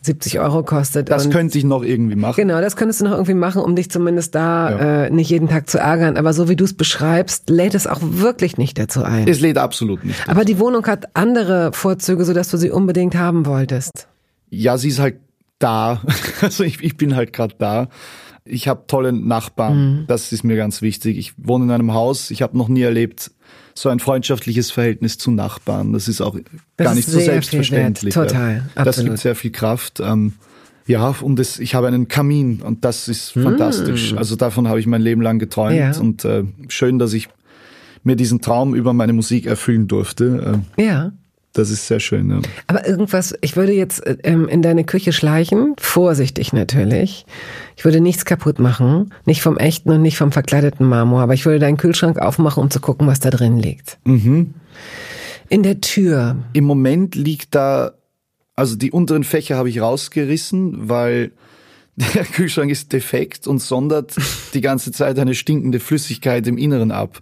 70 0.00 0.38
Euro 0.40 0.62
kostet. 0.62 1.10
Das 1.10 1.28
könnte 1.30 1.58
ich 1.58 1.64
noch 1.64 1.82
irgendwie 1.82 2.16
machen. 2.16 2.36
Genau, 2.36 2.60
das 2.60 2.76
könntest 2.76 3.00
du 3.00 3.04
noch 3.04 3.12
irgendwie 3.12 3.34
machen, 3.34 3.62
um 3.62 3.74
dich 3.74 3.90
zumindest 3.90 4.34
da 4.34 4.70
ja. 4.70 5.04
äh, 5.04 5.10
nicht 5.10 5.30
jeden 5.30 5.48
Tag 5.48 5.68
zu 5.68 5.78
ärgern. 5.78 6.16
Aber 6.16 6.32
so 6.32 6.48
wie 6.48 6.56
du 6.56 6.64
es 6.64 6.74
beschreibst, 6.74 7.50
lädt 7.50 7.74
es 7.74 7.86
auch 7.86 8.00
wirklich 8.00 8.58
nicht 8.58 8.78
dazu 8.78 9.02
ein. 9.02 9.26
Es 9.26 9.40
lädt 9.40 9.58
absolut 9.58 10.04
nicht. 10.04 10.20
Dazu. 10.20 10.30
Aber 10.30 10.44
die 10.44 10.58
Wohnung 10.58 10.86
hat 10.86 11.16
andere 11.16 11.72
Vorzüge, 11.72 12.24
sodass 12.24 12.48
du 12.48 12.56
sie 12.56 12.70
unbedingt 12.70 13.16
haben 13.16 13.46
wolltest. 13.46 14.08
Ja, 14.50 14.78
sie 14.78 14.88
ist 14.88 15.00
halt 15.00 15.16
da. 15.58 16.02
Also 16.40 16.62
ich, 16.62 16.82
ich 16.82 16.96
bin 16.96 17.16
halt 17.16 17.32
gerade 17.32 17.54
da. 17.58 17.88
Ich 18.44 18.68
habe 18.68 18.84
tolle 18.86 19.12
Nachbarn, 19.12 20.00
mhm. 20.00 20.04
das 20.06 20.32
ist 20.32 20.44
mir 20.44 20.56
ganz 20.56 20.82
wichtig. 20.82 21.18
Ich 21.18 21.34
wohne 21.36 21.64
in 21.64 21.70
einem 21.70 21.92
Haus, 21.92 22.30
ich 22.30 22.42
habe 22.42 22.56
noch 22.56 22.68
nie 22.68 22.82
erlebt 22.82 23.32
so 23.74 23.88
ein 23.88 24.00
freundschaftliches 24.00 24.70
Verhältnis 24.70 25.18
zu 25.18 25.30
Nachbarn. 25.30 25.92
Das 25.92 26.08
ist 26.08 26.20
auch 26.20 26.36
das 26.76 26.84
gar 26.84 26.94
nicht 26.94 27.08
so 27.08 27.20
selbstverständlich. 27.20 28.14
Total, 28.14 28.64
ja. 28.76 28.84
Das 28.84 29.02
gibt 29.02 29.18
sehr 29.18 29.34
viel 29.34 29.52
Kraft. 29.52 30.00
Ähm, 30.00 30.34
ja, 30.86 31.14
und 31.20 31.38
es, 31.38 31.58
ich 31.58 31.74
habe 31.74 31.86
einen 31.86 32.08
Kamin 32.08 32.62
und 32.62 32.84
das 32.84 33.08
ist 33.08 33.36
mm. 33.36 33.42
fantastisch. 33.42 34.14
Also 34.14 34.36
davon 34.36 34.68
habe 34.68 34.80
ich 34.80 34.86
mein 34.86 35.02
Leben 35.02 35.20
lang 35.20 35.38
geträumt 35.38 35.76
ja. 35.76 35.96
und 35.98 36.24
äh, 36.24 36.44
schön, 36.68 36.98
dass 36.98 37.12
ich 37.12 37.28
mir 38.04 38.16
diesen 38.16 38.40
Traum 38.40 38.74
über 38.74 38.92
meine 38.92 39.12
Musik 39.12 39.46
erfüllen 39.46 39.86
durfte. 39.86 40.62
Äh, 40.76 40.82
ja. 40.82 41.12
Das 41.58 41.70
ist 41.70 41.88
sehr 41.88 41.98
schön, 41.98 42.30
ja. 42.30 42.40
Aber 42.68 42.86
irgendwas, 42.86 43.34
ich 43.40 43.56
würde 43.56 43.72
jetzt 43.72 44.00
ähm, 44.22 44.46
in 44.46 44.62
deine 44.62 44.84
Küche 44.84 45.12
schleichen, 45.12 45.74
vorsichtig 45.80 46.52
natürlich. 46.52 47.26
Ich 47.76 47.84
würde 47.84 48.00
nichts 48.00 48.24
kaputt 48.24 48.60
machen, 48.60 49.12
nicht 49.24 49.42
vom 49.42 49.58
echten 49.58 49.90
und 49.90 50.00
nicht 50.00 50.16
vom 50.16 50.30
verkleideten 50.30 50.86
Marmor, 50.86 51.20
aber 51.20 51.34
ich 51.34 51.44
würde 51.44 51.58
deinen 51.58 51.76
Kühlschrank 51.76 52.20
aufmachen, 52.20 52.62
um 52.62 52.70
zu 52.70 52.78
gucken, 52.78 53.08
was 53.08 53.18
da 53.18 53.30
drin 53.30 53.58
liegt. 53.58 53.98
Mhm. 54.04 54.54
In 55.48 55.64
der 55.64 55.80
Tür. 55.80 56.36
Im 56.52 56.62
Moment 56.62 57.16
liegt 57.16 57.56
da, 57.56 57.90
also 58.54 58.76
die 58.76 58.92
unteren 58.92 59.24
Fächer 59.24 59.56
habe 59.56 59.68
ich 59.68 59.80
rausgerissen, 59.80 60.88
weil 60.88 61.32
der 62.14 62.24
Kühlschrank 62.24 62.70
ist 62.70 62.92
defekt 62.92 63.48
und 63.48 63.58
sondert 63.58 64.14
die 64.54 64.60
ganze 64.60 64.92
Zeit 64.92 65.18
eine 65.18 65.34
stinkende 65.34 65.80
Flüssigkeit 65.80 66.46
im 66.46 66.56
Inneren 66.56 66.92
ab. 66.92 67.18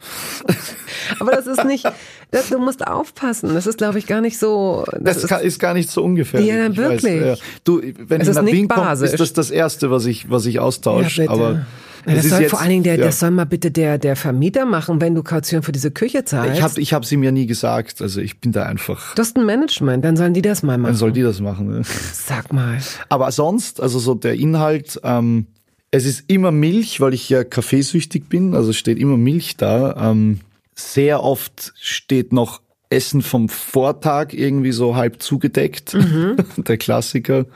Aber 1.18 1.30
das 1.30 1.46
ist 1.46 1.64
nicht, 1.64 1.90
das, 2.36 2.48
du 2.50 2.58
musst 2.58 2.86
aufpassen. 2.86 3.54
Das 3.54 3.66
ist, 3.66 3.78
glaube 3.78 3.98
ich, 3.98 4.06
gar 4.06 4.20
nicht 4.20 4.38
so. 4.38 4.84
Das, 4.92 5.22
das 5.22 5.24
ist, 5.24 5.44
ist, 5.44 5.58
gar 5.58 5.74
nicht 5.74 5.90
so 5.90 6.02
ungefähr. 6.02 6.40
Ja, 6.40 6.76
wirklich. 6.76 7.20
Weiß, 7.20 7.38
ja. 7.38 7.44
Du, 7.64 7.82
wenn 7.82 8.20
es 8.20 8.28
ich 8.28 8.34
nach 8.34 8.46
Wien 8.46 8.68
komme, 8.68 8.92
ist 8.92 9.18
das 9.20 9.32
das 9.32 9.50
Erste, 9.50 9.90
was 9.90 10.06
ich, 10.06 10.30
was 10.30 10.46
ich 10.46 10.60
austausche. 10.60 11.24
Ja, 11.24 11.30
Aber 11.30 11.66
das 12.04 12.28
soll 12.28 12.42
jetzt- 12.42 12.50
vor 12.50 12.60
allen 12.60 12.70
Dingen 12.70 12.84
der, 12.84 12.96
ja. 12.96 13.06
das 13.06 13.20
soll 13.20 13.32
mal 13.32 13.46
bitte 13.46 13.70
der, 13.70 13.98
der 13.98 14.16
Vermieter 14.16 14.64
machen, 14.64 15.00
wenn 15.00 15.14
du 15.14 15.22
Kaution 15.22 15.62
für 15.62 15.72
diese 15.72 15.90
Küche 15.90 16.24
zahlst. 16.24 16.56
Ich 16.56 16.62
habe 16.62 16.80
ich 16.80 16.92
hab 16.92 17.04
sie 17.04 17.16
mir 17.16 17.32
nie 17.32 17.46
gesagt. 17.46 18.00
Also 18.00 18.20
ich 18.20 18.40
bin 18.40 18.52
da 18.52 18.64
einfach. 18.64 19.14
du 19.14 19.20
hast 19.20 19.36
ein 19.36 19.44
Management, 19.44 20.04
dann 20.04 20.16
sollen 20.16 20.34
die 20.34 20.42
das 20.42 20.62
mal 20.62 20.78
machen. 20.78 20.92
Dann 20.92 20.96
soll 20.96 21.12
die 21.12 21.22
das 21.22 21.40
machen. 21.40 21.68
Ne? 21.68 21.82
Sag 22.12 22.52
mal. 22.52 22.78
Aber 23.08 23.32
sonst, 23.32 23.80
also 23.80 23.98
so 23.98 24.14
der 24.14 24.34
Inhalt, 24.34 25.00
ähm, 25.02 25.46
es 25.90 26.04
ist 26.04 26.24
immer 26.28 26.50
Milch, 26.52 27.00
weil 27.00 27.14
ich 27.14 27.28
ja 27.28 27.42
kaffeesüchtig 27.44 28.28
bin, 28.28 28.54
also 28.54 28.72
steht 28.72 28.98
immer 28.98 29.16
Milch 29.16 29.56
da. 29.56 30.10
Ähm, 30.10 30.40
sehr 30.76 31.22
oft 31.22 31.72
steht 31.80 32.32
noch 32.32 32.60
Essen 32.90 33.22
vom 33.22 33.48
Vortag 33.48 34.32
irgendwie 34.32 34.72
so 34.72 34.94
halb 34.94 35.20
zugedeckt, 35.20 35.96
der 36.56 36.76
Klassiker. 36.76 37.46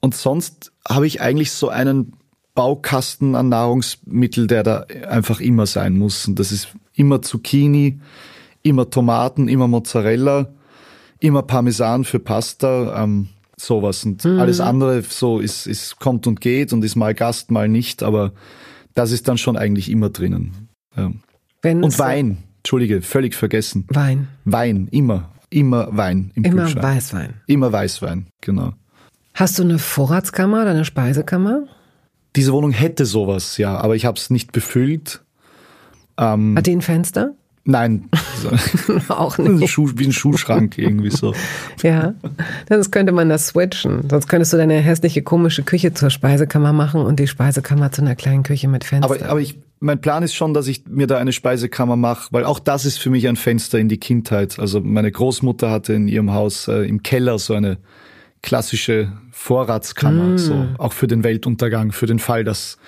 Und 0.00 0.14
sonst 0.14 0.72
habe 0.88 1.06
ich 1.06 1.20
eigentlich 1.20 1.52
so 1.52 1.68
einen 1.68 2.14
Baukasten 2.54 3.36
an 3.36 3.50
Nahrungsmittel, 3.50 4.46
der 4.46 4.62
da 4.62 4.86
einfach 5.08 5.40
immer 5.40 5.66
sein 5.66 5.96
muss. 5.96 6.26
Und 6.26 6.38
das 6.38 6.50
ist 6.50 6.68
immer 6.94 7.22
Zucchini, 7.22 8.00
immer 8.62 8.90
Tomaten, 8.90 9.48
immer 9.48 9.68
Mozzarella, 9.68 10.48
immer 11.20 11.42
Parmesan 11.42 12.04
für 12.04 12.18
Pasta, 12.18 13.02
ähm, 13.02 13.28
sowas. 13.56 14.04
Und 14.04 14.24
alles 14.26 14.60
andere 14.60 15.02
so 15.02 15.38
ist, 15.38 15.66
ist, 15.66 15.98
kommt 15.98 16.26
und 16.26 16.40
geht 16.40 16.72
und 16.72 16.84
ist 16.84 16.96
mal 16.96 17.14
Gast, 17.14 17.50
mal 17.50 17.68
nicht, 17.68 18.02
aber 18.02 18.32
das 18.94 19.12
ist 19.12 19.28
dann 19.28 19.38
schon 19.38 19.56
eigentlich 19.56 19.90
immer 19.90 20.08
drinnen. 20.10 20.68
Ja. 20.96 21.12
Wenn 21.66 21.82
Und 21.82 21.98
Wein, 21.98 22.44
Entschuldige, 22.58 23.02
völlig 23.02 23.34
vergessen. 23.34 23.86
Wein. 23.88 24.28
Wein, 24.44 24.86
immer, 24.92 25.32
immer 25.50 25.88
Wein 25.90 26.30
im 26.36 26.44
Immer 26.44 26.62
Kühlschrank. 26.62 26.86
Weißwein. 26.86 27.34
Immer 27.48 27.72
Weißwein, 27.72 28.28
genau. 28.40 28.74
Hast 29.34 29.58
du 29.58 29.64
eine 29.64 29.80
Vorratskammer 29.80 30.62
oder 30.62 30.70
eine 30.70 30.84
Speisekammer? 30.84 31.64
Diese 32.36 32.52
Wohnung 32.52 32.70
hätte 32.70 33.04
sowas, 33.04 33.58
ja, 33.58 33.76
aber 33.76 33.96
ich 33.96 34.06
habe 34.06 34.16
es 34.16 34.30
nicht 34.30 34.52
befüllt. 34.52 35.24
Ähm, 36.16 36.54
Hat 36.56 36.68
die 36.68 36.76
ein 36.76 36.82
Fenster? 36.82 37.34
Nein, 37.66 38.08
Auch 39.08 39.38
nicht. 39.38 39.70
Schuh, 39.70 39.90
wie 39.96 40.06
ein 40.06 40.12
Schuhschrank 40.12 40.78
irgendwie 40.78 41.10
so. 41.10 41.34
Ja, 41.82 42.14
sonst 42.68 42.90
könnte 42.90 43.12
man 43.12 43.28
das 43.28 43.48
switchen. 43.48 44.08
Sonst 44.08 44.28
könntest 44.28 44.52
du 44.52 44.56
deine 44.56 44.74
hässliche, 44.74 45.22
komische 45.22 45.62
Küche 45.62 45.94
zur 45.94 46.10
Speisekammer 46.10 46.72
machen 46.72 47.00
und 47.02 47.20
die 47.20 47.26
Speisekammer 47.26 47.92
zu 47.92 48.02
einer 48.02 48.14
kleinen 48.14 48.42
Küche 48.42 48.68
mit 48.68 48.84
Fenster. 48.84 49.10
Aber, 49.10 49.30
aber 49.30 49.40
ich, 49.40 49.58
mein 49.80 50.00
Plan 50.00 50.22
ist 50.22 50.34
schon, 50.34 50.54
dass 50.54 50.66
ich 50.66 50.86
mir 50.86 51.06
da 51.06 51.18
eine 51.18 51.32
Speisekammer 51.32 51.96
mache, 51.96 52.28
weil 52.30 52.44
auch 52.44 52.58
das 52.58 52.84
ist 52.84 52.98
für 52.98 53.10
mich 53.10 53.28
ein 53.28 53.36
Fenster 53.36 53.78
in 53.78 53.88
die 53.88 53.98
Kindheit. 53.98 54.58
Also 54.58 54.80
meine 54.80 55.10
Großmutter 55.10 55.70
hatte 55.70 55.92
in 55.92 56.08
ihrem 56.08 56.32
Haus 56.32 56.68
äh, 56.68 56.88
im 56.88 57.02
Keller 57.02 57.38
so 57.38 57.54
eine 57.54 57.78
klassische 58.42 59.12
Vorratskammer, 59.32 60.38
so 60.38 60.66
auch 60.78 60.92
für 60.92 61.08
den 61.08 61.24
Weltuntergang, 61.24 61.92
für 61.92 62.06
den 62.06 62.18
Fall, 62.18 62.44
dass 62.44 62.78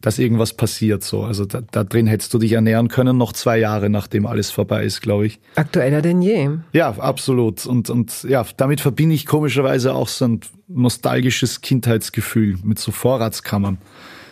dass 0.00 0.18
irgendwas 0.18 0.52
passiert. 0.52 1.02
So, 1.02 1.22
also 1.24 1.44
da, 1.44 1.60
da 1.70 1.84
drin 1.84 2.06
hättest 2.06 2.32
du 2.34 2.38
dich 2.38 2.52
ernähren 2.52 2.88
können, 2.88 3.16
noch 3.16 3.32
zwei 3.32 3.58
Jahre 3.58 3.90
nachdem 3.90 4.26
alles 4.26 4.50
vorbei 4.50 4.84
ist, 4.84 5.00
glaube 5.00 5.26
ich. 5.26 5.40
Aktueller 5.56 6.02
denn 6.02 6.22
je. 6.22 6.50
Ja, 6.72 6.90
absolut. 6.90 7.66
Und, 7.66 7.90
und 7.90 8.24
ja, 8.24 8.44
damit 8.56 8.80
verbinde 8.80 9.14
ich 9.14 9.26
komischerweise 9.26 9.94
auch 9.94 10.08
so 10.08 10.26
ein 10.26 10.40
nostalgisches 10.68 11.60
Kindheitsgefühl 11.60 12.58
mit 12.62 12.78
so 12.78 12.92
Vorratskammern. 12.92 13.78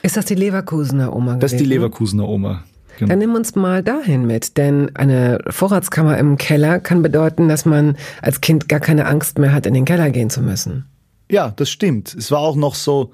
Ist 0.03 0.17
das 0.17 0.27
die 0.27 0.35
Leverkusener 0.35 1.14
Oma 1.14 1.37
Das 1.37 1.53
ist 1.53 1.61
die? 1.61 1.64
Leverkusener 1.64 2.29
Oma. 2.29 2.62
Genau. 2.99 3.11
Dann 3.11 3.19
nimm 3.19 3.35
uns 3.35 3.55
mal 3.55 3.83
dahin 3.83 4.27
mit, 4.27 4.57
denn 4.57 4.95
eine 4.95 5.41
Vorratskammer 5.51 6.17
im 6.17 6.39
Keller 6.39 6.79
kann 6.79 7.03
bedeuten, 7.03 7.49
dass 7.49 7.67
man 7.67 7.97
als 8.23 8.41
Kind 8.41 8.69
gar 8.69 8.81
keine 8.81 9.07
Angst 9.07 9.39
mehr 9.39 9.53
hat, 9.53 9.67
in 9.67 9.75
den 9.75 9.85
Keller 9.85 10.11
gehen 10.11 10.31
zu 10.31 10.41
müssen. 10.41 10.87
Ja, 11.31 11.53
das 11.57 11.69
stimmt. 11.69 12.14
Es 12.14 12.31
war 12.31 12.39
auch 12.39 12.57
noch 12.57 12.75
so, 12.75 13.12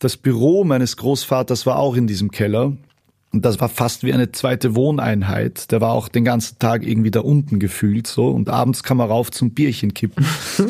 das 0.00 0.16
Büro 0.16 0.64
meines 0.64 0.96
Großvaters 0.96 1.66
war 1.66 1.78
auch 1.78 1.94
in 1.94 2.08
diesem 2.08 2.30
Keller. 2.30 2.72
Und 3.32 3.44
das 3.44 3.60
war 3.60 3.68
fast 3.68 4.02
wie 4.02 4.12
eine 4.12 4.32
zweite 4.32 4.74
Wohneinheit. 4.74 5.70
Der 5.70 5.80
war 5.80 5.92
auch 5.92 6.08
den 6.08 6.24
ganzen 6.24 6.58
Tag 6.58 6.84
irgendwie 6.84 7.12
da 7.12 7.20
unten 7.20 7.60
gefühlt 7.60 8.08
so. 8.08 8.26
Und 8.28 8.48
abends 8.48 8.82
kam 8.82 8.98
er 8.98 9.06
rauf 9.06 9.30
zum 9.30 9.52
Bierchen 9.52 9.94
kippen. 9.94 10.26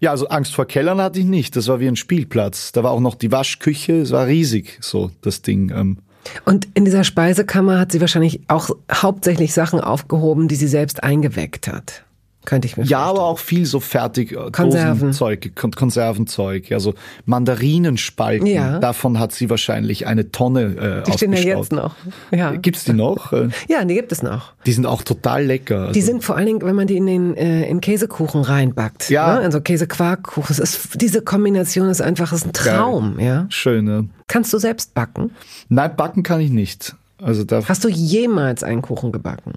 ja, 0.00 0.10
also 0.10 0.28
Angst 0.28 0.54
vor 0.54 0.66
Kellern 0.66 1.00
hatte 1.00 1.20
ich 1.20 1.24
nicht. 1.24 1.56
Das 1.56 1.68
war 1.68 1.80
wie 1.80 1.88
ein 1.88 1.96
Spielplatz. 1.96 2.72
Da 2.72 2.82
war 2.82 2.90
auch 2.90 3.00
noch 3.00 3.14
die 3.14 3.32
Waschküche. 3.32 4.00
Es 4.00 4.10
war 4.10 4.26
riesig, 4.26 4.78
so 4.82 5.10
das 5.22 5.40
Ding. 5.40 5.70
Ähm, 5.70 5.98
Und 6.44 6.68
in 6.74 6.84
dieser 6.84 7.04
Speisekammer 7.04 7.78
hat 7.78 7.92
sie 7.92 8.02
wahrscheinlich 8.02 8.40
auch 8.48 8.70
hauptsächlich 8.92 9.54
Sachen 9.54 9.80
aufgehoben, 9.80 10.46
die 10.48 10.56
sie 10.56 10.68
selbst 10.68 11.02
eingeweckt 11.02 11.68
hat. 11.68 12.04
Könnte 12.46 12.66
ich 12.66 12.76
mir 12.76 12.84
Ja, 12.84 13.00
aber 13.00 13.22
auch 13.24 13.38
viel 13.38 13.66
so 13.66 13.80
fertig 13.80 14.32
äh, 14.32 14.50
Konserven. 14.50 15.12
Zeug, 15.12 15.52
Kon 15.54 15.72
Konservenzeug, 15.72 16.72
also 16.72 16.94
Mandarinenspalten. 17.26 18.46
Ja. 18.46 18.78
Davon 18.78 19.18
hat 19.18 19.32
sie 19.32 19.50
wahrscheinlich 19.50 20.06
eine 20.06 20.30
Tonne 20.32 21.02
äh, 21.02 21.02
Die 21.02 21.12
stehen 21.12 21.32
ja 21.32 21.40
jetzt 21.40 21.72
noch. 21.72 21.96
Ja. 22.30 22.52
Gibt's 22.52 22.84
die 22.84 22.94
noch? 22.94 23.32
Äh, 23.32 23.48
ja, 23.68 23.84
die 23.84 23.94
gibt 23.94 24.12
es 24.12 24.22
noch. 24.22 24.52
Die 24.64 24.72
sind 24.72 24.86
auch 24.86 25.02
total 25.02 25.44
lecker. 25.44 25.80
Also, 25.80 25.92
Die 25.92 26.00
sind 26.00 26.24
vor 26.24 26.36
allen 26.36 26.46
Dingen, 26.46 26.62
wenn 26.62 26.74
man 26.74 26.86
die 26.86 26.96
in 26.96 27.06
den 27.06 27.36
äh, 27.36 27.68
in 27.68 27.80
Käsekuchen 27.80 28.42
reinbackt. 28.42 29.10
Ja. 29.10 29.34
Ne? 29.34 29.40
Also 29.40 29.60
Käsequarkkuchen. 29.60 30.50
Es 30.50 30.58
ist, 30.58 31.00
diese 31.00 31.22
Kombination 31.22 31.88
ist 31.88 32.00
einfach 32.00 32.32
ist 32.32 32.46
ein 32.46 32.52
Traum. 32.52 33.18
Ja. 33.20 33.46
schön. 33.50 33.86
Ja. 33.86 34.04
Kannst 34.28 34.52
du 34.52 34.58
selbst 34.58 34.94
backen? 34.94 35.30
Nein, 35.68 35.94
backen 35.96 36.22
kann 36.22 36.40
ich 36.40 36.50
nicht. 36.50 36.94
Also 37.22 37.44
da, 37.44 37.62
Hast 37.68 37.84
du 37.84 37.88
jemals 37.88 38.62
einen 38.62 38.80
Kuchen 38.80 39.12
gebacken? 39.12 39.52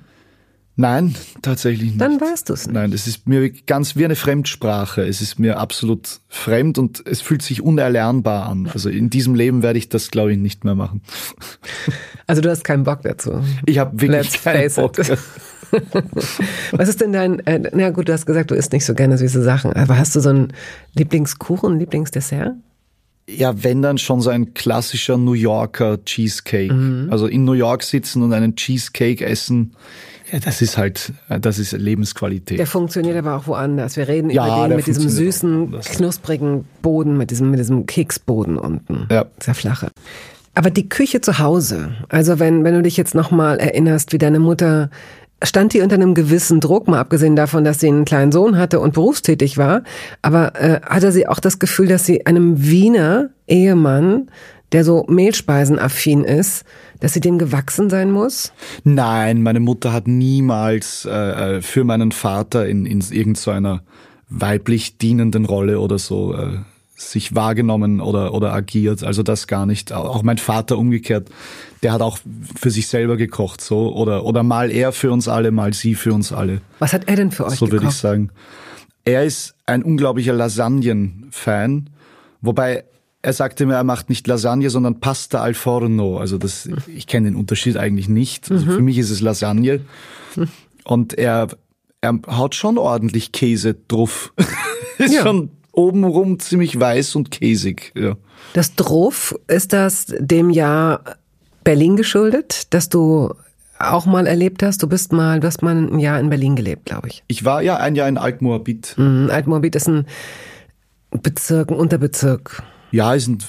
Nein, 0.76 1.16
tatsächlich 1.42 1.92
nicht. 1.92 2.02
Dann 2.02 2.20
weißt 2.20 2.50
du 2.50 2.54
es 2.54 2.68
nicht. 2.68 2.74
Nein, 2.74 2.92
das 2.92 3.08
ist 3.08 3.28
mir 3.28 3.50
ganz 3.50 3.96
wie 3.96 4.06
eine 4.06 4.16
Fremdsprache. 4.16 5.02
Es 5.04 5.22
ist 5.22 5.40
mir 5.40 5.60
absolut 5.60 6.20
fremd 6.30 6.78
und 6.78 7.06
es 7.06 7.22
fühlt 7.22 7.42
sich 7.42 7.62
unerlernbar 7.62 8.48
an. 8.48 8.68
Also 8.74 8.90
in 8.90 9.10
diesem 9.10 9.36
Leben 9.36 9.64
werde 9.64 9.80
ich 9.80 9.90
das, 9.90 10.12
glaube 10.12 10.34
ich, 10.34 10.38
nicht 10.38 10.64
mehr 10.64 10.76
machen. 10.76 11.02
Also 12.26 12.42
du 12.42 12.50
hast 12.50 12.64
keinen 12.64 12.86
Bock 12.86 13.02
dazu. 13.02 13.44
Ich 13.66 13.80
habe 13.80 14.00
wirklich 14.00 14.12
Let's 14.12 14.42
keinen 14.42 14.70
face 14.70 14.76
Bock. 14.76 14.98
it. 14.98 15.18
Was 16.72 16.88
ist 16.88 17.02
denn 17.02 17.12
dein, 17.12 17.40
äh, 17.46 17.70
na 17.74 17.90
gut, 17.90 18.08
du 18.08 18.14
hast 18.14 18.26
gesagt, 18.26 18.52
du 18.52 18.56
isst 18.56 18.72
nicht 18.72 18.86
so 18.86 18.94
gerne 18.94 19.18
süße 19.18 19.44
Sachen, 19.44 19.74
aber 19.74 19.98
hast 19.98 20.16
du 20.16 20.22
so 20.22 20.30
einen 20.30 20.54
Lieblingskuchen, 20.94 21.80
Lieblingsdessert? 21.80 22.54
Ja, 23.30 23.64
wenn 23.64 23.82
dann 23.82 23.98
schon 23.98 24.22
so 24.22 24.30
ein 24.30 24.54
klassischer 24.54 25.18
New 25.18 25.34
Yorker 25.34 26.04
Cheesecake. 26.04 26.74
Mhm. 26.74 27.08
Also 27.12 27.28
in 27.28 27.46
New 27.46 27.54
York 27.54 27.84
sitzen 27.84 28.22
und 28.22 28.34
einen 28.34 28.56
Cheesecake 28.56 29.26
essen, 29.26 29.76
ja, 30.34 30.40
das 30.40 30.64
ist 30.64 30.80
halt, 30.80 31.14
das 31.30 31.60
ist 31.60 31.74
Lebensqualität. 31.74 32.58
Der 32.58 32.66
funktioniert 32.66 33.16
aber 33.16 33.36
auch 33.38 33.46
woanders. 33.46 33.98
Wir 33.98 34.08
reden 34.08 34.32
Ja, 34.32 34.48
über 34.48 34.68
den 34.68 34.78
mit 34.78 34.88
diesem 34.88 35.08
süßen, 35.08 35.80
knusprigen 35.80 36.66
Boden, 36.82 37.18
mit 37.18 37.30
diesem, 37.30 37.52
mit 37.52 37.60
diesem 37.60 37.86
Keksboden 37.86 38.58
unten. 38.58 39.06
Ja. 39.12 39.26
Sehr 39.40 39.54
flache. 39.54 39.92
Aber 40.56 40.72
die 40.72 40.90
Küche 40.90 41.22
zu 41.22 41.38
Hause, 41.38 41.92
also 42.10 42.40
wenn, 42.40 42.64
wenn 42.64 42.74
du 42.74 42.82
dich 42.82 42.98
jetzt 42.98 43.14
nochmal 43.14 43.60
erinnerst, 43.60 44.12
wie 44.12 44.18
deine 44.18 44.40
Mutter, 44.40 44.90
stand 45.44 45.74
die 45.74 45.82
unter 45.82 45.96
einem 45.96 46.16
gewissen 46.16 46.60
Druck, 46.60 46.88
mal 46.88 47.00
abgesehen 47.00 47.36
davon, 47.36 47.64
dass 47.64 47.80
sie 47.80 47.88
einen 47.88 48.06
kleinen 48.06 48.32
Sohn 48.32 48.58
hatte 48.58 48.80
und 48.80 48.96
berufstätig 48.96 49.60
war, 49.60 49.84
aber 50.24 50.60
äh, 50.60 50.82
hatte 50.82 51.12
sie 51.12 51.28
auch 51.28 51.40
das 51.40 51.60
Gefühl, 51.60 51.88
dass 51.88 52.08
sie 52.08 52.26
einem 52.26 52.64
Wiener 52.64 53.30
Ehemann, 53.48 54.32
der 54.72 54.84
so 54.84 55.06
mehlspeisenaffin 55.08 56.24
ist, 56.24 56.66
dass 57.04 57.12
sie 57.12 57.20
dem 57.20 57.38
gewachsen 57.38 57.90
sein 57.90 58.12
muss? 58.12 58.54
Nein, 58.86 59.44
meine 59.44 59.60
Mutter 59.60 59.92
hat 59.92 60.08
niemals 60.08 61.04
äh, 61.04 61.58
äh, 61.58 61.62
für 61.62 61.84
meinen 61.84 62.14
Vater 62.14 62.66
in, 62.66 62.86
in 62.86 63.02
irgendeiner 63.02 63.82
weiblich 64.30 64.98
dienenden 65.00 65.44
Rolle 65.44 65.82
oder 65.82 66.00
so 66.00 66.34
äh, 66.34 66.60
sich 66.96 67.36
wahrgenommen 67.36 68.00
oder, 68.00 68.34
oder 68.34 68.54
agiert. 68.54 69.04
Also 69.04 69.22
das 69.22 69.48
gar 69.48 69.66
nicht. 69.66 69.92
Auch 69.92 70.24
mein 70.24 70.38
Vater 70.38 70.78
umgekehrt, 70.78 71.28
der 71.84 71.92
hat 71.92 72.02
auch 72.02 72.20
für 72.56 72.70
sich 72.70 72.88
selber 72.88 73.18
gekocht 73.18 73.60
so 73.60 73.94
oder, 73.94 74.24
oder 74.24 74.42
mal 74.44 74.72
er 74.72 74.94
für 74.94 75.12
uns 75.12 75.28
alle, 75.28 75.52
mal 75.52 75.74
sie 75.74 75.96
für 75.96 76.14
uns 76.14 76.32
alle. 76.32 76.62
Was 76.80 76.94
hat 76.94 77.10
er 77.10 77.18
denn 77.18 77.32
für 77.32 77.46
euch 77.46 77.56
So 77.56 77.66
würde 77.66 77.76
ich 77.76 77.82
gekocht? 77.82 77.98
sagen. 77.98 78.30
Er 79.04 79.26
ist 79.26 79.56
ein 79.66 79.84
unglaublicher 79.84 80.32
Lasagnen-Fan, 80.32 81.90
wobei 82.40 82.86
er 83.24 83.34
sagte 83.34 83.66
mir, 83.66 83.76
er 83.76 83.84
macht 83.86 84.10
nicht 84.10 84.28
Lasagne, 84.28 84.70
sondern 84.70 85.00
Pasta 85.00 85.42
al 85.42 85.54
Forno. 85.54 86.18
Also 86.18 86.38
das, 86.38 86.70
ich 86.88 87.08
kenne 87.08 87.30
den 87.32 87.36
Unterschied 87.38 87.78
eigentlich 87.78 88.10
nicht. 88.10 88.52
Also 88.52 88.66
Für 88.66 88.82
mich 88.82 88.98
ist 88.98 89.10
es 89.10 89.22
Lasagne. 89.22 89.80
Und 90.84 91.14
er, 91.18 91.48
er 92.02 92.20
haut 92.28 92.54
schon 92.54 92.78
ordentlich 92.78 93.32
Käse 93.32 93.76
drauf. 93.88 94.34
ist 94.98 95.14
Ja. 95.14 95.22
schon 95.24 95.50
obenrum 95.72 96.38
ziemlich 96.40 96.78
weiß 96.80 97.16
und 97.16 97.32
käsig. 97.32 97.94
Ja. 97.96 98.18
Das 98.54 98.76
Druff, 98.76 99.34
ist 99.48 99.72
das 99.74 100.08
dem 100.20 100.50
Jahr 100.50 101.02
Berlin 101.64 101.96
geschuldet, 101.96 102.74
dass 102.74 102.90
du 102.90 103.34
auch 103.80 104.06
mal 104.06 104.28
erlebt 104.28 104.64
hast? 104.64 104.84
Du 104.84 104.88
bist 104.88 105.14
mal, 105.14 105.40
du 105.40 105.48
hast 105.48 105.62
mal 105.62 105.76
ein 105.76 105.98
Jahr 106.00 106.20
in 106.20 106.30
Berlin 106.30 106.58
gelebt, 106.58 106.86
glaube 106.88 107.08
ich. 107.08 107.24
Ich 107.28 107.46
war 107.46 107.62
ja 107.62 107.78
ein 107.78 107.96
Jahr 107.96 108.10
in 108.10 108.18
Altmoabit. 108.18 108.96
Mhm, 108.98 109.30
Altmoabit 109.32 109.76
ist 109.78 109.88
ein 109.88 110.06
Bezirk, 111.22 111.72
ein 111.72 111.78
Unterbezirk. 111.78 112.62
Ja, 112.94 113.14
ist 113.16 113.28
ein, 113.28 113.40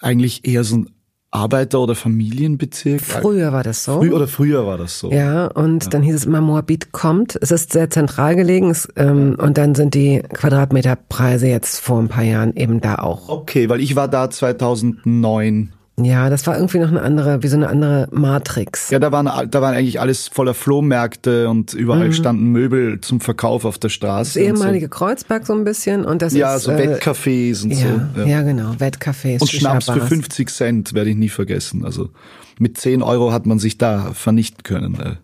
eigentlich 0.00 0.46
eher 0.46 0.62
so 0.62 0.76
ein 0.76 0.90
Arbeiter- 1.32 1.80
oder 1.80 1.96
Familienbezirk. 1.96 3.00
Früher 3.00 3.52
war 3.52 3.64
das 3.64 3.82
so. 3.82 3.98
Früh, 3.98 4.12
oder 4.12 4.28
früher 4.28 4.66
war 4.66 4.78
das 4.78 5.00
so. 5.00 5.10
Ja, 5.10 5.48
und 5.48 5.92
dann 5.92 6.02
hieß 6.02 6.14
es 6.14 6.24
immer, 6.26 6.40
Moabit 6.40 6.92
kommt. 6.92 7.36
Es 7.42 7.50
ist 7.50 7.72
sehr 7.72 7.90
zentral 7.90 8.36
gelegen 8.36 8.70
es, 8.70 8.88
ähm, 8.94 9.34
und 9.36 9.58
dann 9.58 9.74
sind 9.74 9.94
die 9.94 10.22
Quadratmeterpreise 10.32 11.48
jetzt 11.48 11.80
vor 11.80 11.98
ein 11.98 12.06
paar 12.06 12.22
Jahren 12.22 12.54
eben 12.54 12.80
da 12.80 12.94
auch. 12.94 13.28
Okay, 13.28 13.68
weil 13.68 13.80
ich 13.80 13.96
war 13.96 14.06
da 14.06 14.30
2009 14.30 15.72
Ja, 15.96 16.28
das 16.28 16.44
war 16.48 16.56
irgendwie 16.56 16.78
noch 16.78 16.88
eine 16.88 17.02
andere, 17.02 17.44
wie 17.44 17.48
so 17.48 17.56
eine 17.56 17.68
andere 17.68 18.08
Matrix. 18.10 18.90
Ja, 18.90 18.98
da 18.98 19.12
waren, 19.12 19.26
da 19.48 19.62
waren 19.62 19.76
eigentlich 19.76 20.00
alles 20.00 20.26
voller 20.26 20.52
Flohmärkte 20.52 21.48
und 21.48 21.72
überall 21.72 22.08
mhm. 22.08 22.12
standen 22.12 22.46
Möbel 22.50 23.00
zum 23.00 23.20
Verkauf 23.20 23.64
auf 23.64 23.78
der 23.78 23.90
Straße. 23.90 24.40
Das 24.40 24.48
ehemalige 24.48 24.86
so. 24.86 24.90
Kreuzberg 24.90 25.46
so 25.46 25.52
ein 25.52 25.62
bisschen 25.62 26.04
und 26.04 26.20
das 26.20 26.34
ja, 26.34 26.56
ist. 26.56 26.66
Ja, 26.66 26.76
so 26.76 26.82
äh, 26.82 26.88
Wettcafés 26.88 27.62
und 27.62 27.70
ja, 27.70 27.76
so. 27.76 28.20
Ja. 28.20 28.26
ja, 28.26 28.42
genau, 28.42 28.72
Wettcafés. 28.72 29.40
Und 29.40 29.50
Schnaps 29.50 29.88
für 29.88 30.00
50 30.00 30.50
Cent 30.50 30.94
werde 30.94 31.10
ich 31.10 31.16
nie 31.16 31.28
vergessen. 31.28 31.84
Also 31.84 32.10
mit 32.58 32.76
10 32.76 33.00
Euro 33.02 33.32
hat 33.32 33.46
man 33.46 33.60
sich 33.60 33.78
da 33.78 34.12
vernichten 34.14 34.64
können. 34.64 34.98
Äh. 34.98 35.14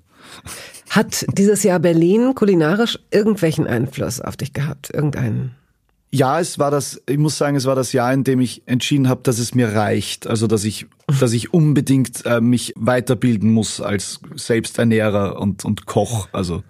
Hat 0.91 1.27
dieses 1.37 1.65
Jahr 1.65 1.81
Berlin 1.81 2.35
kulinarisch 2.37 2.99
irgendwelchen 3.11 3.67
Einfluss 3.67 4.21
auf 4.21 4.37
dich 4.37 4.53
gehabt? 4.53 4.91
Irgendeinen? 4.95 5.57
Ja, 6.13 6.41
es 6.41 6.59
war 6.59 6.73
das, 6.73 7.01
ich 7.09 7.19
muss 7.19 7.39
sagen, 7.39 7.57
es 7.57 7.67
war 7.67 7.77
das 7.77 7.93
Jahr, 7.93 8.13
in 8.13 8.25
dem 8.25 8.41
ich 8.41 8.63
entschieden 8.67 9.09
habe, 9.09 9.21
dass 9.23 9.39
es 9.39 9.55
mir 9.55 9.75
reicht. 9.75 10.27
Also, 10.27 10.49
dass 10.49 10.65
ich, 10.65 10.87
dass 11.21 11.33
ich 11.33 11.55
unbedingt 11.55 12.27
äh, 12.27 12.41
mich 12.41 12.73
weiterbilden 12.77 13.53
muss 13.53 13.81
als 13.81 14.21
Selbsternährer 14.35 15.41
und, 15.41 15.65
und 15.65 15.87
Koch. 15.87 16.29
Also. 16.33 16.65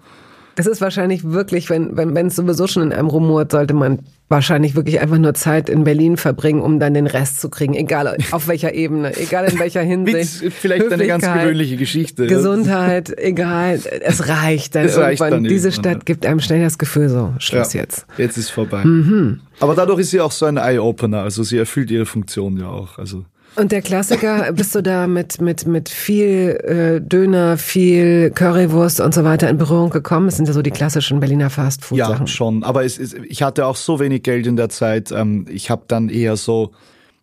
Es 0.57 0.67
ist 0.67 0.83
wahrscheinlich 0.83 1.25
wirklich, 1.25 1.71
wenn, 1.71 1.97
wenn, 1.97 2.15
wenn 2.15 2.27
es 2.27 2.37
sowieso 2.37 2.67
schon 2.67 2.83
in 2.83 2.93
einem 2.93 3.09
rumort, 3.09 3.53
sollte 3.53 3.73
man 3.73 4.01
wahrscheinlich 4.31 4.77
wirklich 4.77 5.01
einfach 5.01 5.19
nur 5.19 5.35
Zeit 5.35 5.69
in 5.69 5.83
Berlin 5.83 6.17
verbringen, 6.17 6.63
um 6.63 6.79
dann 6.79 6.95
den 6.95 7.09
Rest 7.09 7.41
zu 7.41 7.51
kriegen, 7.51 7.75
egal 7.75 8.17
auf 8.31 8.47
welcher 8.47 8.73
Ebene, 8.73 9.17
egal 9.17 9.51
in 9.53 9.59
welcher 9.59 9.83
Hinsicht. 9.83 10.53
Vielleicht 10.53 10.91
eine 10.91 11.07
ganz 11.07 11.25
gewöhnliche 11.25 11.77
Geschichte. 11.77 12.29
Gesundheit, 12.29 13.13
egal, 13.19 13.81
es 14.01 14.29
reicht 14.29 14.77
dann 14.77 14.85
es 14.85 14.93
irgendwann. 14.93 15.05
Reicht 15.05 15.35
dann 15.35 15.45
Diese 15.45 15.73
Stadt 15.73 16.07
gibt 16.07 16.25
einem 16.25 16.39
schnell 16.41 16.63
das 16.63 16.79
Gefühl 16.79 17.09
so, 17.09 17.35
Schluss 17.39 17.73
ja, 17.75 17.81
jetzt. 17.81 18.07
Jetzt 18.17 18.39
ist 18.39 18.51
vorbei. 18.51 18.85
Mhm. 18.85 19.41
Aber 19.59 19.75
dadurch 19.75 20.01
ist 20.01 20.11
sie 20.11 20.21
auch 20.21 20.33
so 20.33 20.47
ein 20.47 20.57
Eye-Opener, 20.57 21.23
also 21.23 21.43
sie 21.43 21.59
erfüllt 21.59 21.91
ihre 21.91 22.07
Funktion 22.07 22.57
ja 22.57 22.69
auch. 22.69 22.99
Also 22.99 23.25
und 23.57 23.73
der 23.73 23.83
Klassiker, 23.83 24.53
bist 24.55 24.75
du 24.75 24.83
da 24.83 25.07
mit, 25.07 25.41
mit, 25.41 25.67
mit 25.67 25.89
viel 25.89 26.51
äh, 26.65 27.01
Döner, 27.01 27.59
viel 27.59 28.31
Currywurst 28.31 29.01
und 29.01 29.15
so 29.15 29.25
weiter 29.25 29.49
in 29.49 29.59
Berührung 29.59 29.91
gekommen? 29.91 30.27
Das 30.27 30.37
sind 30.37 30.47
ja 30.47 30.55
so 30.55 30.63
die 30.63 30.71
klassischen 30.71 31.21
Berliner 31.21 31.51
Fastfood-Sachen. 31.51 32.27
Ja, 32.27 32.33
schon. 32.33 32.63
Aber 32.63 32.85
es 32.85 32.99
ist, 32.99 33.15
ich 33.15 33.43
hatte 33.43 33.67
auch 33.67 33.77
so 33.77 34.01
wenig 34.01 34.23
Geld 34.23 34.47
in 34.47 34.57
der 34.57 34.69
Zeit. 34.69 35.13
Ähm, 35.13 35.47
ich 35.51 35.71
habe 35.71 35.85
dann 35.89 36.09
eher 36.09 36.37
so 36.37 36.73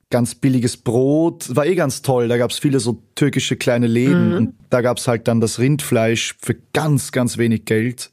ganz 0.10 0.36
billiges 0.36 0.78
Brot. 0.78 1.56
War 1.56 1.66
eh 1.66 1.76
ganz 1.76 2.02
toll. 2.02 2.28
Da 2.28 2.38
gab's 2.38 2.60
viele 2.60 2.80
so 2.80 3.02
türkische 3.16 3.56
kleine 3.56 3.88
Läden. 3.88 4.30
Mhm. 4.30 4.36
Und 4.36 4.54
da 4.70 4.82
gab's 4.82 5.08
halt 5.08 5.28
dann 5.28 5.42
das 5.42 5.60
Rindfleisch 5.60 6.36
für 6.40 6.56
ganz, 6.74 7.12
ganz 7.12 7.38
wenig 7.38 7.66
Geld. 7.66 8.12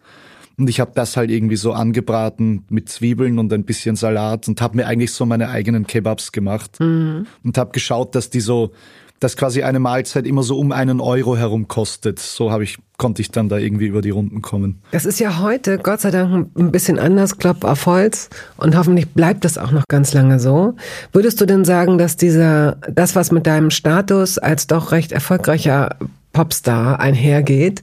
Und 0.57 0.70
ich 0.70 0.80
habe 0.80 0.92
das 0.94 1.16
halt 1.16 1.30
irgendwie 1.30 1.57
so 1.57 1.72
angebraten 1.72 2.64
mit 2.68 2.88
Zwiebeln 2.88 3.38
und 3.38 3.52
ein 3.52 3.64
bisschen 3.64 3.96
Salat 3.96 4.46
und 4.48 4.61
habe 4.61 4.76
mir 4.76 4.86
eigentlich 4.86 5.12
so 5.12 5.26
meine 5.26 5.48
eigenen 5.48 5.86
Kebabs 5.86 6.32
gemacht 6.32 6.78
mhm. 6.80 7.26
und 7.42 7.59
habe 7.59 7.72
geschaut, 7.72 8.14
dass 8.14 8.30
die 8.30 8.40
so, 8.40 8.72
dass 9.18 9.36
quasi 9.36 9.62
eine 9.62 9.80
Mahlzeit 9.80 10.26
immer 10.26 10.42
so 10.42 10.59
um 10.59 10.70
einen 10.70 11.00
Euro 11.00 11.36
herum 11.36 11.66
kostet. 11.66 12.20
So 12.20 12.52
habe 12.52 12.64
ich 12.64 12.78
konnte 12.96 13.22
ich 13.22 13.30
dann 13.30 13.48
da 13.48 13.59
irgendwie 13.59 13.86
über 13.86 14.02
die 14.02 14.11
Runden 14.11 14.40
kommen. 14.40 14.80
Das 14.92 15.05
ist 15.05 15.18
ja 15.18 15.40
heute 15.40 15.78
Gott 15.78 16.00
sei 16.00 16.11
Dank 16.11 16.50
ein 16.57 16.70
bisschen 16.70 16.98
anders, 16.98 17.38
Klopp 17.38 17.64
auf 17.64 17.86
Holz 17.86 18.30
und 18.57 18.76
hoffentlich 18.76 19.09
bleibt 19.11 19.44
das 19.44 19.59
auch 19.59 19.72
noch 19.72 19.84
ganz 19.88 20.14
lange 20.14 20.38
so. 20.38 20.74
Würdest 21.12 21.40
du 21.40 21.46
denn 21.46 21.64
sagen, 21.64 21.98
dass 21.98 22.16
dieser 22.16 22.76
das 22.88 23.16
was 23.16 23.32
mit 23.32 23.46
deinem 23.46 23.70
Status 23.70 24.38
als 24.38 24.68
doch 24.68 24.92
recht 24.92 25.11
erfolgreicher 25.11 25.96
Popstar 26.32 27.00
einhergeht, 27.00 27.82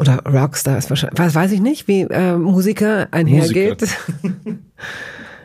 oder 0.00 0.24
Rockstar 0.24 0.78
ist 0.78 0.88
wahrscheinlich, 0.88 1.18
was 1.18 1.34
weiß 1.34 1.52
ich 1.52 1.60
nicht, 1.60 1.86
wie 1.86 2.02
äh, 2.02 2.36
Musiker 2.36 3.08
einhergeht. 3.10 3.82
Musiker. 4.22 4.58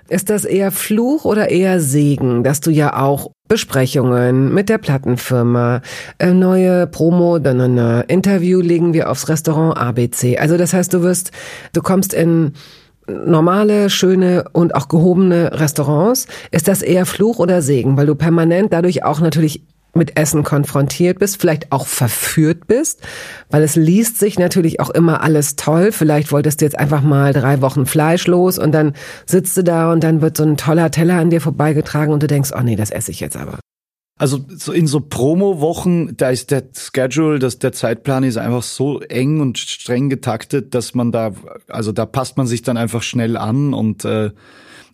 ist 0.08 0.30
das 0.30 0.46
eher 0.46 0.72
Fluch 0.72 1.26
oder 1.26 1.50
eher 1.50 1.82
Segen, 1.82 2.44
dass 2.44 2.62
du 2.62 2.72
ja 2.72 2.98
auch 2.98 3.32
Besprechungen 3.48 4.54
mit 4.54 4.70
der 4.70 4.78
Plattenfirma, 4.78 5.82
äh, 6.20 6.32
neue 6.32 6.88
Promo, 6.88 7.40
dann 7.40 7.78
ein 7.78 8.04
Interview 8.08 8.62
legen 8.62 8.94
wir 8.94 9.10
aufs 9.10 9.28
Restaurant 9.30 9.78
ABC. 9.78 10.38
Also 10.38 10.58
das 10.58 10.74
heißt, 10.74 10.94
du 10.94 11.02
wirst, 11.02 11.32
du 11.74 11.82
kommst 11.82 12.14
in 12.14 12.54
normale, 13.08 13.90
schöne 13.90 14.46
und 14.52 14.74
auch 14.74 14.88
gehobene 14.88 15.60
Restaurants. 15.60 16.28
Ist 16.52 16.68
das 16.68 16.82
eher 16.82 17.06
Fluch 17.06 17.40
oder 17.40 17.62
Segen, 17.62 17.98
weil 17.98 18.08
du 18.08 18.16
permanent 18.16 18.74
dadurch 18.74 19.04
auch 19.04 19.20
natürlich 19.20 19.64
mit 19.96 20.18
Essen 20.18 20.44
konfrontiert 20.44 21.20
bist, 21.20 21.40
vielleicht 21.40 21.72
auch 21.72 21.88
verführt 21.88 22.68
bist, 22.68 23.02
weil 23.50 23.64
es 23.64 23.76
liest 23.76 24.20
sich 24.20 24.38
natürlich 24.38 24.80
auch 24.80 24.90
immer 24.90 25.22
alles 25.22 25.56
toll. 25.56 25.92
Vielleicht 25.92 26.32
wolltest 26.32 26.62
du 26.62 26.66
jetzt 26.66 26.78
einfach 26.78 27.02
mal 27.02 27.34
drei 27.34 27.62
Wochen 27.62 27.86
Fleisch 27.86 28.28
los 28.28 28.60
und 28.60 28.72
dann 28.74 28.94
sitzt 29.26 29.56
du 29.58 29.64
da 29.64 29.92
und 29.92 30.04
dann 30.04 30.22
wird 30.22 30.38
so 30.38 30.44
ein 30.44 30.58
toller 30.58 30.92
Teller 30.92 31.16
an 31.16 31.30
dir 31.30 31.42
vorbeigetragen 31.42 32.14
und 32.14 32.22
du 32.22 32.28
denkst, 32.28 32.52
oh 32.56 32.62
nee, 32.62 32.76
das 32.76 32.92
esse 32.92 33.12
ich 33.12 33.20
jetzt 33.20 33.38
aber. 33.38 33.60
Also 34.18 34.40
so 34.48 34.72
in 34.72 34.88
so 34.88 35.02
Promo-Wochen, 35.02 36.16
da 36.16 36.30
ist 36.30 36.50
der 36.52 36.64
Schedule, 36.74 37.38
dass 37.38 37.60
der 37.60 37.74
Zeitplan 37.74 38.24
ist 38.24 38.38
einfach 38.38 38.64
so 38.64 39.02
eng 39.02 39.42
und 39.42 39.58
streng 39.58 40.10
getaktet, 40.10 40.74
dass 40.74 40.94
man 40.94 41.12
da, 41.12 41.34
also 41.68 41.92
da 41.92 42.06
passt 42.06 42.38
man 42.38 42.48
sich 42.48 42.62
dann 42.62 42.78
einfach 42.78 43.04
schnell 43.04 43.36
an 43.36 43.74
und 43.74 44.06
äh, 44.06 44.32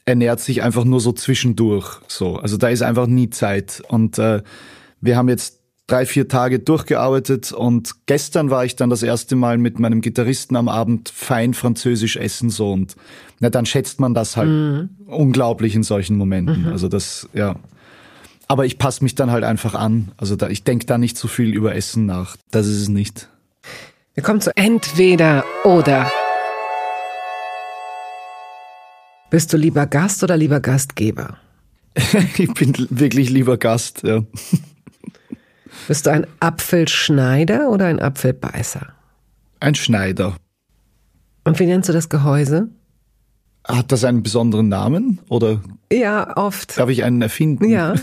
ernährt 0.05 0.39
sich 0.39 0.63
einfach 0.63 0.85
nur 0.85 0.99
so 0.99 1.11
zwischendurch. 1.11 1.99
So, 2.07 2.37
also 2.37 2.57
da 2.57 2.69
ist 2.69 2.81
einfach 2.81 3.05
nie 3.05 3.29
Zeit 3.29 3.83
und 3.89 4.17
äh, 4.17 4.41
wir 5.01 5.17
haben 5.17 5.29
jetzt 5.29 5.59
drei, 5.87 6.05
vier 6.05 6.27
Tage 6.27 6.59
durchgearbeitet 6.59 7.51
und 7.51 8.05
gestern 8.05 8.49
war 8.49 8.63
ich 8.63 8.75
dann 8.77 8.89
das 8.89 9.03
erste 9.03 9.35
Mal 9.35 9.57
mit 9.57 9.79
meinem 9.79 9.99
Gitarristen 9.99 10.55
am 10.55 10.69
Abend 10.69 11.09
fein 11.09 11.53
französisch 11.53 12.15
essen 12.15 12.49
so 12.49 12.71
und 12.71 12.95
na, 13.41 13.49
dann 13.49 13.65
schätzt 13.65 13.99
man 13.99 14.13
das 14.13 14.37
halt 14.37 14.49
mhm. 14.49 14.89
unglaublich 15.07 15.75
in 15.75 15.83
solchen 15.83 16.15
Momenten. 16.15 16.65
Mhm. 16.65 16.71
Also 16.71 16.87
das, 16.87 17.27
ja. 17.33 17.55
Aber 18.47 18.65
ich 18.65 18.77
passe 18.77 19.03
mich 19.03 19.15
dann 19.15 19.31
halt 19.31 19.43
einfach 19.43 19.73
an. 19.73 20.11
Also 20.17 20.35
da, 20.35 20.47
ich 20.47 20.63
denke 20.63 20.85
da 20.85 20.97
nicht 20.97 21.17
so 21.17 21.27
viel 21.27 21.53
über 21.53 21.75
Essen 21.75 22.05
nach. 22.05 22.37
Das 22.51 22.67
ist 22.67 22.81
es 22.81 22.87
nicht. 22.87 23.29
Wir 24.13 24.23
kommen 24.23 24.41
zu 24.41 24.55
entweder 24.55 25.43
oder. 25.63 26.11
Bist 29.29 29.51
du 29.53 29.57
lieber 29.57 29.87
Gast 29.87 30.23
oder 30.23 30.37
lieber 30.37 30.59
Gastgeber? 30.59 31.37
ich 32.37 32.53
bin 32.53 32.73
wirklich 32.89 33.29
lieber 33.29 33.57
Gast, 33.57 34.03
ja. 34.03 34.23
Bist 35.87 36.05
du 36.05 36.11
ein 36.11 36.27
Apfelschneider 36.39 37.69
oder 37.69 37.85
ein 37.85 37.99
Apfelbeißer? 37.99 38.87
Ein 39.59 39.75
Schneider. 39.75 40.35
Und 41.43 41.59
wie 41.59 41.65
nennst 41.65 41.89
du 41.89 41.93
das 41.93 42.09
Gehäuse? 42.09 42.69
Hat 43.67 43.91
das 43.91 44.03
einen 44.03 44.23
besonderen 44.23 44.69
Namen 44.69 45.19
oder? 45.29 45.61
Ja, 45.91 46.35
oft. 46.37 46.77
Darf 46.77 46.89
ich 46.89 47.03
einen 47.03 47.21
erfinden? 47.21 47.69
Ja. 47.69 47.93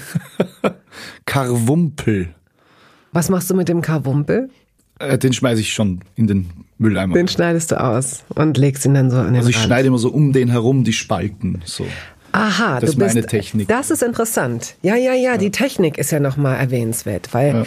Karwumpel. 1.26 2.34
Was 3.12 3.28
machst 3.28 3.50
du 3.50 3.54
mit 3.54 3.68
dem 3.68 3.80
Karwumpel? 3.82 4.50
Äh, 5.00 5.18
den 5.18 5.32
schmeiße 5.32 5.60
ich 5.60 5.72
schon 5.72 6.00
in 6.14 6.26
den 6.26 6.50
Mülleimer. 6.78 7.14
Den 7.14 7.28
schneidest 7.28 7.70
du 7.72 7.80
aus 7.80 8.24
und 8.34 8.56
legst 8.56 8.84
ihn 8.84 8.94
dann 8.94 9.10
so 9.10 9.18
an 9.18 9.26
den 9.28 9.36
Also 9.36 9.48
ich 9.48 9.56
Rand. 9.56 9.66
schneide 9.66 9.88
immer 9.88 9.98
so 9.98 10.10
um 10.10 10.32
den 10.32 10.48
herum 10.48 10.84
die 10.84 10.92
Spalten. 10.92 11.62
So. 11.64 11.86
Aha, 12.32 12.80
das 12.80 12.90
ist 12.90 12.98
meine 12.98 13.24
Technik. 13.24 13.68
Das 13.68 13.90
ist 13.90 14.02
interessant. 14.02 14.74
Ja, 14.82 14.96
ja, 14.96 15.12
ja, 15.12 15.32
ja. 15.32 15.36
die 15.38 15.50
Technik 15.50 15.98
ist 15.98 16.10
ja 16.10 16.20
nochmal 16.20 16.56
erwähnenswert, 16.56 17.32
weil 17.32 17.54
ja. 17.54 17.62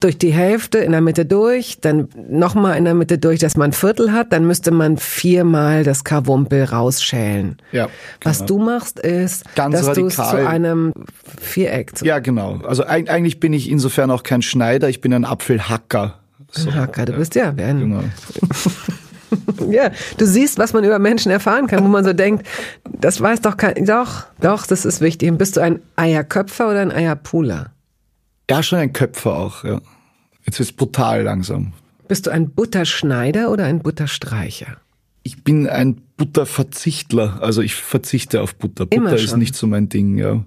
durch 0.00 0.18
die 0.18 0.32
Hälfte 0.32 0.78
in 0.78 0.92
der 0.92 1.00
Mitte 1.00 1.26
durch, 1.26 1.78
dann 1.80 2.08
nochmal 2.28 2.76
in 2.78 2.84
der 2.84 2.94
Mitte 2.94 3.18
durch, 3.18 3.40
dass 3.40 3.56
man 3.56 3.70
ein 3.70 3.72
Viertel 3.72 4.12
hat, 4.12 4.32
dann 4.32 4.46
müsste 4.46 4.70
man 4.70 4.96
viermal 4.96 5.84
das 5.84 6.04
Karwumpel 6.04 6.64
rausschälen. 6.64 7.58
Ja, 7.72 7.86
genau. 7.86 7.94
Was 8.22 8.44
du 8.44 8.58
machst, 8.58 8.98
ist, 8.98 9.44
Ganz 9.54 9.80
dass 9.80 9.94
du 9.94 10.06
es 10.06 10.16
zu 10.16 10.22
einem 10.22 10.92
Viereck. 11.40 11.92
Ja, 12.02 12.18
genau. 12.18 12.60
Also 12.66 12.84
eigentlich 12.84 13.40
bin 13.40 13.52
ich 13.52 13.70
insofern 13.70 14.10
auch 14.10 14.22
kein 14.22 14.42
Schneider, 14.42 14.88
ich 14.88 15.00
bin 15.00 15.12
ein 15.12 15.24
Apfelhacker. 15.24 16.20
So. 16.50 16.70
Ein 16.70 16.76
Hacker, 16.76 17.04
du 17.04 17.12
bist 17.12 17.34
ja 17.34 17.56
wie 17.56 17.62
ein 17.62 17.80
genau. 17.80 18.04
ja, 19.70 19.90
du 20.18 20.26
siehst, 20.26 20.58
was 20.58 20.72
man 20.72 20.84
über 20.84 20.98
Menschen 20.98 21.30
erfahren 21.30 21.66
kann, 21.66 21.84
wo 21.84 21.88
man 21.88 22.04
so 22.04 22.12
denkt, 22.12 22.46
das 22.84 23.20
weiß 23.20 23.40
doch 23.40 23.56
kein, 23.56 23.84
doch, 23.84 24.26
doch, 24.40 24.66
das 24.66 24.84
ist 24.84 25.00
wichtig. 25.00 25.36
bist 25.38 25.56
du 25.56 25.60
ein 25.60 25.80
Eierköpfer 25.96 26.68
oder 26.70 26.80
ein 26.80 26.92
Eierpuler? 26.92 27.72
Ja, 28.50 28.62
schon 28.62 28.78
ein 28.78 28.92
Köpfer 28.92 29.36
auch, 29.36 29.64
ja. 29.64 29.80
Jetzt 30.44 30.58
wird's 30.58 30.72
brutal 30.72 31.22
langsam. 31.22 31.72
Bist 32.06 32.26
du 32.26 32.30
ein 32.30 32.50
Butterschneider 32.50 33.50
oder 33.50 33.64
ein 33.64 33.80
Butterstreicher? 33.80 34.76
Ich 35.24 35.42
bin 35.42 35.68
ein 35.68 36.00
Butterverzichtler, 36.16 37.42
also 37.42 37.62
ich 37.62 37.74
verzichte 37.74 38.40
auf 38.40 38.54
Butter. 38.54 38.86
Immer 38.90 39.10
Butter 39.10 39.18
schon. 39.18 39.26
ist 39.26 39.36
nicht 39.36 39.56
so 39.56 39.66
mein 39.66 39.88
Ding, 39.88 40.16
ja. 40.18 40.44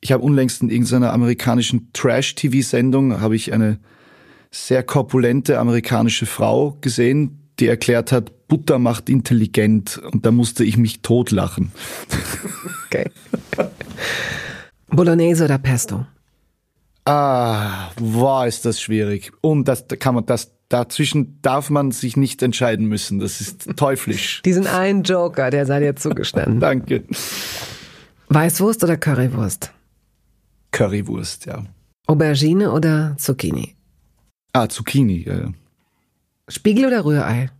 Ich 0.00 0.12
habe 0.12 0.22
unlängst 0.22 0.62
in 0.62 0.68
irgendeiner 0.68 1.12
amerikanischen 1.12 1.90
Trash-TV-Sendung 1.92 3.20
habe 3.20 3.34
ich 3.34 3.52
eine 3.52 3.80
sehr 4.50 4.82
korpulente 4.82 5.58
amerikanische 5.58 6.26
Frau 6.26 6.76
gesehen, 6.80 7.47
die 7.60 7.66
erklärt 7.66 8.12
hat, 8.12 8.48
Butter 8.48 8.78
macht 8.78 9.08
intelligent 9.08 9.98
und 10.12 10.24
da 10.24 10.30
musste 10.30 10.64
ich 10.64 10.76
mich 10.76 11.02
totlachen. 11.02 11.72
Okay. 12.86 13.10
Bolognese 14.88 15.44
oder 15.44 15.58
Pesto? 15.58 16.06
Ah, 17.04 17.90
war 17.98 18.46
ist 18.46 18.64
das 18.64 18.80
schwierig. 18.80 19.32
Und 19.40 19.68
das 19.68 19.86
kann 19.98 20.14
man 20.14 20.26
das 20.26 20.52
dazwischen 20.68 21.40
darf 21.42 21.70
man 21.70 21.90
sich 21.90 22.16
nicht 22.16 22.42
entscheiden 22.42 22.86
müssen. 22.86 23.18
Das 23.18 23.40
ist 23.40 23.76
teuflisch. 23.76 24.42
Diesen 24.44 24.66
einen 24.66 25.02
Joker, 25.02 25.50
der 25.50 25.66
sei 25.66 25.80
dir 25.80 25.96
zugestanden. 25.96 26.60
Danke. 26.60 27.04
Weißwurst 28.28 28.84
oder 28.84 28.96
Currywurst? 28.96 29.72
Currywurst, 30.70 31.46
ja. 31.46 31.64
Aubergine 32.06 32.72
oder 32.72 33.14
Zucchini? 33.18 33.74
Ah, 34.52 34.68
Zucchini, 34.68 35.24
ja, 35.26 35.34
ja. 35.34 35.52
Spiegel 36.48 36.86
oder 36.86 37.04
Rührei? 37.04 37.50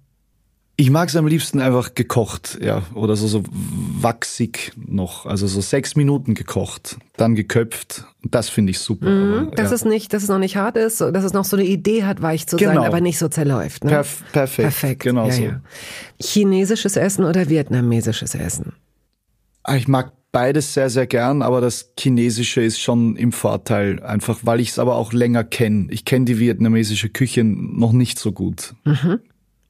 Ich 0.80 0.90
mag 0.90 1.08
es 1.08 1.16
am 1.16 1.26
liebsten 1.26 1.60
einfach 1.60 1.94
gekocht, 1.94 2.56
ja, 2.62 2.82
oder 2.94 3.16
so, 3.16 3.26
so 3.26 3.42
wachsig 3.50 4.70
noch, 4.76 5.26
also 5.26 5.48
so 5.48 5.60
sechs 5.60 5.96
Minuten 5.96 6.34
gekocht, 6.34 6.98
dann 7.16 7.34
geköpft. 7.34 8.04
Das 8.22 8.48
finde 8.48 8.70
ich 8.70 8.78
super. 8.78 9.10
Mhm, 9.10 9.46
aber, 9.48 9.56
dass 9.56 9.70
ja. 9.70 9.74
es 9.74 9.84
nicht, 9.84 10.12
dass 10.12 10.22
es 10.22 10.28
noch 10.28 10.38
nicht 10.38 10.56
hart 10.56 10.76
ist, 10.76 11.00
dass 11.00 11.24
es 11.24 11.32
noch 11.32 11.44
so 11.44 11.56
eine 11.56 11.64
Idee 11.66 12.04
hat, 12.04 12.22
weich 12.22 12.46
zu 12.46 12.56
sein, 12.56 12.68
Genau. 12.74 12.84
aber 12.84 13.00
nicht 13.00 13.18
so 13.18 13.26
zerläuft. 13.26 13.82
Ne? 13.82 13.90
Perf 13.90 14.22
perfekt, 14.30 14.62
Perfekt. 14.68 15.02
genau 15.02 15.26
ja, 15.26 15.32
so. 15.32 15.42
ja. 15.42 15.60
Chinesisches 16.22 16.94
Essen 16.96 17.24
oder 17.24 17.48
vietnamesisches 17.48 18.36
Essen? 18.36 18.72
Ah, 19.64 19.74
Ich 19.74 19.88
mag 19.88 20.12
beides 20.38 20.72
sehr, 20.72 20.88
sehr 20.88 21.08
gern, 21.08 21.42
aber 21.42 21.60
das 21.60 21.92
Chinesische 21.98 22.60
ist 22.60 22.78
schon 22.78 23.16
im 23.16 23.32
Vorteil, 23.32 24.00
einfach 24.04 24.38
weil 24.42 24.60
ich 24.60 24.68
es 24.68 24.78
aber 24.78 24.94
auch 24.94 25.12
länger 25.12 25.42
kenne. 25.42 25.88
Ich 25.90 26.04
kenne 26.04 26.26
die 26.26 26.38
vietnamesische 26.38 27.08
Küche 27.08 27.42
noch 27.42 27.90
nicht 27.90 28.20
so 28.20 28.30
gut. 28.30 28.72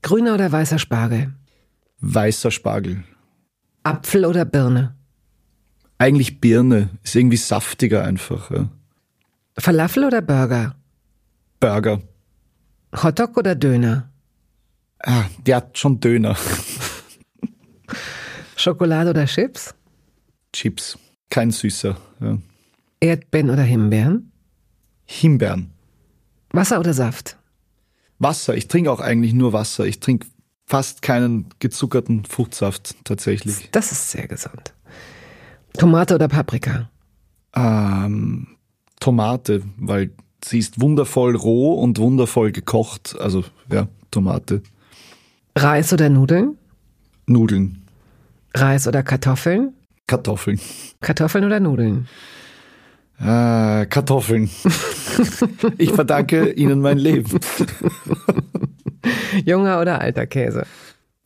Grüner 0.02 0.34
oder 0.34 0.52
weißer 0.52 0.78
Spargel? 0.78 1.32
Weißer 2.00 2.50
Spargel. 2.50 3.02
Apfel 3.82 4.26
oder 4.26 4.44
Birne? 4.44 4.94
Eigentlich 5.96 6.38
Birne, 6.38 6.90
ist 7.02 7.16
irgendwie 7.16 7.38
saftiger 7.38 8.04
einfach. 8.04 8.50
Ja. 8.50 8.68
Falafel 9.58 10.04
oder 10.04 10.20
Burger? 10.20 10.76
Burger. 11.60 12.02
Hotdog 13.02 13.38
oder 13.38 13.54
Döner? 13.54 14.12
Ah, 14.98 15.24
der 15.46 15.56
hat 15.56 15.78
schon 15.78 15.98
Döner. 15.98 16.36
Schokolade 18.54 19.10
oder 19.10 19.24
Chips? 19.24 19.74
Chips. 20.52 20.98
Kein 21.30 21.50
süßer. 21.50 21.96
Ja. 22.20 22.38
Erdbeeren 23.00 23.50
oder 23.50 23.62
Himbeeren? 23.62 24.32
Himbeeren. 25.04 25.70
Wasser 26.50 26.80
oder 26.80 26.94
Saft? 26.94 27.36
Wasser. 28.18 28.56
Ich 28.56 28.68
trinke 28.68 28.90
auch 28.90 29.00
eigentlich 29.00 29.34
nur 29.34 29.52
Wasser. 29.52 29.86
Ich 29.86 30.00
trinke 30.00 30.26
fast 30.66 31.02
keinen 31.02 31.46
gezuckerten 31.60 32.24
Fruchtsaft 32.24 32.96
tatsächlich. 33.04 33.70
Das 33.72 33.92
ist 33.92 34.10
sehr 34.10 34.26
gesund. 34.26 34.74
Tomate 35.74 36.14
oder 36.14 36.28
Paprika? 36.28 36.90
Ähm, 37.54 38.48
Tomate, 39.00 39.62
weil 39.76 40.10
sie 40.44 40.58
ist 40.58 40.80
wundervoll 40.80 41.36
roh 41.36 41.74
und 41.74 41.98
wundervoll 41.98 42.52
gekocht. 42.52 43.16
Also 43.20 43.44
ja, 43.72 43.88
Tomate. 44.10 44.62
Reis 45.56 45.92
oder 45.92 46.08
Nudeln? 46.08 46.58
Nudeln. 47.26 47.82
Reis 48.54 48.86
oder 48.86 49.02
Kartoffeln? 49.02 49.74
Kartoffeln. 50.08 50.58
Kartoffeln 51.00 51.44
oder 51.44 51.60
Nudeln? 51.60 52.08
Äh, 53.20 53.86
Kartoffeln. 53.86 54.50
ich 55.78 55.92
verdanke 55.92 56.50
Ihnen 56.50 56.80
mein 56.80 56.98
Leben. 56.98 57.38
Junger 59.44 59.80
oder 59.80 60.00
alter 60.00 60.26
Käse? 60.26 60.66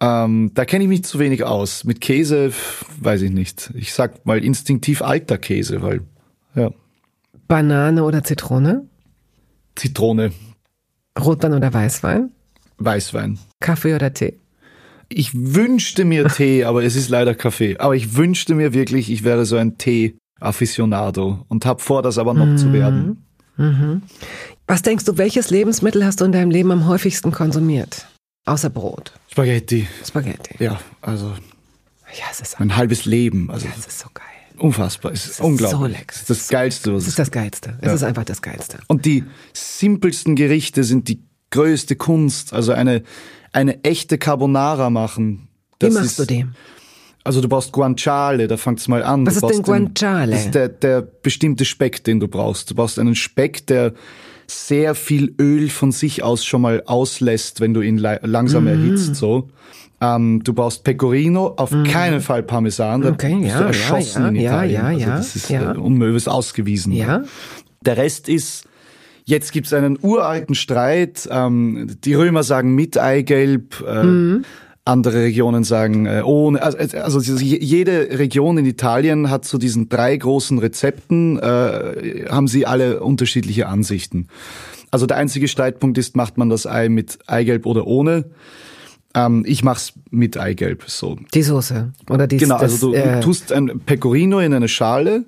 Ähm, 0.01 0.51
da 0.55 0.65
kenne 0.65 0.85
ich 0.85 0.89
mich 0.89 1.05
zu 1.05 1.19
wenig 1.21 1.45
aus. 1.45 1.85
Mit 1.85 2.01
Käse 2.01 2.53
weiß 3.01 3.23
ich 3.23 3.31
nicht. 3.31 3.71
Ich 3.75 3.95
sag 3.95 4.27
mal 4.27 4.43
instinktiv 4.43 5.01
alter 5.01 5.39
Käse, 5.39 5.81
weil 5.81 6.01
ja, 6.57 6.71
Banane 7.47 8.03
oder 8.03 8.25
Zitrone? 8.25 8.89
Zitrone, 9.77 10.33
Rotwein 11.19 11.55
oder 11.55 11.73
Weißwein? 11.73 12.33
Weißwein. 12.79 13.39
Kaffee 13.61 13.95
oder 13.95 14.13
Tee? 14.13 14.42
Ich 15.15 15.31
wünschte 15.35 16.05
mir 16.05 16.29
Tee, 16.29 16.65
aber 16.65 16.83
es 16.85 16.97
ist 16.97 17.09
leider 17.09 17.35
Kaffee. 17.35 17.77
Aber 17.79 17.95
ich 17.95 18.17
wünschte 18.17 18.55
mir 18.55 18.73
wirklich, 18.73 19.11
ich 19.11 19.25
wäre 19.25 19.45
so 19.47 19.57
ein 19.57 19.79
Tee-Afficionado 19.79 21.45
und 21.49 21.67
habe 21.67 21.81
vor, 21.83 22.03
das 22.03 22.19
aber 22.19 22.35
noch 22.35 22.57
zu 22.57 22.73
werden. 22.73 23.25
Was 24.67 24.83
denkst 24.83 25.05
du, 25.05 25.19
welches 25.19 25.51
Lebensmittel 25.51 26.05
hast 26.05 26.21
du 26.21 26.25
in 26.25 26.33
deinem 26.33 26.51
Leben 26.51 26.73
am 26.73 26.87
häufigsten 26.87 27.33
konsumiert? 27.33 28.07
Außer 28.45 28.71
Brot. 28.71 29.13
Spaghetti. 29.31 29.87
Spaghetti. 30.05 30.63
Ja, 30.63 30.81
also 31.01 31.27
Ja, 32.19 32.25
es 32.31 32.41
ist, 32.41 32.59
mein 32.59 32.75
halbes 32.77 33.05
Leben. 33.05 33.51
Also 33.51 33.69
es 33.79 33.87
ist 33.87 34.01
so 34.01 34.09
geil. 34.13 34.25
unfassbar. 34.59 35.13
Es 35.13 35.25
ist, 35.27 35.31
ist 35.33 35.41
unglaublich. 35.41 35.79
so 35.81 35.87
lecker. 35.87 36.13
Es 36.15 36.21
ist 36.23 36.31
das 36.31 36.49
Geilste, 36.49 36.93
was 36.93 37.03
Es 37.03 37.09
ist 37.11 37.19
das 37.19 37.31
Geilste. 37.31 37.79
Es 37.81 37.93
ist 37.93 38.03
einfach 38.03 38.25
das 38.25 38.43
Geilste. 38.43 38.79
Und 38.89 39.05
die 39.05 39.25
simpelsten 39.53 40.35
Gerichte 40.35 40.83
sind 40.83 41.09
die 41.09 41.23
größte 41.51 41.95
Kunst. 41.95 42.53
Also 42.53 42.73
eine, 42.73 43.03
eine 43.53 43.83
echte 43.85 44.19
Carbonara 44.19 44.91
machen. 44.91 45.49
Wie 45.81 45.87
Das 45.87 45.95
machst 45.95 46.07
ist, 46.07 46.19
du 46.21 46.25
den? 46.27 46.55
Also 47.25 47.41
du 47.41 47.49
brauchst 47.49 47.71
Guanciale, 47.73 48.49
da 48.49 48.57
fängt's 48.57 48.89
mal 48.89 49.03
an. 49.03 49.25
Was 49.27 49.35
du 49.39 49.47
ist 49.47 49.55
denn 49.55 49.63
brauchst 49.63 49.69
den- 49.79 49.85
Guanciale? 49.85 50.33
Das 50.33 50.45
ist 50.47 50.55
der, 50.55 50.69
der 50.69 51.03
bestimmte 51.03 51.65
Speck, 51.65 52.03
den 52.05 52.19
du 52.19 52.27
brauchst. 52.29 52.71
Du 52.71 52.75
brauchst 52.75 52.99
einen 52.99 53.15
Speck, 53.15 53.67
der 53.69 53.93
sehr 54.49 54.95
viel 54.97 55.35
Öl 55.41 55.71
von 55.71 55.93
sich 55.93 56.23
aus 56.25 56.45
schon 56.45 56.63
mal 56.63 56.83
auslässt, 56.87 57.61
wenn 57.61 57.75
du 57.75 57.81
ihn 57.81 57.97
la- 57.99 58.19
langsam 58.23 58.65
Mhm. 58.65 58.69
erhitzt. 58.71 59.15
So. 59.15 59.49
Ähm, 60.01 60.43
du 60.43 60.53
brauchst 60.53 60.83
Pecorino, 60.83 61.55
auf 61.57 61.71
keinen 61.87 62.21
Fall 62.21 62.43
Parmesan. 62.43 63.03
Da. 63.03 63.11
Okay, 63.11 63.37
bist 63.37 63.49
ja, 63.51 63.59
du 63.59 63.63
ja, 63.63 63.67
erschossen 63.69 64.23
ja, 64.23 64.29
in 64.29 64.35
ja, 64.37 64.43
Italien. 64.51 64.75
ja, 64.75 64.83
also 64.89 65.01
ja, 65.01 65.17
das 65.17 65.37
ist 65.37 65.49
ja. 65.49 65.73
äh, 65.75 65.77
unmöglich, 65.79 66.27
ausgewiesen. 66.27 66.93
Ja? 66.93 67.23
Der 67.83 67.97
Rest 67.97 68.29
ist, 68.29 68.65
jetzt 69.25 69.53
gibt's 69.53 69.73
einen 69.73 69.99
uralten 70.01 70.55
Streit. 70.55 71.29
Ähm, 71.31 71.97
die 72.05 72.15
Römer 72.15 72.43
sagen 72.43 72.75
mit 72.75 72.99
Eigelb, 72.99 73.83
äh, 73.87 74.03
Mhm. 74.03 74.45
andere 74.85 75.21
Regionen 75.23 75.63
sagen 75.63 76.07
äh, 76.07 76.23
ohne. 76.25 76.61
Also, 76.63 76.79
also 76.99 77.21
je- 77.21 77.59
jede 77.63 78.19
Region 78.19 78.59
in 78.59 78.67
Italien 78.67 79.31
hat 79.31 79.45
zu 79.45 79.59
diesen 79.59 79.89
drei 79.89 80.17
großen 80.17 80.59
Rezepten, 80.59 81.39
äh, 81.39 82.27
haben 82.29 82.49
sie 82.49 82.67
alle 82.67 83.01
unterschiedliche 83.01 83.69
Ansichten. 83.69 84.27
Also 84.91 85.07
der 85.07 85.19
einzige 85.19 85.47
Streitpunkt 85.49 85.99
ist, 85.99 86.17
macht 86.17 86.37
man 86.37 86.51
das 86.51 86.67
Ei 86.67 86.89
mit 86.89 87.19
Eigelb 87.29 87.65
oder 87.65 87.87
ohne? 87.87 88.25
Ähm, 89.15 89.45
ich 89.47 89.63
mach's 89.63 89.93
mit 90.11 90.37
Eigelb, 90.37 90.85
so. 90.89 91.17
Die 91.33 91.43
Soße. 91.43 91.93
Oder 92.11 92.27
die 92.27 92.39
Genau, 92.39 92.57
also 92.57 92.91
du 92.91 92.95
äh, 92.97 93.21
tust 93.21 93.53
ein 93.53 93.81
Pecorino 93.87 94.41
in 94.41 94.53
eine 94.53 94.69
Schale, 94.69 95.27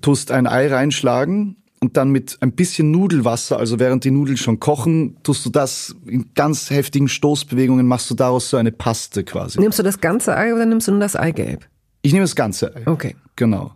tust 0.00 0.32
ein 0.32 0.46
Ei 0.46 0.66
reinschlagen 0.68 1.56
und 1.80 1.96
dann 1.96 2.10
mit 2.10 2.36
ein 2.40 2.52
bisschen 2.52 2.90
Nudelwasser, 2.90 3.58
also 3.58 3.78
während 3.78 4.04
die 4.04 4.10
Nudeln 4.10 4.36
schon 4.36 4.60
kochen, 4.60 5.16
tust 5.22 5.46
du 5.46 5.50
das 5.50 5.96
in 6.06 6.30
ganz 6.34 6.70
heftigen 6.70 7.08
Stoßbewegungen, 7.08 7.86
machst 7.86 8.10
du 8.10 8.14
daraus 8.14 8.50
so 8.50 8.58
eine 8.58 8.70
Paste 8.70 9.24
quasi. 9.24 9.58
Nimmst 9.58 9.78
du 9.78 9.82
das 9.82 10.00
ganze 10.00 10.36
Ei 10.36 10.54
oder 10.54 10.66
nimmst 10.66 10.88
du 10.88 10.92
nur 10.92 11.00
das 11.00 11.16
Eigelb? 11.16 11.66
Ich 12.02 12.12
nehme 12.12 12.24
das 12.24 12.36
ganze 12.36 12.76
Ei. 12.76 12.86
Okay. 12.86 13.16
Genau. 13.36 13.72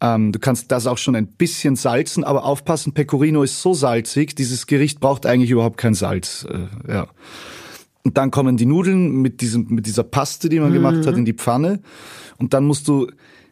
Ähm, 0.00 0.32
du 0.32 0.38
kannst 0.38 0.72
das 0.72 0.86
auch 0.86 0.98
schon 0.98 1.14
ein 1.14 1.26
bisschen 1.26 1.76
salzen, 1.76 2.24
aber 2.24 2.44
aufpassen, 2.44 2.92
Pecorino 2.92 3.42
ist 3.42 3.60
so 3.60 3.74
salzig, 3.74 4.34
dieses 4.34 4.66
Gericht 4.66 5.00
braucht 5.00 5.26
eigentlich 5.26 5.50
überhaupt 5.50 5.76
kein 5.76 5.94
Salz. 5.94 6.46
Äh, 6.50 6.92
ja. 6.92 7.06
Und 8.02 8.16
dann 8.16 8.30
kommen 8.30 8.56
die 8.56 8.66
Nudeln 8.66 9.20
mit, 9.20 9.40
diesem, 9.40 9.66
mit 9.68 9.86
dieser 9.86 10.04
Paste, 10.04 10.48
die 10.48 10.60
man 10.60 10.72
gemacht 10.72 11.06
hat, 11.06 11.16
in 11.16 11.24
die 11.24 11.32
Pfanne. 11.32 11.80
Und 12.38 12.54
dann 12.54 12.64
musst 12.64 12.88
du 12.88 13.08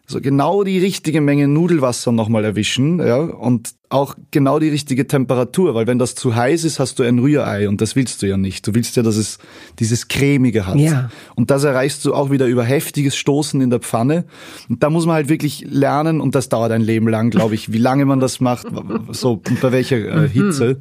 so 0.06 0.20
genau 0.20 0.64
die 0.64 0.78
richtige 0.78 1.20
Menge 1.20 1.48
Nudelwasser 1.48 2.12
nochmal 2.12 2.44
erwischen, 2.44 2.98
ja, 2.98 3.16
und 3.16 3.74
auch 3.88 4.16
genau 4.30 4.58
die 4.58 4.68
richtige 4.68 5.06
Temperatur, 5.06 5.74
weil 5.74 5.86
wenn 5.86 5.98
das 5.98 6.14
zu 6.14 6.34
heiß 6.34 6.64
ist, 6.64 6.78
hast 6.78 6.98
du 6.98 7.04
ein 7.04 7.18
Rührei 7.18 7.68
und 7.68 7.80
das 7.80 7.96
willst 7.96 8.20
du 8.22 8.26
ja 8.26 8.36
nicht. 8.36 8.66
Du 8.66 8.74
willst 8.74 8.96
ja, 8.96 9.02
dass 9.02 9.16
es 9.16 9.38
dieses 9.78 10.08
cremige 10.08 10.66
hat. 10.66 10.76
Ja. 10.76 11.10
Und 11.36 11.50
das 11.50 11.64
erreichst 11.64 12.04
du 12.04 12.12
auch 12.12 12.30
wieder 12.30 12.46
über 12.46 12.64
heftiges 12.64 13.16
Stoßen 13.16 13.60
in 13.60 13.70
der 13.70 13.78
Pfanne. 13.78 14.24
Und 14.68 14.82
da 14.82 14.90
muss 14.90 15.06
man 15.06 15.14
halt 15.14 15.28
wirklich 15.28 15.64
lernen, 15.68 16.20
und 16.20 16.34
das 16.34 16.48
dauert 16.48 16.72
ein 16.72 16.82
Leben 16.82 17.08
lang, 17.08 17.30
glaube 17.30 17.54
ich, 17.54 17.72
wie 17.72 17.78
lange 17.78 18.04
man 18.04 18.20
das 18.20 18.40
macht, 18.40 18.66
so 19.10 19.40
und 19.48 19.60
bei 19.60 19.72
welcher 19.72 20.24
äh, 20.24 20.28
Hitze. 20.28 20.80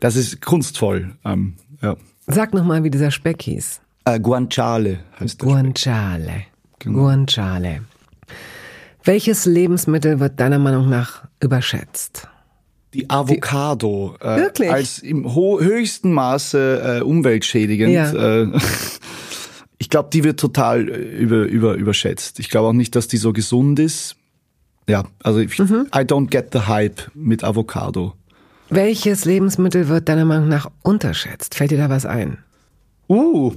Das 0.00 0.16
ist 0.16 0.40
kunstvoll. 0.40 1.12
Ähm, 1.24 1.54
ja. 1.82 1.96
Sag 2.26 2.54
nochmal, 2.54 2.84
wie 2.84 2.90
dieser 2.90 3.10
Speck 3.10 3.42
hieß. 3.42 3.80
Äh, 4.04 4.20
Guanciale 4.20 5.00
heißt 5.18 5.42
der. 5.42 5.48
Guanciale. 5.48 6.44
Genau. 6.78 7.00
Guanciale. 7.00 7.80
Welches 9.04 9.44
Lebensmittel 9.44 10.18
wird 10.18 10.40
deiner 10.40 10.58
Meinung 10.58 10.88
nach 10.88 11.24
überschätzt? 11.40 12.28
Die 12.94 13.10
Avocado. 13.10 14.16
Äh, 14.20 14.36
Wirklich? 14.36 14.70
Als 14.70 14.98
im 15.00 15.34
höchsten 15.34 16.12
Maße 16.12 17.00
äh, 17.00 17.02
umweltschädigend. 17.02 17.92
Ja. 17.92 18.42
Äh, 18.42 18.46
ich 19.78 19.90
glaube, 19.90 20.08
die 20.12 20.24
wird 20.24 20.40
total 20.40 20.88
äh, 20.88 21.18
über, 21.18 21.44
über, 21.44 21.74
überschätzt. 21.74 22.38
Ich 22.38 22.48
glaube 22.48 22.68
auch 22.68 22.72
nicht, 22.72 22.96
dass 22.96 23.08
die 23.08 23.18
so 23.18 23.32
gesund 23.32 23.78
ist. 23.78 24.16
Ja, 24.88 25.04
also 25.22 25.40
ich, 25.40 25.58
Mhm. 25.58 25.86
I 25.94 26.00
don't 26.00 26.28
get 26.28 26.48
the 26.52 26.60
hype 26.60 27.10
mit 27.14 27.44
Avocado. 27.44 28.14
Welches 28.70 29.24
Lebensmittel 29.24 29.88
wird 29.88 30.08
deiner 30.08 30.24
Meinung 30.24 30.48
nach 30.48 30.70
unterschätzt? 30.82 31.54
Fällt 31.54 31.70
dir 31.70 31.78
da 31.78 31.90
was 31.90 32.06
ein? 32.06 32.38
Uh, 33.08 33.52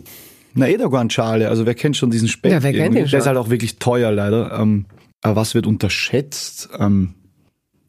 na 0.53 0.65
der 0.65 0.89
Guanciale. 0.89 1.47
Also 1.47 1.65
wer 1.65 1.75
kennt 1.75 1.95
schon 1.95 2.11
diesen 2.11 2.27
Speck? 2.27 2.51
Ja, 2.51 2.63
wer 2.63 2.71
kennt 2.71 2.81
irgendwie? 2.81 2.99
den 2.99 3.07
schon? 3.07 3.11
Der 3.11 3.19
ist 3.19 3.27
halt 3.27 3.37
auch 3.37 3.49
wirklich 3.49 3.77
teuer 3.77 4.11
leider. 4.11 4.59
Ähm, 4.59 4.85
aber 5.21 5.35
was 5.35 5.53
wird 5.55 5.65
unterschätzt? 5.67 6.69
Ähm, 6.79 7.13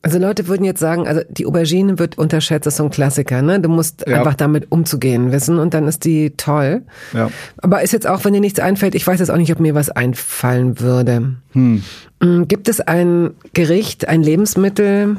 Also 0.03 0.19
Leute 0.19 0.47
würden 0.49 0.65
jetzt 0.65 0.81
sagen, 0.81 1.07
also 1.09 1.23
die 1.29 1.45
Aubergine 1.47 1.99
wird 1.99 2.17
unterschätzt, 2.19 2.67
das 2.67 2.75
ist 2.75 2.79
so 2.79 2.85
ein 2.85 2.91
Klassiker, 2.91 3.43
ne? 3.43 3.61
Du 3.61 3.69
musst 3.69 4.05
Ja. 4.07 4.19
einfach 4.19 4.35
damit 4.35 4.71
umzugehen 4.71 5.33
wissen 5.33 5.59
und 5.59 5.75
dann 5.75 5.89
ist 5.89 6.05
die 6.05 6.31
toll. 6.37 6.83
ja. 7.13 7.31
Aber 7.59 7.83
ist 7.83 7.93
jetzt 7.93 8.07
auch, 8.07 8.25
wenn 8.25 8.33
dir 8.33 8.41
nichts 8.41 8.61
einfällt, 8.61 8.95
ich 8.95 9.07
weiß 9.07 9.19
jetzt 9.21 9.31
auch 9.31 9.37
nicht, 9.37 9.53
ob 9.53 9.61
mir 9.61 9.75
was 9.75 9.91
einfallen 9.91 10.79
würde. 10.81 11.35
Hm. 11.53 11.83
Mm, 12.23 12.43
Gibt 12.45 12.69
es 12.69 12.81
ein 12.81 13.31
Gericht, 13.55 14.07
ein 14.09 14.23
Lebensmittel, 14.23 15.17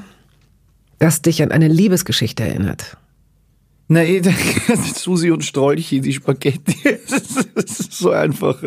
das 0.98 1.22
dich 1.22 1.44
an 1.44 1.52
eine 1.52 1.68
Liebesgeschichte 1.68 2.44
erinnert? 2.44 2.98
Nee, 3.90 4.22
Susi 4.96 5.32
und 5.32 5.44
Strolchi, 5.44 6.00
die 6.02 6.14
Spaghetti. 6.14 6.76
Das 7.56 7.80
ist 7.80 7.94
so 7.94 8.12
einfach. 8.12 8.62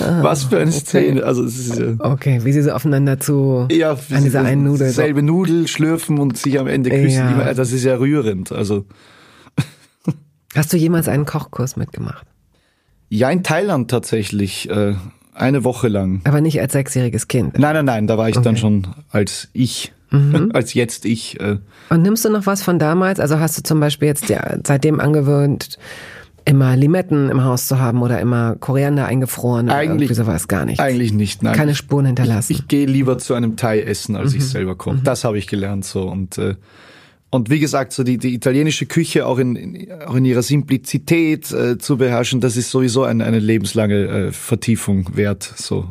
Ja. 0.00 0.22
Was 0.22 0.44
für 0.44 0.58
eine 0.58 0.72
Szene. 0.72 1.22
Also 1.24 1.44
es 1.44 1.58
ist 1.58 1.78
ja 1.78 1.94
Okay, 1.98 2.40
wie 2.44 2.52
sie 2.52 2.62
so 2.62 2.72
aufeinander 2.72 3.20
zu 3.20 3.68
ja, 3.70 3.92
an 3.92 4.24
dieser 4.24 4.42
einen 4.42 4.64
Nudel. 4.64 4.88
Selbe 4.90 5.22
Nudel 5.22 5.68
schlürfen 5.68 6.18
und 6.18 6.36
sich 6.38 6.58
am 6.58 6.66
Ende 6.66 6.90
küssen. 6.90 7.12
Ja. 7.38 7.54
Das 7.54 7.70
ist 7.72 7.84
ja 7.84 7.94
rührend. 7.96 8.50
Also 8.52 8.86
Hast 10.56 10.72
du 10.72 10.76
jemals 10.76 11.08
einen 11.08 11.26
Kochkurs 11.26 11.76
mitgemacht? 11.76 12.26
ja, 13.12 13.28
in 13.30 13.42
Thailand 13.42 13.90
tatsächlich 13.90 14.70
äh, 14.70 14.94
eine 15.34 15.64
Woche 15.64 15.88
lang. 15.88 16.20
Aber 16.24 16.40
nicht 16.40 16.60
als 16.60 16.72
sechsjähriges 16.74 17.26
Kind. 17.28 17.58
Nein, 17.58 17.74
nein, 17.74 17.84
nein, 17.84 18.06
da 18.06 18.16
war 18.18 18.28
ich 18.28 18.36
dann 18.36 18.46
Okay. 18.54 18.56
schon 18.58 18.86
als 19.10 19.48
ich, 19.52 19.92
Mhm. 20.12 20.50
als 20.54 20.74
jetzt 20.74 21.04
ich. 21.04 21.38
Äh, 21.40 21.58
Und 21.88 22.02
nimmst 22.02 22.24
du 22.24 22.30
noch 22.30 22.46
was 22.46 22.62
von 22.62 22.78
damals? 22.78 23.18
Also 23.20 23.38
hast 23.40 23.58
du 23.58 23.62
zum 23.62 23.80
Beispiel 23.80 24.06
jetzt 24.08 24.28
ja, 24.28 24.56
seitdem 24.64 25.00
angewöhnt, 25.00 25.78
immer 26.50 26.76
Limetten 26.76 27.30
im 27.30 27.44
Haus 27.44 27.66
zu 27.68 27.78
haben 27.78 28.02
oder 28.02 28.20
immer 28.20 28.56
Koriander 28.56 29.06
eingefroren 29.06 29.66
oder 29.66 29.76
Eigentlich- 29.76 30.10
irgendwie 30.10 30.14
sowas? 30.14 30.48
Gar 30.48 30.64
nicht. 30.66 30.80
eigentlich 30.80 31.12
nicht, 31.12 31.42
nein. 31.42 31.54
Keine 31.56 31.74
Spuren 31.74 32.06
hinterlassen. 32.06 32.52
Ich 32.52 32.68
gehe 32.68 32.86
lieber 32.86 33.18
zu 33.18 33.34
einem 33.34 33.56
Thai 33.56 33.80
essen, 33.82 34.16
als 34.16 34.32
Mhm. 34.32 34.38
ich 34.38 34.44
selber 34.46 34.74
koche. 34.76 35.00
Das 35.04 35.24
habe 35.24 35.38
ich 35.38 35.46
gelernt 35.46 35.84
so 35.84 36.02
und 36.08 36.36
äh, 36.38 36.56
und 37.32 37.48
wie 37.48 37.60
gesagt, 37.60 37.92
so 37.92 38.02
die, 38.02 38.18
die 38.18 38.34
italienische 38.34 38.86
Küche 38.86 39.24
auch 39.24 39.38
in, 39.38 39.54
in, 39.54 39.92
auch 40.04 40.16
in 40.16 40.24
ihrer 40.24 40.42
Simplizität 40.42 41.52
äh, 41.52 41.78
zu 41.78 41.96
beherrschen, 41.96 42.40
das 42.40 42.56
ist 42.56 42.72
sowieso 42.72 43.04
eine, 43.04 43.24
eine 43.24 43.38
lebenslange 43.38 43.94
äh, 44.08 44.32
Vertiefung 44.32 45.16
wert. 45.16 45.44
So. 45.56 45.86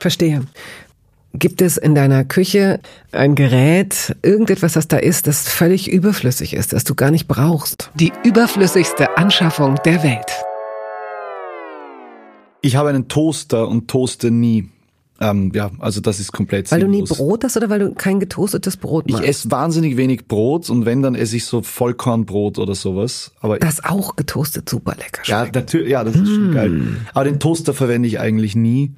Verstehe. 0.00 0.42
Gibt 1.32 1.62
es 1.62 1.76
in 1.76 1.94
deiner 1.94 2.24
Küche 2.24 2.80
ein 3.12 3.36
Gerät, 3.36 4.16
irgendetwas, 4.22 4.72
das 4.72 4.88
da 4.88 4.96
ist, 4.96 5.28
das 5.28 5.48
völlig 5.48 5.88
überflüssig 5.88 6.54
ist, 6.54 6.72
das 6.72 6.82
du 6.82 6.96
gar 6.96 7.12
nicht 7.12 7.28
brauchst? 7.28 7.90
Die 7.94 8.12
überflüssigste 8.24 9.16
Anschaffung 9.16 9.76
der 9.84 10.02
Welt. 10.02 10.26
Ich 12.62 12.74
habe 12.76 12.88
einen 12.88 13.06
Toaster 13.08 13.68
und 13.68 13.88
toaste 13.88 14.30
nie. 14.30 14.68
Ähm, 15.22 15.52
ja, 15.54 15.70
also 15.78 16.00
das 16.00 16.18
ist 16.18 16.32
komplett 16.32 16.70
Weil 16.72 16.80
du 16.80 16.88
nie 16.88 16.98
sinnlos. 16.98 17.18
Brot 17.18 17.44
hast 17.44 17.56
oder 17.56 17.68
weil 17.70 17.78
du 17.78 17.94
kein 17.94 18.20
getoastetes 18.20 18.76
Brot 18.78 19.04
Ich 19.06 19.12
machst? 19.12 19.28
esse 19.28 19.50
wahnsinnig 19.50 19.96
wenig 19.98 20.26
Brot 20.26 20.68
und 20.68 20.84
wenn, 20.86 21.02
dann 21.02 21.14
esse 21.14 21.36
ich 21.36 21.44
so 21.44 21.62
Vollkornbrot 21.62 22.58
oder 22.58 22.74
sowas. 22.74 23.30
Aber 23.40 23.58
das 23.58 23.84
auch 23.84 24.16
getoastet 24.16 24.68
super 24.68 24.94
lecker 24.96 25.22
ja, 25.26 25.46
natürlich, 25.52 25.90
ja, 25.90 26.02
das 26.04 26.16
ist 26.16 26.26
schon 26.26 26.54
geil. 26.54 26.82
Aber 27.14 27.24
den 27.24 27.38
Toaster 27.38 27.72
verwende 27.74 28.08
ich 28.08 28.18
eigentlich 28.18 28.56
nie. 28.56 28.94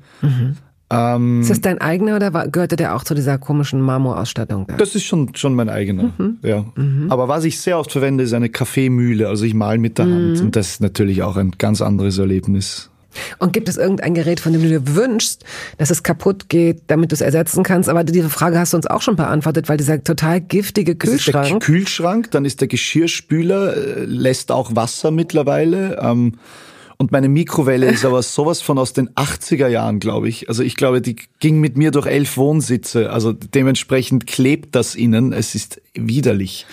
Ähm, 0.93 1.41
Ist 1.41 1.51
das 1.51 1.61
dein 1.61 1.81
eigener 1.81 2.17
oder 2.17 2.33
war- 2.35 2.49
gehörte 2.49 2.77
der 2.77 2.95
auch 2.95 3.03
zu 3.05 3.15
dieser 3.15 3.39
komischen 3.39 3.81
Marmorausstattung 3.81 4.67
da? 4.67 4.77
Das 4.77 4.95
ist 4.95 5.05
schon, 5.05 5.35
schon 5.35 5.55
mein 5.55 5.69
eigener. 5.71 6.11
Ja. 6.43 6.65
Aber 7.09 7.29
was 7.29 7.45
ich 7.45 7.59
sehr 7.61 7.79
oft 7.79 7.91
verwende, 7.93 8.25
ist 8.25 8.35
eine 8.35 8.51
Kaffeemühle. 8.51 9.29
Also 9.29 9.45
ich 9.45 9.55
mal 9.55 9.79
mit 9.79 9.99
der 9.99 10.05
Hand. 10.07 10.41
Und 10.41 10.55
das 10.57 10.69
ist 10.73 10.81
natürlich 10.81 11.23
auch 11.23 11.37
ein 11.37 11.53
ganz 11.57 11.81
anderes 11.81 12.19
Erlebnis. 12.19 12.91
Und 13.39 13.53
gibt 13.53 13.69
es 13.69 13.77
irgendein 13.77 14.15
Gerät, 14.15 14.41
von 14.41 14.53
dem 14.55 14.63
du 14.63 14.69
dir 14.69 14.95
wünschst, 14.97 15.45
dass 15.77 15.91
es 15.91 16.03
kaputt 16.03 16.49
geht, 16.49 16.83
damit 16.87 17.11
du 17.11 17.15
es 17.15 17.21
ersetzen 17.21 17.63
kannst? 17.63 17.91
Aber 17.91 18.05
diese 18.05 18.31
Frage 18.31 18.59
hast 18.59 18.73
du 18.73 18.79
uns 18.79 18.87
auch 18.87 19.03
schon 19.03 19.17
beantwortet, 19.17 19.69
weil 19.69 19.77
dieser 19.77 20.03
total 20.03 20.41
giftige 20.41 20.93
ist 20.93 21.03
der 21.03 21.09
Kühlschrank. 21.11 21.63
Kühlschrank, 21.63 22.31
dann 22.31 22.47
ist 22.47 22.63
der 22.63 22.69
Geschirrspüler, 22.69 23.77
äh, 23.77 24.05
lässt 24.07 24.51
auch 24.51 24.75
Wasser 24.77 25.11
mittlerweile. 25.11 25.99
Ähm, 26.01 26.35
und 27.03 27.11
meine 27.11 27.29
Mikrowelle 27.29 27.91
ist 27.91 28.05
aber 28.05 28.23
sowas 28.23 28.63
von 28.63 28.79
aus 28.79 28.93
den 28.93 29.11
80er 29.11 29.67
Jahren, 29.67 29.99
glaube 29.99 30.29
ich. 30.29 30.49
Also 30.49 30.63
ich 30.63 30.77
glaube, 30.77 31.03
die 31.03 31.17
ging 31.41 31.59
mit 31.59 31.77
mir 31.77 31.91
durch 31.91 32.07
elf 32.07 32.37
Wohnsitze. 32.37 33.11
Also 33.11 33.33
dementsprechend 33.33 34.29
klebt 34.29 34.77
das 34.77 34.95
innen. 34.95 35.33
Es 35.33 35.57
ist 35.57 35.83
widerlich. 35.95 36.67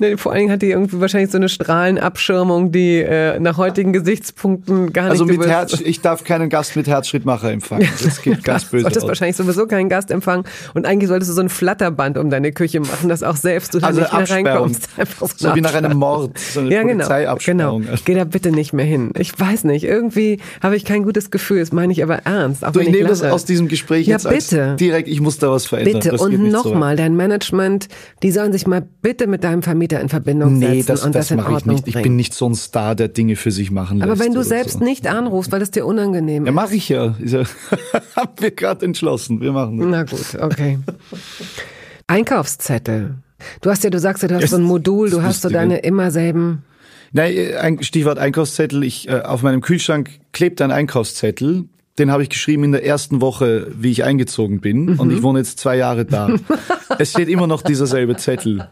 Nee, 0.00 0.16
vor 0.16 0.32
allen 0.32 0.40
Dingen 0.40 0.52
hat 0.52 0.62
die 0.62 0.70
irgendwie 0.70 1.00
wahrscheinlich 1.00 1.30
so 1.30 1.36
eine 1.38 1.48
Strahlenabschirmung, 1.48 2.72
die 2.72 2.96
äh, 2.98 3.38
nach 3.38 3.56
heutigen 3.56 3.92
Gesichtspunkten 3.92 4.92
gar 4.92 5.04
nicht 5.04 5.12
Also 5.12 5.26
mit 5.26 5.46
Herz, 5.46 5.80
ich 5.80 6.00
darf 6.00 6.24
keinen 6.24 6.48
Gast 6.48 6.74
mit 6.74 6.88
Herzschrittmacher 6.88 7.52
empfangen. 7.52 7.88
Das 8.04 8.20
geht 8.20 8.42
ganz 8.42 8.64
böse 8.64 8.82
solltest 8.82 9.04
aus. 9.04 9.08
wahrscheinlich 9.08 9.36
sowieso 9.36 9.66
keinen 9.66 9.88
Gast 9.88 10.10
empfangen 10.10 10.44
und 10.74 10.86
eigentlich 10.86 11.08
solltest 11.08 11.30
du 11.30 11.34
so 11.34 11.40
ein 11.40 11.48
Flatterband 11.48 12.18
um 12.18 12.30
deine 12.30 12.50
Küche 12.52 12.80
machen, 12.80 13.08
dass 13.08 13.22
auch 13.22 13.36
selbst 13.36 13.74
du 13.74 13.78
da 13.78 13.86
Also 13.86 14.00
nicht 14.00 14.12
mehr 14.12 14.28
reinkommst. 14.30 14.88
Einfach 14.98 15.28
So 15.36 15.54
wie 15.54 15.60
nach 15.60 15.74
einem. 15.74 15.96
Mord, 15.96 16.36
so 16.38 16.58
eine 16.60 16.70
ja, 16.72 16.82
genau, 16.82 17.04
Polizeiabsperrung. 17.06 17.82
genau. 17.82 17.96
Geh 18.04 18.14
da 18.14 18.24
bitte 18.24 18.50
nicht 18.50 18.72
mehr 18.72 18.84
hin. 18.84 19.12
Ich 19.16 19.38
weiß 19.38 19.64
nicht, 19.64 19.84
irgendwie 19.84 20.40
habe 20.62 20.74
ich 20.76 20.84
kein 20.84 21.04
gutes 21.04 21.30
Gefühl, 21.30 21.60
das 21.60 21.70
meine 21.70 21.92
ich 21.92 22.02
aber 22.02 22.16
ernst. 22.24 22.64
Auch 22.64 22.72
Du, 22.72 22.80
ich 22.80 22.88
nehme 22.90 23.08
das 23.08 23.22
lache. 23.22 23.32
aus 23.32 23.44
diesem 23.44 23.68
Gespräch 23.68 24.08
Ja, 24.08 24.16
jetzt 24.16 24.28
bitte. 24.28 24.74
direkt, 24.80 25.08
ich 25.08 25.20
muss 25.20 25.38
da 25.38 25.50
was 25.52 25.66
verändern. 25.66 25.94
Bitte 25.94 26.10
das 26.10 26.20
und 26.20 26.36
nicht 26.36 26.50
so 26.56 26.70
nochmal, 26.70 26.96
dein 26.96 27.14
Management, 27.14 27.86
die 28.24 28.32
sollen 28.32 28.52
sich 28.52 28.63
mal 28.66 28.86
bitte 29.02 29.26
mit 29.26 29.44
deinem 29.44 29.62
Vermieter 29.62 30.00
in 30.00 30.08
Verbindung 30.08 30.58
Nee, 30.58 30.82
setzen 30.82 30.86
das, 30.86 31.04
und 31.04 31.14
das 31.14 31.28
das, 31.28 31.36
mache 31.36 31.58
ich 31.58 31.66
nicht. 31.66 31.88
Ich 31.88 32.00
bin 32.02 32.16
nicht 32.16 32.34
so 32.34 32.48
ein 32.48 32.54
Star, 32.54 32.94
der 32.94 33.08
Dinge 33.08 33.36
für 33.36 33.50
sich 33.50 33.70
machen 33.70 33.98
lässt. 33.98 34.10
aber 34.10 34.18
wenn 34.18 34.32
du 34.32 34.42
selbst 34.42 34.78
so. 34.78 34.84
nicht 34.84 35.06
anrufst, 35.06 35.52
weil 35.52 35.62
es 35.62 35.70
dir 35.70 35.86
unangenehm 35.86 36.44
Ja, 36.46 36.50
ist. 36.50 36.54
mache 36.56 36.74
ich 36.74 36.88
ja. 36.88 37.14
Ja 37.24 37.42
haben 38.16 38.32
wir 38.38 38.50
gerade 38.50 38.84
entschlossen. 38.86 39.40
Wir 39.40 39.52
machen 39.52 39.78
das. 39.78 39.86
Na 39.88 40.02
gut, 40.04 40.42
okay. 40.42 40.78
Einkaufszettel. 42.06 43.14
Du 43.60 43.70
hast 43.70 43.84
ja, 43.84 43.90
du 43.90 43.98
sagst 43.98 44.22
ja, 44.22 44.28
du 44.28 44.36
hast 44.36 44.50
so 44.50 44.56
ein 44.56 44.62
Modul, 44.62 45.10
du 45.10 45.16
das 45.16 45.24
hast 45.26 45.42
so 45.42 45.48
deine 45.48 45.78
immer 45.78 46.10
selben. 46.10 46.62
Nein, 47.12 47.32
äh, 47.36 47.82
Stichwort 47.82 48.18
Einkaufszettel. 48.18 48.82
Ich, 48.82 49.08
äh, 49.08 49.20
auf 49.20 49.42
meinem 49.42 49.60
Kühlschrank 49.60 50.10
klebt 50.32 50.60
ein 50.60 50.70
Einkaufszettel. 50.70 51.64
Den 51.98 52.10
habe 52.10 52.24
ich 52.24 52.28
geschrieben 52.28 52.64
in 52.64 52.72
der 52.72 52.84
ersten 52.84 53.20
Woche, 53.20 53.70
wie 53.72 53.92
ich 53.92 54.02
eingezogen 54.02 54.60
bin. 54.60 54.98
Und 54.98 55.12
ich 55.12 55.22
wohne 55.22 55.38
jetzt 55.38 55.60
zwei 55.60 55.76
Jahre 55.76 56.04
da. 56.04 56.28
es 56.98 57.10
steht 57.10 57.28
immer 57.28 57.46
noch 57.46 57.62
dieser 57.62 57.86
selbe 57.86 58.16
Zettel. 58.16 58.68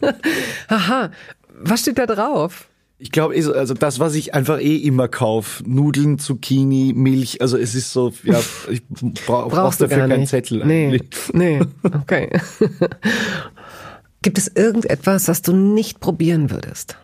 Haha, 0.70 1.10
was 1.58 1.80
steht 1.80 1.98
da 1.98 2.06
drauf? 2.06 2.68
Ich 3.02 3.10
glaube, 3.12 3.34
also 3.34 3.72
das, 3.72 3.98
was 3.98 4.14
ich 4.14 4.34
einfach 4.34 4.60
eh 4.60 4.76
immer 4.76 5.08
kaufe, 5.08 5.64
Nudeln, 5.66 6.18
Zucchini, 6.18 6.92
Milch, 6.94 7.40
also 7.40 7.56
es 7.56 7.74
ist 7.74 7.92
so, 7.92 8.12
ja, 8.24 8.38
ich 8.70 8.86
brauche 8.86 9.14
brauch 9.26 9.48
Brauchst 9.48 9.80
du 9.80 9.84
dafür 9.84 9.98
gar 10.00 10.08
keinen 10.08 10.20
nicht. 10.20 10.28
Zettel 10.28 10.64
nee, 10.66 10.88
eigentlich. 10.88 11.08
nee, 11.32 11.60
okay. 11.82 12.28
Gibt 14.22 14.36
es 14.36 14.48
irgendetwas, 14.48 15.24
das 15.24 15.40
du 15.40 15.54
nicht 15.54 16.00
probieren 16.00 16.50
würdest? 16.50 16.98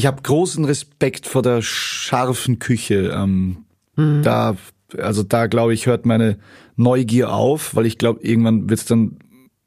Ich 0.00 0.06
habe 0.06 0.22
großen 0.22 0.64
Respekt 0.64 1.26
vor 1.26 1.42
der 1.42 1.60
scharfen 1.60 2.58
Küche. 2.58 3.12
Ähm, 3.14 3.66
Mhm. 3.96 4.22
Da, 4.22 4.56
also 4.98 5.22
da 5.22 5.46
glaube 5.46 5.74
ich, 5.74 5.84
hört 5.84 6.06
meine 6.06 6.38
Neugier 6.76 7.32
auf, 7.34 7.74
weil 7.74 7.84
ich 7.84 7.98
glaube, 7.98 8.22
irgendwann 8.22 8.70
wird's 8.70 8.86
dann 8.86 9.18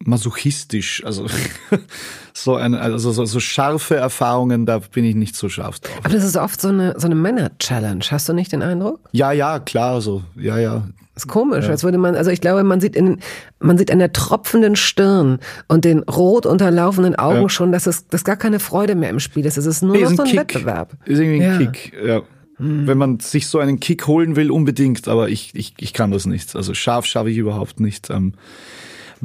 masochistisch. 0.03 1.03
Also 1.05 1.27
so 2.36 2.55
ein, 2.55 2.73
also 2.73 3.11
so, 3.11 3.25
so 3.25 3.39
scharfe 3.39 3.95
Erfahrungen, 3.95 4.65
da 4.65 4.79
bin 4.79 5.05
ich 5.05 5.15
nicht 5.15 5.36
so 5.36 5.49
scharf 5.49 5.79
drauf. 5.79 5.97
Aber 6.03 6.09
das 6.09 6.23
ist 6.23 6.36
oft 6.36 6.59
so 6.59 6.69
eine, 6.69 6.95
so 6.99 7.05
eine 7.05 7.15
Männer-Challenge. 7.15 8.03
Hast 8.09 8.27
du 8.27 8.34
nicht 8.34 8.51
den 8.51 8.61
Eindruck? 8.63 8.99
Ja, 9.11 9.31
ja, 9.31 9.59
klar, 9.59 10.01
so, 10.01 10.23
ja, 10.36 10.57
ja. 10.57 10.88
ist 11.15 11.27
komisch, 11.27 11.67
als 11.69 11.84
würde 11.84 11.99
man, 11.99 12.15
also 12.15 12.31
ich 12.31 12.41
glaube, 12.41 12.63
man 12.63 12.81
sieht 12.81 12.95
in, 12.95 13.19
man 13.59 13.77
sieht 13.77 13.91
an 13.91 13.99
der 13.99 14.11
tropfenden 14.13 14.75
Stirn 14.75 15.39
und 15.67 15.86
den 15.86 15.99
rot 15.99 16.45
unterlaufenden 16.47 17.15
Augen 17.15 17.43
Ja. 17.43 17.49
schon, 17.49 17.71
dass 17.71 17.86
es, 17.86 18.07
dass 18.07 18.23
gar 18.23 18.36
keine 18.38 18.59
Freude 18.59 18.95
mehr 18.95 19.11
im 19.11 19.19
Spiel 19.19 19.45
ist. 19.45 19.57
Es 19.57 19.65
ist 19.67 19.84
nur 19.84 19.95
Nee, 19.95 20.01
noch 20.03 20.09
ist 20.11 20.17
so 20.17 20.23
ein 20.23 20.29
ein 20.29 20.47
Kick. 20.47 20.55
Wettbewerb. 20.55 20.93
Ist 21.05 21.19
irgendwie 21.19 21.43
ein 21.45 21.61
Ja. 21.61 21.67
Kick, 21.71 21.93
ja. 22.03 22.21
Wenn 22.59 22.97
man 22.97 23.19
sich 23.19 23.47
so 23.47 23.59
einen 23.59 23.79
Kick 23.79 24.07
holen 24.07 24.36
will, 24.36 24.49
unbedingt, 24.51 25.07
aber 25.07 25.27
ich, 25.29 25.51
ich, 25.53 25.73
ich 25.79 25.91
kann 25.91 26.11
das 26.11 26.25
nicht. 26.27 26.55
Also 26.55 26.73
scharf 26.73 27.05
schaffe 27.05 27.29
ich 27.29 27.38
überhaupt 27.38 27.79
nicht. 27.79 28.09
Ähm, 28.09 28.34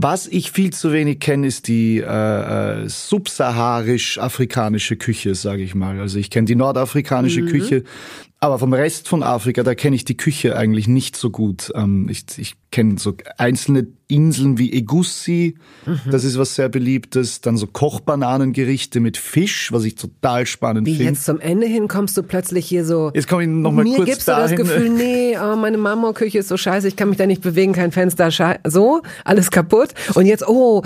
was 0.01 0.28
ich 0.28 0.53
viel 0.53 0.72
zu 0.72 0.92
wenig 0.92 1.18
kenne, 1.18 1.49
ist 1.49 1.66
die 1.66 1.99
äh, 1.99 2.84
äh, 2.84 2.88
subsaharisch-afrikanische 2.88 4.94
Küche, 4.94 5.34
sage 5.34 5.64
ich 5.64 5.74
mal. 5.74 5.99
Also 5.99 6.20
ich 6.20 6.30
kenne 6.30 6.44
die 6.44 6.55
nordafrikanische 6.55 7.44
Küche, 7.44 7.82
aber 8.41 8.59
vom 8.59 8.72
Rest 8.72 9.09
von 9.09 9.22
Afrika, 9.22 9.62
da 9.62 9.74
kenne 9.74 9.97
ich 9.97 10.05
die 10.05 10.16
Küche 10.16 10.57
eigentlich 10.57 10.86
nicht 10.89 11.16
so 11.16 11.30
gut. 11.30 11.72
Ähm, 11.74 12.09
ich 12.09 12.24
ich 12.36 12.55
kenne 12.70 12.99
so 12.99 13.14
einzelne 13.39 13.86
Inseln 14.09 14.59
wie 14.59 14.72
Egussi, 14.72 15.57
das 16.11 16.24
ist 16.24 16.39
was 16.39 16.55
sehr 16.55 16.68
beliebtes. 16.68 17.41
Dann 17.43 17.57
so 17.57 17.66
Kochbananengerichte 17.66 19.01
mit 19.01 19.16
Fisch, 19.16 19.70
was 19.72 19.84
ich 19.84 19.97
total 19.97 20.47
spannend 20.47 20.86
Wie 20.86 20.97
finde. 20.97 21.12
jetzt 21.12 21.24
zum 21.24 21.41
Ende 21.41 21.66
hin 21.66 21.89
kommst 21.89 22.16
du 22.16 22.22
plötzlich 22.22 22.66
hier 22.66 22.84
so. 22.84 23.11
Jetzt 23.14 23.28
komme 23.28 23.43
ich 23.43 23.49
noch 23.49 23.72
mal 23.72 23.84
Mir 23.84 23.97
kurz 23.97 24.09
gibst 24.09 24.28
du 24.28 24.32
das 24.32 24.55
Gefühl, 24.55 24.91
nee, 24.91 25.36
oh, 25.43 25.57
meine 25.57 25.76
Marmorküche 25.78 26.39
ist 26.39 26.49
so 26.49 26.57
scheiße, 26.57 26.89
ich 26.89 26.97
kann 26.97 27.09
mich 27.09 27.18
da 27.18 27.26
nicht 27.26 27.43
bewegen, 27.43 27.72
kein 27.72 27.91
Fenster, 27.93 28.30
so, 28.66 29.03
alles 29.24 29.51
kaputt. 29.51 29.91
Und 30.14 30.26
jetzt, 30.26 30.47
oh, 30.47 30.82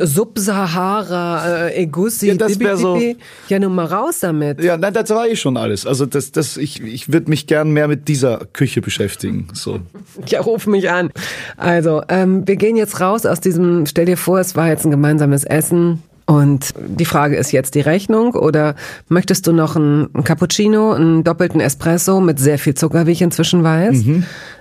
Sub-Sahara, 0.00 1.68
äh, 1.68 1.82
Egussi, 1.82 2.28
Ja, 2.28 2.34
das 2.34 2.52
Dibi, 2.52 2.64
wär 2.64 2.76
so- 2.76 3.00
ja, 3.48 3.58
nun 3.58 3.74
mal 3.74 3.86
raus 3.86 4.20
damit. 4.20 4.62
Ja, 4.62 4.76
nein, 4.76 4.92
das 4.94 5.10
war 5.10 5.26
eh 5.28 5.36
schon 5.36 5.56
alles. 5.56 5.86
Also 5.86 6.06
das, 6.06 6.32
das, 6.32 6.56
ich, 6.56 6.71
ich 6.80 7.12
würde 7.12 7.28
mich 7.28 7.46
gern 7.46 7.72
mehr 7.72 7.88
mit 7.88 8.08
dieser 8.08 8.46
Küche 8.52 8.80
beschäftigen. 8.80 9.48
So. 9.52 9.80
Ja, 10.26 10.40
ruf 10.40 10.66
mich 10.66 10.90
an. 10.90 11.10
Also, 11.56 12.02
ähm, 12.08 12.46
wir 12.46 12.56
gehen 12.56 12.76
jetzt 12.76 13.00
raus 13.00 13.26
aus 13.26 13.40
diesem, 13.40 13.86
stell 13.86 14.06
dir 14.06 14.16
vor, 14.16 14.38
es 14.38 14.56
war 14.56 14.68
jetzt 14.68 14.84
ein 14.84 14.90
gemeinsames 14.90 15.44
Essen. 15.44 16.02
Und 16.24 16.72
die 16.78 17.04
Frage 17.04 17.36
ist 17.36 17.52
jetzt 17.52 17.74
die 17.74 17.80
Rechnung 17.80 18.34
oder 18.34 18.76
möchtest 19.08 19.46
du 19.46 19.52
noch 19.52 19.76
einen, 19.76 20.08
einen 20.14 20.24
Cappuccino, 20.24 20.92
einen 20.92 21.24
doppelten 21.24 21.60
Espresso 21.60 22.20
mit 22.20 22.38
sehr 22.38 22.58
viel 22.58 22.74
Zucker, 22.74 23.06
wie 23.06 23.12
ich 23.12 23.22
inzwischen 23.22 23.64
weiß? 23.64 24.04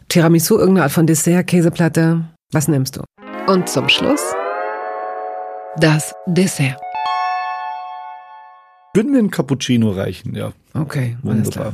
Tiramisu, 0.09 0.57
irgendeine 0.57 0.84
Art 0.86 0.91
von 0.91 1.05
Dessert, 1.05 1.47
Käseplatte? 1.47 2.26
Was 2.51 2.68
nimmst 2.68 2.97
du? 2.97 3.03
Und 3.47 3.70
zum 3.70 3.88
Schluss 3.89 4.22
das 5.78 6.14
Dessert. 6.28 6.91
Würden 8.94 9.14
wir 9.14 9.20
ein 9.20 9.32
Cappuccino 9.32 9.92
reichen, 9.92 10.36
ja. 10.36 10.52
Okay, 10.74 11.16
alles 11.24 11.46
Wunderbar. 11.48 11.74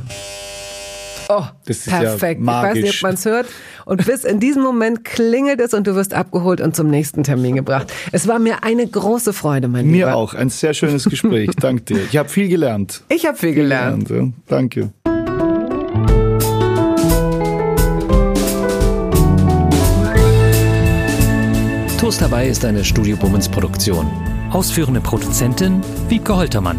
Oh, 1.30 1.44
Das 1.66 1.78
ist 1.78 1.88
perfekt. 1.88 2.40
ja 2.42 2.62
ich 2.62 2.68
weiß 2.76 2.82
nicht, 2.82 2.94
ob 2.96 3.02
man 3.02 3.14
es 3.14 3.24
hört. 3.26 3.46
Und 3.84 4.06
bis 4.06 4.24
in 4.24 4.40
diesem 4.40 4.62
Moment 4.62 5.04
klingelt 5.04 5.60
es 5.60 5.74
und 5.74 5.86
du 5.86 5.94
wirst 5.94 6.14
abgeholt 6.14 6.60
und 6.60 6.74
zum 6.76 6.88
nächsten 6.88 7.24
Termin 7.24 7.56
gebracht. 7.56 7.92
Es 8.12 8.28
war 8.28 8.38
mir 8.38 8.62
eine 8.62 8.86
große 8.86 9.32
Freude, 9.32 9.66
mein 9.68 9.86
Mir 9.86 10.06
Lieber. 10.06 10.14
auch. 10.16 10.32
Ein 10.34 10.48
sehr 10.48 10.72
schönes 10.74 11.04
Gespräch. 11.04 11.50
Danke 11.60 11.82
dir. 11.82 12.04
Ich 12.04 12.16
habe 12.16 12.28
viel 12.28 12.48
gelernt. 12.48 13.02
Ich 13.10 13.26
habe 13.26 13.36
viel 13.36 13.52
gelernt. 13.52 14.08
Ja. 14.08 14.28
Danke. 14.46 14.92
Toast 21.98 22.22
dabei 22.22 22.46
ist 22.48 22.64
eine 22.64 22.84
Studio 22.84 23.16
Bummens 23.16 23.48
Produktion. 23.48 24.06
Ausführende 24.50 25.00
Produzentin 25.00 25.82
Wiebke 26.08 26.34
Holtermann. 26.34 26.78